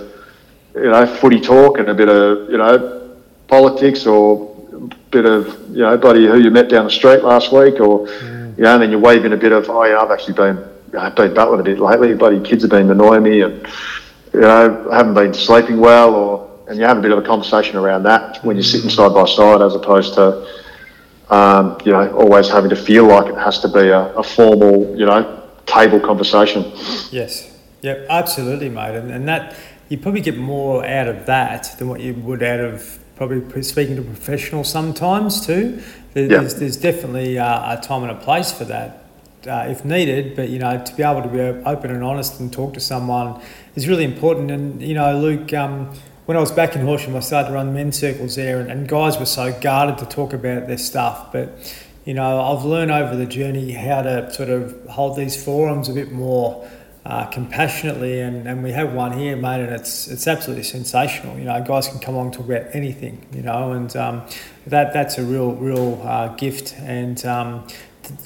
you 0.74 0.90
know 0.90 1.06
footy 1.06 1.40
talk 1.40 1.78
and 1.78 1.88
a 1.88 1.94
bit 1.94 2.08
of 2.08 2.50
you 2.50 2.58
know 2.58 3.16
politics 3.48 4.06
or 4.06 4.56
a 4.72 4.94
bit 5.10 5.26
of 5.26 5.46
you 5.70 5.82
know 5.82 5.96
buddy 5.96 6.26
who 6.26 6.38
you 6.38 6.50
met 6.50 6.68
down 6.68 6.84
the 6.84 6.90
street 6.90 7.22
last 7.22 7.52
week 7.52 7.80
or 7.80 8.06
mm. 8.06 8.56
you 8.56 8.62
know 8.62 8.74
and 8.74 8.82
then 8.82 8.90
you 8.90 8.98
weave 8.98 9.24
in 9.24 9.32
a 9.32 9.36
bit 9.36 9.52
of 9.52 9.68
oh 9.68 9.84
yeah 9.84 10.00
I've 10.00 10.10
actually 10.10 10.34
been 10.34 10.64
I've 10.98 11.14
been 11.14 11.34
battling 11.34 11.60
a 11.60 11.62
bit 11.62 11.78
lately. 11.78 12.14
Buddy, 12.14 12.40
kids 12.40 12.62
have 12.62 12.70
been 12.70 12.90
annoying 12.90 13.22
me 13.22 13.42
and 13.42 13.66
you 14.32 14.40
know 14.40 14.88
I 14.90 14.96
haven't 14.96 15.14
been 15.14 15.34
sleeping 15.34 15.78
well 15.78 16.14
or 16.14 16.50
and 16.68 16.78
you 16.78 16.84
have 16.84 16.98
a 16.98 17.00
bit 17.00 17.10
of 17.10 17.18
a 17.18 17.22
conversation 17.22 17.76
around 17.76 18.04
that 18.04 18.44
when 18.44 18.54
you're 18.56 18.62
sitting 18.62 18.90
side 18.90 19.12
by 19.12 19.24
side 19.26 19.60
as 19.60 19.74
opposed 19.74 20.14
to 20.14 20.46
um, 21.30 21.78
you 21.84 21.92
know, 21.92 22.12
always 22.16 22.48
having 22.48 22.70
to 22.70 22.76
feel 22.76 23.06
like 23.06 23.26
it 23.26 23.38
has 23.38 23.60
to 23.60 23.68
be 23.68 23.88
a, 23.88 24.12
a 24.14 24.22
formal, 24.22 24.96
you 24.98 25.06
know, 25.06 25.48
table 25.66 26.00
conversation. 26.00 26.64
Yes. 27.10 27.56
Yep. 27.82 28.06
Absolutely, 28.10 28.68
mate. 28.68 28.96
And, 28.96 29.10
and 29.10 29.28
that 29.28 29.56
you 29.88 29.98
probably 29.98 30.20
get 30.20 30.36
more 30.36 30.84
out 30.84 31.08
of 31.08 31.26
that 31.26 31.76
than 31.78 31.88
what 31.88 32.00
you 32.00 32.14
would 32.14 32.42
out 32.42 32.60
of 32.60 32.98
probably 33.16 33.62
speaking 33.62 33.96
to 33.96 34.02
professionals 34.02 34.68
sometimes 34.68 35.46
too. 35.46 35.82
There's, 36.14 36.30
yep. 36.30 36.58
there's 36.58 36.76
definitely 36.76 37.36
a, 37.36 37.44
a 37.44 37.80
time 37.82 38.02
and 38.02 38.12
a 38.12 38.14
place 38.16 38.52
for 38.52 38.64
that. 38.64 38.96
Uh, 39.46 39.68
if 39.70 39.86
needed, 39.86 40.36
but 40.36 40.50
you 40.50 40.58
know, 40.58 40.84
to 40.84 40.94
be 40.96 41.02
able 41.02 41.22
to 41.22 41.28
be 41.28 41.40
open 41.40 41.90
and 41.90 42.04
honest 42.04 42.38
and 42.40 42.52
talk 42.52 42.74
to 42.74 42.80
someone 42.80 43.40
is 43.74 43.88
really 43.88 44.04
important. 44.04 44.50
And 44.50 44.82
you 44.82 44.92
know, 44.92 45.18
Luke, 45.18 45.54
um, 45.54 45.94
when 46.30 46.36
I 46.36 46.40
was 46.40 46.52
back 46.52 46.76
in 46.76 46.82
Horsham, 46.82 47.16
I 47.16 47.18
started 47.18 47.48
to 47.48 47.54
run 47.54 47.74
men's 47.74 47.98
circles 47.98 48.36
there, 48.36 48.60
and, 48.60 48.70
and 48.70 48.86
guys 48.86 49.18
were 49.18 49.26
so 49.26 49.52
guarded 49.60 49.98
to 49.98 50.06
talk 50.06 50.32
about 50.32 50.68
their 50.68 50.78
stuff. 50.78 51.32
But 51.32 51.74
you 52.04 52.14
know, 52.14 52.40
I've 52.40 52.64
learned 52.64 52.92
over 52.92 53.16
the 53.16 53.26
journey 53.26 53.72
how 53.72 54.02
to 54.02 54.32
sort 54.32 54.48
of 54.48 54.86
hold 54.86 55.16
these 55.16 55.42
forums 55.44 55.88
a 55.88 55.92
bit 55.92 56.12
more 56.12 56.70
uh, 57.04 57.26
compassionately, 57.26 58.20
and, 58.20 58.46
and 58.46 58.62
we 58.62 58.70
have 58.70 58.92
one 58.92 59.18
here, 59.18 59.34
mate, 59.34 59.60
and 59.60 59.74
it's 59.74 60.06
it's 60.06 60.28
absolutely 60.28 60.62
sensational. 60.62 61.36
You 61.36 61.46
know, 61.46 61.64
guys 61.64 61.88
can 61.88 61.98
come 61.98 62.14
along 62.14 62.30
talk 62.30 62.46
about 62.46 62.76
anything, 62.76 63.26
you 63.32 63.42
know, 63.42 63.72
and 63.72 63.96
um, 63.96 64.22
that 64.68 64.92
that's 64.92 65.18
a 65.18 65.24
real 65.24 65.56
real 65.56 66.00
uh, 66.04 66.28
gift. 66.36 66.76
And 66.78 67.26
um, 67.26 67.66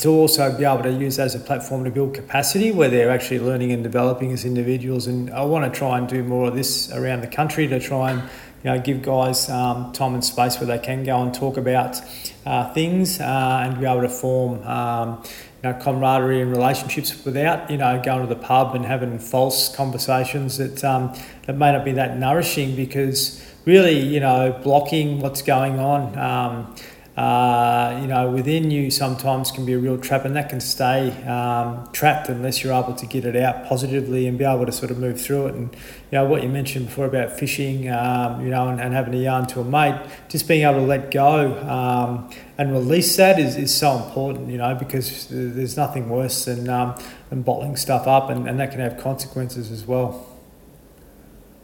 to 0.00 0.08
also 0.08 0.56
be 0.56 0.64
able 0.64 0.82
to 0.82 0.92
use 0.92 1.18
as 1.18 1.34
a 1.34 1.38
platform 1.38 1.84
to 1.84 1.90
build 1.90 2.14
capacity 2.14 2.72
where 2.72 2.88
they're 2.88 3.10
actually 3.10 3.40
learning 3.40 3.72
and 3.72 3.82
developing 3.82 4.32
as 4.32 4.44
individuals. 4.44 5.06
And 5.06 5.30
I 5.30 5.44
want 5.44 5.70
to 5.72 5.78
try 5.78 5.98
and 5.98 6.08
do 6.08 6.22
more 6.22 6.48
of 6.48 6.54
this 6.54 6.90
around 6.92 7.20
the 7.20 7.26
country 7.26 7.66
to 7.68 7.80
try 7.80 8.12
and 8.12 8.22
you 8.62 8.70
know 8.70 8.80
give 8.80 9.02
guys 9.02 9.48
um, 9.50 9.92
time 9.92 10.14
and 10.14 10.24
space 10.24 10.58
where 10.58 10.66
they 10.66 10.78
can 10.78 11.04
go 11.04 11.22
and 11.22 11.34
talk 11.34 11.56
about 11.56 12.00
uh, 12.46 12.72
things 12.72 13.20
uh, 13.20 13.62
and 13.64 13.78
be 13.78 13.86
able 13.86 14.02
to 14.02 14.08
form. 14.08 14.62
Um, 14.66 15.22
you 15.62 15.70
know, 15.70 15.78
camaraderie 15.80 16.42
and 16.42 16.50
relationships 16.50 17.24
without, 17.24 17.70
you 17.70 17.78
know, 17.78 17.98
going 18.02 18.20
to 18.20 18.26
the 18.26 18.38
pub 18.38 18.74
and 18.74 18.84
having 18.84 19.18
false 19.18 19.74
conversations 19.74 20.58
that 20.58 20.84
um, 20.84 21.14
that 21.46 21.56
may 21.56 21.72
not 21.72 21.86
be 21.86 21.92
that 21.92 22.18
nourishing 22.18 22.76
because 22.76 23.42
really, 23.64 23.98
you 23.98 24.20
know, 24.20 24.60
blocking 24.62 25.20
what's 25.20 25.42
going 25.42 25.78
on, 25.78 26.18
um, 26.18 26.76
uh, 27.16 27.96
you 28.02 28.08
know, 28.08 28.28
within 28.28 28.72
you 28.72 28.90
sometimes 28.90 29.52
can 29.52 29.64
be 29.64 29.72
a 29.72 29.78
real 29.78 29.96
trap, 29.96 30.24
and 30.24 30.34
that 30.34 30.48
can 30.48 30.60
stay 30.60 31.12
um, 31.24 31.88
trapped 31.92 32.28
unless 32.28 32.64
you're 32.64 32.72
able 32.72 32.94
to 32.94 33.06
get 33.06 33.24
it 33.24 33.36
out 33.36 33.66
positively 33.66 34.26
and 34.26 34.36
be 34.36 34.44
able 34.44 34.66
to 34.66 34.72
sort 34.72 34.90
of 34.90 34.98
move 34.98 35.20
through 35.20 35.46
it. 35.46 35.54
And 35.54 35.72
you 35.72 36.18
know, 36.18 36.24
what 36.24 36.42
you 36.42 36.48
mentioned 36.48 36.86
before 36.86 37.06
about 37.06 37.38
fishing, 37.38 37.88
um, 37.88 38.44
you 38.44 38.50
know, 38.50 38.68
and, 38.68 38.80
and, 38.80 38.92
having 38.92 39.14
a 39.14 39.18
yarn 39.18 39.46
to 39.46 39.60
a 39.60 39.64
mate, 39.64 40.00
just 40.28 40.48
being 40.48 40.62
able 40.62 40.80
to 40.80 40.86
let 40.86 41.12
go 41.12 41.56
um, 41.68 42.28
and 42.58 42.72
release 42.72 43.16
that 43.16 43.38
is, 43.38 43.56
is 43.56 43.72
so 43.72 43.96
important, 43.96 44.48
you 44.48 44.58
know, 44.58 44.74
because 44.74 45.28
there's 45.28 45.76
nothing 45.76 46.08
worse 46.08 46.46
than, 46.46 46.68
um, 46.68 46.96
than 47.30 47.42
bottling 47.42 47.76
stuff 47.76 48.08
up, 48.08 48.28
and, 48.30 48.48
and 48.48 48.58
that 48.58 48.72
can 48.72 48.80
have 48.80 48.98
consequences 48.98 49.70
as 49.70 49.86
well. 49.86 50.28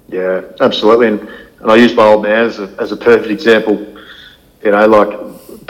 Yeah, 0.09 0.43
absolutely. 0.61 1.09
And, 1.09 1.29
and 1.61 1.71
I 1.71 1.75
use 1.75 1.95
my 1.95 2.05
old 2.05 2.23
man 2.23 2.47
as 2.47 2.61
a, 2.61 2.73
as 2.79 2.93
a 2.93 2.97
perfect 2.97 3.31
example. 3.31 3.97
You 4.65 4.73
know, 4.73 4.87
like 4.87 5.20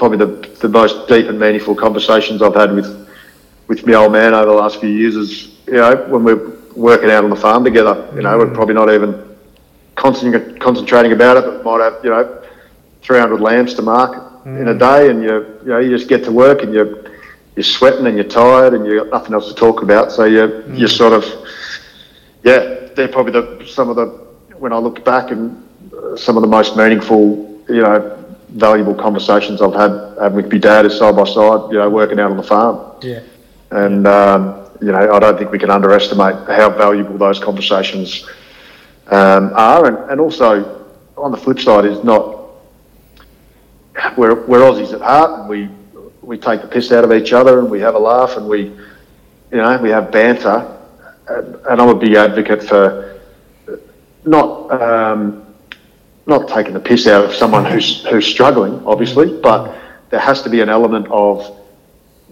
probably 0.01 0.17
the, 0.17 0.49
the 0.61 0.69
most 0.69 1.07
deep 1.09 1.27
and 1.27 1.39
meaningful 1.39 1.75
conversations 1.75 2.41
I've 2.41 2.55
had 2.55 2.73
with 2.73 3.07
with 3.69 3.87
my 3.87 3.93
old 3.93 4.13
man 4.13 4.33
over 4.33 4.47
the 4.47 4.53
last 4.53 4.81
few 4.81 4.89
years 4.89 5.15
is 5.15 5.59
you 5.67 5.75
know 5.75 5.95
when 6.09 6.25
we're 6.25 6.57
working 6.75 7.11
out 7.11 7.23
on 7.23 7.29
the 7.29 7.37
farm 7.37 7.63
together. 7.65 8.11
You 8.15 8.23
know, 8.23 8.39
we're 8.39 8.53
probably 8.53 8.75
not 8.75 8.91
even 8.91 9.37
concentrating 9.97 11.13
about 11.13 11.37
it, 11.37 11.45
but 11.45 11.65
might 11.65 11.85
have 11.85 12.03
you 12.03 12.09
know 12.09 12.43
300 13.03 13.43
lambs 13.43 13.75
to 13.75 13.83
mark 13.83 14.13
mm. 14.45 14.59
in 14.59 14.69
a 14.69 14.75
day, 14.75 15.11
and 15.11 15.23
you 15.23 15.35
you 15.65 15.69
know 15.69 15.79
you 15.79 15.91
just 15.91 16.09
get 16.09 16.25
to 16.25 16.33
work 16.33 16.63
and 16.63 16.73
you're 16.73 17.05
you're 17.55 17.63
sweating 17.63 18.07
and 18.07 18.17
you're 18.17 18.25
tired 18.25 18.73
and 18.73 18.87
you've 18.87 19.05
got 19.05 19.11
nothing 19.19 19.35
else 19.35 19.49
to 19.49 19.55
talk 19.55 19.83
about. 19.83 20.11
So 20.13 20.25
you 20.25 20.41
mm. 20.41 20.79
you're 20.79 20.89
sort 20.89 21.13
of 21.13 21.25
yeah, 22.43 22.89
they're 22.95 23.09
probably 23.09 23.33
the 23.33 23.67
some 23.67 23.91
of 23.91 23.97
the 23.97 24.07
when 24.63 24.73
I 24.73 24.79
look 24.79 25.05
back 25.05 25.31
and 25.31 25.63
uh, 25.95 26.17
some 26.17 26.39
of 26.39 26.41
the 26.41 26.49
most 26.49 26.75
meaningful 26.75 27.61
you 27.69 27.83
know 27.83 28.17
valuable 28.53 28.95
conversations 28.95 29.63
I've 29.63 29.75
had, 29.75 30.17
had 30.21 30.35
with 30.35 30.53
my 30.53 30.59
dad 30.59 30.87
is 30.87 30.99
side 30.99 31.17
by 31.17 31.25
side, 31.25 31.71
you 31.71 31.79
know, 31.79 31.89
working 31.89 32.19
out 32.19 32.31
on 32.31 32.37
the 32.37 32.43
farm. 32.43 32.97
Yeah. 33.03 33.21
And, 33.71 34.07
um, 34.07 34.69
you 34.81 34.93
know, 34.93 35.13
I 35.13 35.19
don't 35.19 35.39
think 35.39 35.53
we 35.53 35.59
can 35.59 35.71
underestimate 35.71 36.35
how 36.49 36.71
valuable 36.71 37.17
those 37.17 37.39
conversations 37.39 38.29
um, 39.07 39.53
are. 39.55 39.87
And, 39.87 40.11
and 40.11 40.21
also, 40.21 40.87
on 41.17 41.31
the 41.31 41.37
flip 41.37 41.61
side, 41.61 41.85
is 41.85 42.03
not, 42.03 42.49
we're, 44.17 44.47
we're 44.47 44.61
Aussies 44.61 44.93
at 44.93 45.01
heart 45.01 45.41
and 45.41 45.49
we, 45.49 45.69
we 46.23 46.39
take 46.39 46.63
the 46.63 46.69
piss 46.69 46.91
out 46.93 47.05
of 47.05 47.13
each 47.13 47.33
other 47.33 47.61
and 47.61 47.71
we 47.71 47.81
have 47.81 47.95
a 47.95 47.99
laugh 47.99 48.37
and 48.37 48.49
we, 48.49 48.65
you 48.65 49.59
know, 49.59 49.79
we 49.79 49.91
have 49.91 50.11
banter. 50.11 50.77
And, 51.29 51.55
and 51.55 51.81
I'm 51.81 51.89
a 51.89 51.95
big 51.95 52.15
advocate 52.15 52.65
for 52.65 53.21
not, 54.25 54.71
um, 54.73 55.50
not 56.31 56.49
taking 56.49 56.73
the 56.73 56.81
piss 56.81 57.07
out 57.07 57.25
of 57.25 57.35
someone 57.35 57.67
who's, 57.67 58.05
who's 58.07 58.27
struggling, 58.27 58.83
obviously, 58.87 59.39
but 59.41 59.77
there 60.09 60.21
has 60.21 60.43
to 60.43 60.49
be 60.49 60.63
an 60.63 60.71
element 60.71 61.07
of 61.11 61.59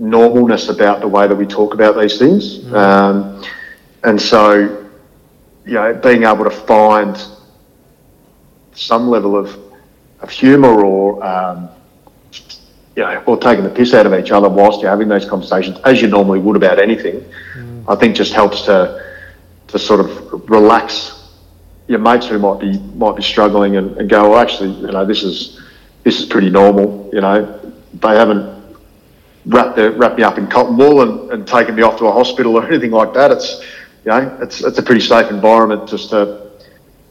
normalness 0.01 0.71
about 0.71 1.01
the 1.01 1.09
way 1.09 1.27
that 1.29 1.35
we 1.37 1.45
talk 1.45 1.75
about 1.75 1.99
these 2.01 2.19
things. 2.19 2.61
Mm. 2.61 2.73
Um, 2.75 3.45
and 4.05 4.21
so, 4.21 4.89
you 5.67 5.75
know, 5.75 5.93
being 5.95 6.23
able 6.23 6.45
to 6.45 6.51
find 6.51 7.21
some 8.73 9.09
level 9.09 9.37
of, 9.37 9.59
of 10.21 10.31
humour 10.31 10.85
or, 10.85 11.23
um, 11.23 11.69
you 12.97 13.03
know, 13.03 13.23
or 13.27 13.37
taking 13.37 13.65
the 13.65 13.71
piss 13.71 13.93
out 13.93 14.07
of 14.07 14.15
each 14.15 14.31
other 14.31 14.49
whilst 14.49 14.81
you're 14.81 14.91
having 14.91 15.09
those 15.09 15.29
conversations, 15.29 15.79
as 15.85 16.01
you 16.01 16.09
normally 16.09 16.39
would 16.39 16.57
about 16.57 16.79
anything, 16.79 17.25
mm. 17.57 17.85
I 17.89 17.97
think 17.97 18.17
just 18.17 18.33
helps 18.33 18.63
to 18.63 19.07
to 19.69 19.79
sort 19.79 20.01
of 20.01 20.49
relax 20.49 21.18
your 21.89 21.99
mates 21.99 22.26
who 22.26 22.39
might 22.39 22.61
be 22.61 22.78
might 22.95 23.16
be 23.16 23.22
struggling 23.22 23.76
and, 23.76 23.97
and 23.97 24.09
go, 24.09 24.30
well, 24.30 24.39
actually, 24.39 24.70
you 24.70 24.93
know, 24.93 25.05
this 25.05 25.22
is 25.22 25.61
this 26.05 26.20
is 26.20 26.26
pretty 26.26 26.51
normal. 26.51 27.11
You 27.12 27.22
know, 27.22 27.72
they 27.95 28.14
haven't 28.14 28.76
wrapped 29.47 29.76
their, 29.76 29.91
wrapped 29.93 30.18
me 30.18 30.22
up 30.22 30.39
in 30.39 30.47
cotton 30.47 30.76
wool 30.76 31.01
and, 31.01 31.32
and 31.32 31.49
taken 31.49 31.74
me 31.74 31.82
off 31.82 31.99
to 31.99 32.07
a 32.07 32.12
hospital 32.12 32.57
or 32.57 32.66
anything 32.68 32.91
like 32.91 33.14
that. 33.14 33.32
It's 33.32 33.64
you 34.05 34.11
know, 34.11 34.39
it's 34.41 34.62
it's 34.62 34.78
a 34.78 34.82
pretty 34.82 35.01
safe 35.01 35.30
environment 35.30 35.89
just 35.89 36.11
to 36.11 36.51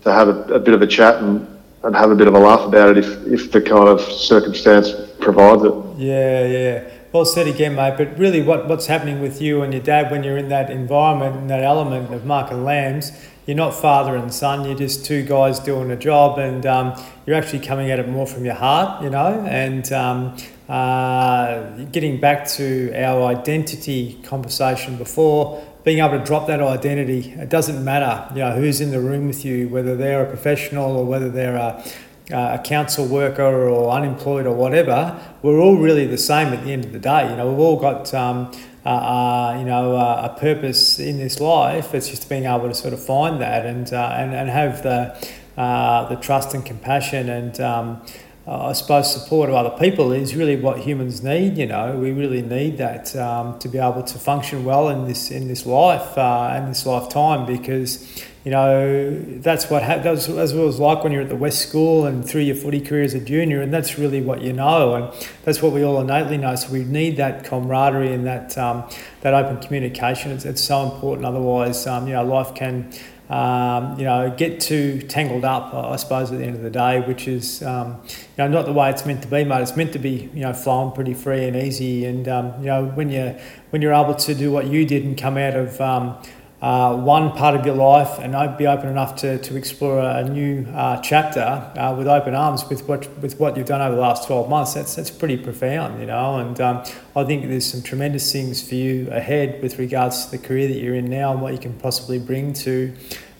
to 0.03 0.13
have 0.13 0.30
a, 0.30 0.53
a 0.53 0.59
bit 0.59 0.73
of 0.73 0.82
a 0.82 0.88
chat 0.88 1.21
and, 1.21 1.45
and 1.84 1.95
have 1.95 2.11
a 2.11 2.15
bit 2.15 2.28
of 2.28 2.36
a 2.36 2.39
laugh 2.39 2.65
about 2.67 2.89
it 2.89 2.97
if, 2.97 3.28
if 3.28 3.51
the 3.51 3.61
kind 3.61 3.89
of 3.89 3.99
circumstance 3.99 4.93
provides 5.19 5.63
it. 5.63 5.73
Yeah, 5.97 6.45
yeah. 6.45 6.89
Well 7.11 7.25
said 7.25 7.47
again, 7.47 7.75
mate. 7.75 7.95
But 7.97 8.17
really, 8.17 8.41
what, 8.41 8.67
what's 8.67 8.86
happening 8.86 9.21
with 9.21 9.41
you 9.41 9.63
and 9.63 9.73
your 9.73 9.82
dad 9.82 10.11
when 10.11 10.23
you're 10.23 10.38
in 10.38 10.49
that 10.49 10.69
environment 10.69 11.36
and 11.36 11.49
that 11.49 11.63
element 11.63 12.13
of 12.13 12.25
Mark 12.25 12.51
and 12.51 12.63
Lambs, 12.63 13.11
you're 13.48 13.58
not 13.58 13.74
father 13.74 14.16
and 14.18 14.32
son. 14.32 14.66
You're 14.66 14.78
just 14.78 15.06
two 15.06 15.24
guys 15.24 15.60
doing 15.60 15.89
a 15.89 15.95
job, 15.95 16.38
and 16.38 16.66
um, 16.66 17.02
you're 17.26 17.36
actually 17.38 17.66
coming 17.66 17.89
at 17.89 17.98
it 17.98 18.08
more 18.10 18.28
from 18.28 18.43
your 18.43 18.56
heart, 18.56 19.02
you 19.02 19.10
know. 19.10 19.45
And 19.48 19.91
um, 19.93 20.38
uh, 20.68 21.86
getting 21.86 22.20
back 22.20 22.45
to 22.50 22.93
our 22.93 23.24
identity 23.24 24.20
conversation 24.24 24.98
before, 24.98 25.66
being 25.86 26.00
able 26.00 26.20
to 26.20 26.26
drop 26.26 26.48
that 26.48 26.62
identity. 26.62 27.32
It 27.32 27.48
doesn't 27.48 27.84
matter, 27.84 28.28
you 28.36 28.41
know, 28.41 28.52
who's 28.52 28.82
in 28.82 28.91
the 28.91 29.00
room 29.00 29.28
with 29.28 29.45
you, 29.45 29.70
whether 29.70 29.95
they're 29.95 30.24
a 30.24 30.28
professional 30.28 30.98
or 30.98 31.06
whether 31.06 31.30
they're 31.30 31.56
a 31.56 31.84
a 32.30 32.60
council 32.62 33.06
worker 33.06 33.70
or 33.70 33.89
unemployed 33.91 34.45
or 34.45 34.54
whatever, 34.54 35.18
we're 35.41 35.60
all 35.60 35.78
really 35.78 36.06
the 36.06 36.18
same 36.18 36.48
at 36.48 36.62
the 36.64 36.74
end 36.74 36.84
of 36.84 36.91
the 36.91 37.00
day. 37.00 37.30
You 37.30 37.38
know, 37.38 37.50
we've 37.50 37.60
all 37.60 37.80
got 37.80 38.14
um, 38.14 38.52
uh, 38.88 38.90
uh, 38.90 39.56
you 39.60 39.66
know 39.66 39.98
uh, 39.98 40.32
a 40.34 40.40
purpose 40.40 40.98
in 40.98 41.18
this 41.18 41.42
life. 41.42 41.94
It's 41.94 42.08
just 42.08 42.30
being 42.30 42.46
able 42.46 42.70
to 42.70 42.74
sort 42.74 42.94
of 42.94 43.04
find 43.04 43.42
that 43.42 43.66
and 43.66 43.92
uh, 43.92 44.16
and, 44.18 44.34
and 44.34 44.50
have 44.50 44.82
the 44.82 45.30
the 45.58 46.16
trust 46.22 46.54
and 46.54 46.66
compassion 46.66 47.28
and 47.28 47.60
um, 47.60 48.02
I 48.48 48.72
suppose 48.72 49.12
support 49.12 49.50
of 49.50 49.56
other 49.56 49.78
people 49.78 50.14
is 50.14 50.34
really 50.34 50.56
what 50.56 50.80
humans 50.80 51.22
need. 51.22 51.58
You 51.58 51.66
know, 51.66 51.98
we 51.98 52.14
really 52.14 52.42
need 52.42 52.78
that 52.78 53.14
um, 53.18 53.60
to 53.60 53.68
be 53.68 53.78
able 53.78 54.04
to 54.04 54.18
function 54.18 54.64
well 54.64 54.88
in 54.88 55.06
this 55.06 55.32
in 55.32 55.50
this 55.50 55.66
life 55.66 56.18
uh, 56.18 56.54
and 56.54 56.70
this 56.70 56.86
lifetime 56.86 57.46
because 57.46 58.08
you 58.48 58.52
know 58.52 59.20
that's 59.39 59.70
what 59.70 59.84
ha- 59.84 59.98
that's, 59.98 60.28
that's 60.28 60.54
what 60.54 60.62
it 60.62 60.66
was 60.66 60.80
like 60.80 61.04
when 61.04 61.12
you're 61.12 61.24
at 61.24 61.28
the 61.28 61.36
West 61.36 61.68
School 61.68 62.06
and 62.06 62.26
through 62.26 62.43
your 62.43 62.56
footy 62.56 62.80
career 62.80 63.04
as 63.04 63.14
a 63.14 63.20
junior, 63.20 63.62
and 63.62 63.74
that's 63.74 64.00
really 64.00 64.22
what 64.22 64.41
you 64.41 64.54
know, 64.54 64.95
and 64.95 65.28
that's 65.43 65.62
what 65.62 65.74
we 65.74 65.84
all 65.84 66.00
innately 66.00 66.38
know. 66.38 66.56
So 66.56 66.72
we 66.72 66.86
need 66.86 67.18
that 67.18 67.43
camaraderie 67.43 68.14
and 68.14 68.26
that 68.26 68.58
um, 68.58 68.89
that 69.20 69.34
open 69.34 69.60
communication. 69.60 70.32
It's, 70.32 70.45
it's 70.45 70.62
so 70.62 70.89
important. 70.89 71.26
Otherwise, 71.26 71.86
um, 71.88 72.08
you 72.08 72.14
know, 72.14 72.24
life 72.24 72.56
can 72.56 72.89
um, 73.30 74.00
you 74.00 74.06
know, 74.06 74.34
get 74.38 74.62
too 74.62 75.02
tangled 75.02 75.43
up, 75.43 75.74
I 75.74 75.98
suppose, 75.98 76.32
at 76.32 76.38
the 76.38 76.45
end 76.45 76.56
of 76.56 76.62
the 76.62 76.70
day, 76.70 77.02
which 77.02 77.28
is, 77.28 77.62
um, 77.62 78.02
you 78.06 78.16
know, 78.38 78.48
not 78.48 78.66
the 78.66 78.72
way 78.72 78.89
it's 78.89 79.06
meant 79.06 79.22
to 79.24 79.28
be, 79.28 79.43
mate. 79.43 79.62
It's 79.62 79.76
meant 79.76 79.91
to 79.93 80.00
be, 80.00 80.30
you 80.34 80.43
know, 80.43 80.54
flowing 80.54 80.93
pretty 80.93 81.14
free 81.14 81.43
and 81.43 81.58
easy. 81.58 82.06
And, 82.06 82.26
um, 82.30 82.54
you 82.60 82.68
know, 82.68 82.86
when, 82.86 83.10
you, 83.10 83.36
when 83.72 83.82
you're 83.82 83.93
able 83.93 84.16
to 84.16 84.34
do 84.34 84.50
what 84.50 84.68
you 84.68 84.86
did 84.86 85.04
and 85.04 85.18
come 85.18 85.38
out 85.38 85.58
of 85.58 85.82
um, 85.82 86.18
uh, 86.62 86.95
one 86.95 87.32
part 87.34 87.55
of 87.55 87.66
your 87.66 87.76
life 87.76 88.18
and 88.18 88.36
I'd 88.36 88.58
be 88.58 88.66
open 88.66 88.89
enough 88.89 89.16
to, 89.18 89.38
to 89.38 89.55
explore 89.55 89.99
a 89.99 90.28
new 90.28 90.66
uh, 90.74 90.99
chapter 91.01 91.41
uh, 91.41 91.95
with 91.95 92.08
open 92.08 92.34
arms 92.34 92.68
with 92.68 92.88
what, 92.88 93.08
with 93.20 93.39
what 93.39 93.55
you've 93.55 93.68
done 93.68 93.82
over 93.82 93.95
the 93.95 94.01
last 94.01 94.26
12 94.26 94.49
months, 94.49 94.74
that's, 94.74 94.95
that's 94.95 95.12
pretty 95.12 95.38
profound, 95.38 95.99
you 95.99 96.08
know. 96.08 96.39
And 96.39 96.60
um, 96.60 96.84
I 97.16 97.24
think 97.26 97.47
there's 97.47 97.66
some 97.66 97.84
tremendous 97.84 98.32
things 98.32 98.68
for 98.68 98.74
you 98.74 99.08
ahead 99.12 99.62
with 99.62 99.78
regards 99.78 100.26
to 100.26 100.32
the 100.32 100.39
career 100.39 100.68
that 100.68 100.78
you're 100.78 100.95
in 100.95 101.10
now 101.10 101.32
and 101.32 101.41
what 101.41 101.53
you 101.53 101.60
can 101.60 101.74
possibly 101.74 102.18
bring 102.18 102.53
to 102.53 102.93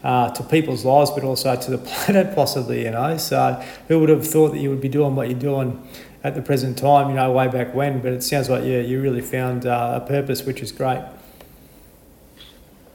uh, 0.04 0.30
to 0.30 0.44
people's 0.44 0.86
lives, 0.86 1.10
but 1.10 1.24
also 1.24 1.56
to 1.56 1.72
the 1.72 1.78
planet, 2.06 2.36
possibly. 2.36 2.86
You 2.86 2.92
know, 2.92 3.18
so 3.18 3.54
who 3.88 4.00
would 4.00 4.10
have 4.10 4.26
thought 4.26 4.50
that 4.50 4.60
you 4.60 4.70
would 4.70 4.80
be 4.80 4.90
doing 4.90 5.16
what 5.16 5.30
you're 5.30 5.40
doing 5.40 5.86
at 6.24 6.36
the 6.36 6.42
present 6.42 6.78
time? 6.78 7.10
You 7.10 7.16
know, 7.16 7.32
way 7.32 7.48
back 7.48 7.74
when. 7.74 8.00
But 8.00 8.14
it 8.14 8.24
sounds 8.24 8.50
like 8.50 8.64
yeah, 8.64 8.80
you 8.80 9.02
really 9.02 9.22
found 9.22 9.66
uh, 9.66 10.00
a 10.04 10.08
purpose, 10.08 10.44
which 10.44 10.62
is 10.62 10.72
great. 10.72 11.02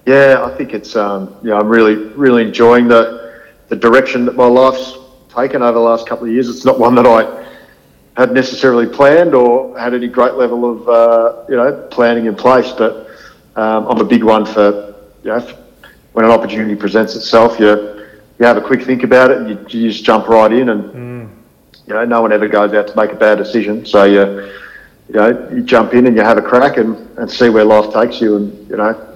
Yeah, 0.06 0.42
I 0.44 0.56
think 0.56 0.74
it's 0.74 0.96
um, 0.96 1.36
yeah, 1.42 1.54
I'm 1.54 1.68
really 1.68 1.94
really 1.94 2.42
enjoying 2.42 2.88
the 2.88 3.42
the 3.68 3.76
direction 3.76 4.24
that 4.26 4.34
my 4.34 4.46
life's 4.46 4.98
taken 5.34 5.62
over 5.62 5.72
the 5.72 5.78
last 5.78 6.06
couple 6.06 6.26
of 6.26 6.32
years. 6.32 6.48
It's 6.48 6.64
not 6.64 6.78
one 6.78 6.94
that 6.96 7.06
I 7.06 7.42
had 8.16 8.32
necessarily 8.32 8.86
planned 8.86 9.34
or 9.34 9.78
had 9.78 9.94
any 9.94 10.08
great 10.08 10.34
level 10.34 10.70
of 10.70 10.88
uh, 10.88 11.44
you 11.48 11.56
know 11.56 11.86
planning 11.90 12.26
in 12.26 12.34
place, 12.34 12.72
but 12.72 13.08
um, 13.56 13.86
I'm 13.86 14.00
a 14.00 14.04
big 14.04 14.24
one 14.24 14.44
for 14.44 14.94
you 15.22 15.30
know 15.30 15.58
when 16.12 16.24
an 16.24 16.30
opportunity 16.30 16.74
presents 16.74 17.14
itself, 17.16 17.58
you 17.58 17.68
you 18.38 18.46
have 18.46 18.56
a 18.56 18.60
quick 18.60 18.82
think 18.82 19.04
about 19.04 19.30
it, 19.30 19.38
and 19.38 19.48
you, 19.48 19.80
you 19.80 19.90
just 19.90 20.04
jump 20.04 20.26
right 20.28 20.52
in, 20.52 20.68
and 20.70 20.84
mm. 20.84 21.30
you 21.86 21.94
know 21.94 22.04
no 22.04 22.22
one 22.22 22.32
ever 22.32 22.48
goes 22.48 22.72
out 22.74 22.88
to 22.88 22.96
make 22.96 23.12
a 23.12 23.16
bad 23.16 23.38
decision. 23.38 23.86
So 23.86 24.04
you 24.04 24.50
you 25.08 25.14
know 25.14 25.48
you 25.50 25.62
jump 25.62 25.94
in 25.94 26.06
and 26.06 26.16
you 26.16 26.22
have 26.22 26.38
a 26.38 26.42
crack 26.42 26.76
and, 26.76 26.96
and 27.18 27.30
see 27.30 27.48
where 27.50 27.64
life 27.64 27.92
takes 27.94 28.20
you, 28.20 28.36
and 28.36 28.68
you 28.68 28.76
know 28.76 29.11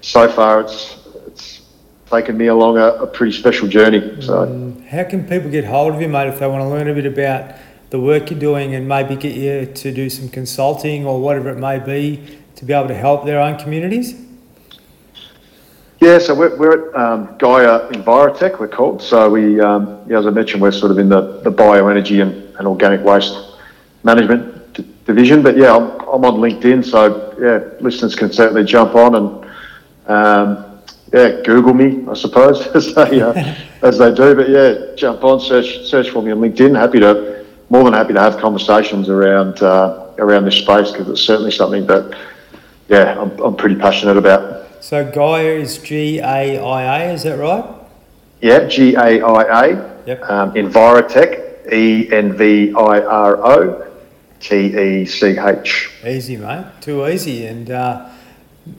so 0.00 0.28
far 0.28 0.60
it's 0.60 0.96
it's 1.26 1.62
taken 2.10 2.36
me 2.36 2.46
along 2.46 2.78
a, 2.78 2.86
a 2.86 3.06
pretty 3.06 3.32
special 3.32 3.68
journey. 3.68 4.00
So 4.22 4.46
mm. 4.46 4.86
how 4.86 5.04
can 5.04 5.26
people 5.26 5.50
get 5.50 5.64
hold 5.64 5.94
of 5.94 6.00
you, 6.00 6.08
mate, 6.08 6.28
if 6.28 6.38
they 6.38 6.46
want 6.46 6.62
to 6.62 6.68
learn 6.68 6.88
a 6.88 6.94
bit 6.94 7.06
about 7.06 7.54
the 7.90 8.00
work 8.00 8.30
you're 8.30 8.38
doing 8.38 8.74
and 8.74 8.86
maybe 8.88 9.16
get 9.16 9.34
you 9.34 9.66
to 9.66 9.92
do 9.92 10.10
some 10.10 10.28
consulting 10.28 11.06
or 11.06 11.20
whatever 11.20 11.50
it 11.50 11.58
may 11.58 11.78
be 11.78 12.38
to 12.56 12.64
be 12.64 12.72
able 12.72 12.88
to 12.88 12.94
help 12.94 13.24
their 13.24 13.40
own 13.40 13.58
communities? 13.58 14.14
Yeah, 16.00 16.18
so 16.18 16.32
we're, 16.34 16.56
we're 16.56 16.90
at 16.90 16.96
um, 16.96 17.36
Gaia 17.38 17.90
Envirotech, 17.90 18.60
we're 18.60 18.68
called. 18.68 19.02
So 19.02 19.28
we, 19.30 19.60
um, 19.60 20.00
yeah, 20.08 20.18
as 20.18 20.26
I 20.26 20.30
mentioned, 20.30 20.62
we're 20.62 20.70
sort 20.70 20.92
of 20.92 20.98
in 20.98 21.08
the, 21.08 21.40
the 21.40 21.50
bioenergy 21.50 22.22
and, 22.22 22.54
and 22.56 22.68
organic 22.68 23.02
waste 23.02 23.36
management 24.04 24.74
d- 24.74 24.86
division. 25.06 25.42
But 25.42 25.56
yeah, 25.56 25.74
I'm, 25.74 25.90
I'm 26.00 26.24
on 26.24 26.34
LinkedIn, 26.36 26.84
so 26.84 27.34
yeah, 27.40 27.82
listeners 27.82 28.14
can 28.14 28.32
certainly 28.32 28.64
jump 28.64 28.94
on 28.94 29.16
and 29.16 29.47
um, 30.08 30.64
yeah, 31.12 31.40
Google 31.42 31.74
me, 31.74 32.06
I 32.08 32.14
suppose, 32.14 32.66
as 32.74 32.94
they 32.94 33.20
uh, 33.20 33.54
as 33.82 33.98
they 33.98 34.14
do. 34.14 34.34
But 34.34 34.48
yeah, 34.48 34.94
jump 34.96 35.24
on, 35.24 35.40
search 35.40 35.86
search 35.86 36.10
for 36.10 36.22
me 36.22 36.32
on 36.32 36.38
LinkedIn. 36.38 36.76
Happy 36.76 37.00
to, 37.00 37.46
more 37.70 37.84
than 37.84 37.92
happy 37.92 38.12
to 38.14 38.20
have 38.20 38.38
conversations 38.38 39.08
around 39.08 39.62
uh, 39.62 40.12
around 40.18 40.44
this 40.44 40.56
space 40.56 40.90
because 40.90 41.08
it's 41.08 41.22
certainly 41.22 41.50
something 41.50 41.86
that 41.86 42.16
yeah, 42.88 43.20
I'm, 43.20 43.38
I'm 43.40 43.56
pretty 43.56 43.76
passionate 43.76 44.16
about. 44.16 44.82
So 44.82 45.10
Gaia 45.10 45.60
is 45.60 45.78
G 45.78 46.18
A 46.18 46.58
I 46.58 47.04
A, 47.04 47.12
is 47.12 47.22
that 47.24 47.38
right? 47.38 47.64
Yeah, 48.40 48.66
G 48.66 48.94
A 48.94 49.22
I 49.22 49.66
A. 49.66 49.98
Yep. 50.06 50.22
Um, 50.30 50.52
Envirotech, 50.54 51.70
E 51.72 52.10
N 52.12 52.36
V 52.36 52.72
I 52.74 53.00
R 53.00 53.36
O 53.44 53.92
T 54.40 54.56
E 54.56 55.04
C 55.04 55.36
H. 55.38 55.90
Easy, 56.06 56.36
mate. 56.36 56.66
Too 56.80 57.06
easy. 57.06 57.46
And 57.46 57.70
uh, 57.70 58.08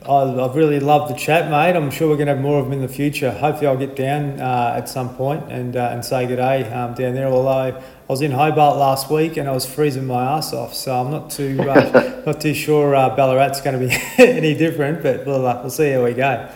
I've 0.06 0.56
really 0.56 0.80
loved 0.80 1.14
the 1.14 1.18
chat, 1.18 1.50
mate. 1.50 1.76
I'm 1.76 1.92
sure 1.92 2.10
we're 2.10 2.16
going 2.16 2.28
to 2.28 2.34
have 2.34 2.42
more 2.42 2.60
of 2.60 2.66
them 2.66 2.74
in 2.74 2.82
the 2.82 2.88
future. 2.88 3.32
Hopefully, 3.32 3.68
I'll 3.68 3.78
get 3.78 3.96
down 3.96 4.40
uh, 4.40 4.74
at 4.76 4.90
some 4.90 5.16
point 5.16 5.52
and 5.52 5.76
uh, 5.76 5.90
and 5.92 6.04
say 6.04 6.26
good 6.26 6.38
day 6.38 6.64
um, 6.72 6.94
down 6.94 7.14
there. 7.14 7.28
Although 7.28 7.50
I 7.50 7.84
was 8.08 8.22
in 8.22 8.32
Hobart 8.32 8.78
last 8.78 9.12
week 9.12 9.38
and 9.38 9.48
I 9.48 9.52
was 9.52 9.66
freezing 9.66 10.08
my 10.08 10.38
ass 10.38 10.54
off, 10.54 10.74
so 10.74 11.00
I'm 11.00 11.12
not 11.12 11.30
too 11.30 11.58
uh, 11.62 12.22
not 12.26 12.42
too 12.42 12.54
sure 12.54 12.96
uh, 12.96 13.16
Ballarat's 13.16 13.62
going 13.62 13.80
to 13.80 13.88
be 13.88 13.96
any 14.24 14.56
different. 14.56 15.04
But 15.04 15.26
we'll 15.26 15.46
uh, 15.46 15.62
we'll 15.62 15.70
see 15.70 15.92
how 15.92 16.04
we 16.04 16.14
go. 16.14 16.50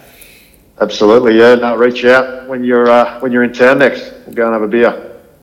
Absolutely, 0.79 1.37
yeah. 1.37 1.55
No, 1.55 1.75
reach 1.75 2.05
out 2.05 2.47
when 2.47 2.63
you're 2.63 2.89
uh, 2.89 3.19
when 3.19 3.31
you're 3.31 3.43
in 3.43 3.53
town 3.53 3.79
next. 3.79 4.13
We'll 4.25 4.35
go 4.35 4.45
and 4.45 4.53
have 4.53 4.63
a 4.63 4.67
beer. 4.67 5.02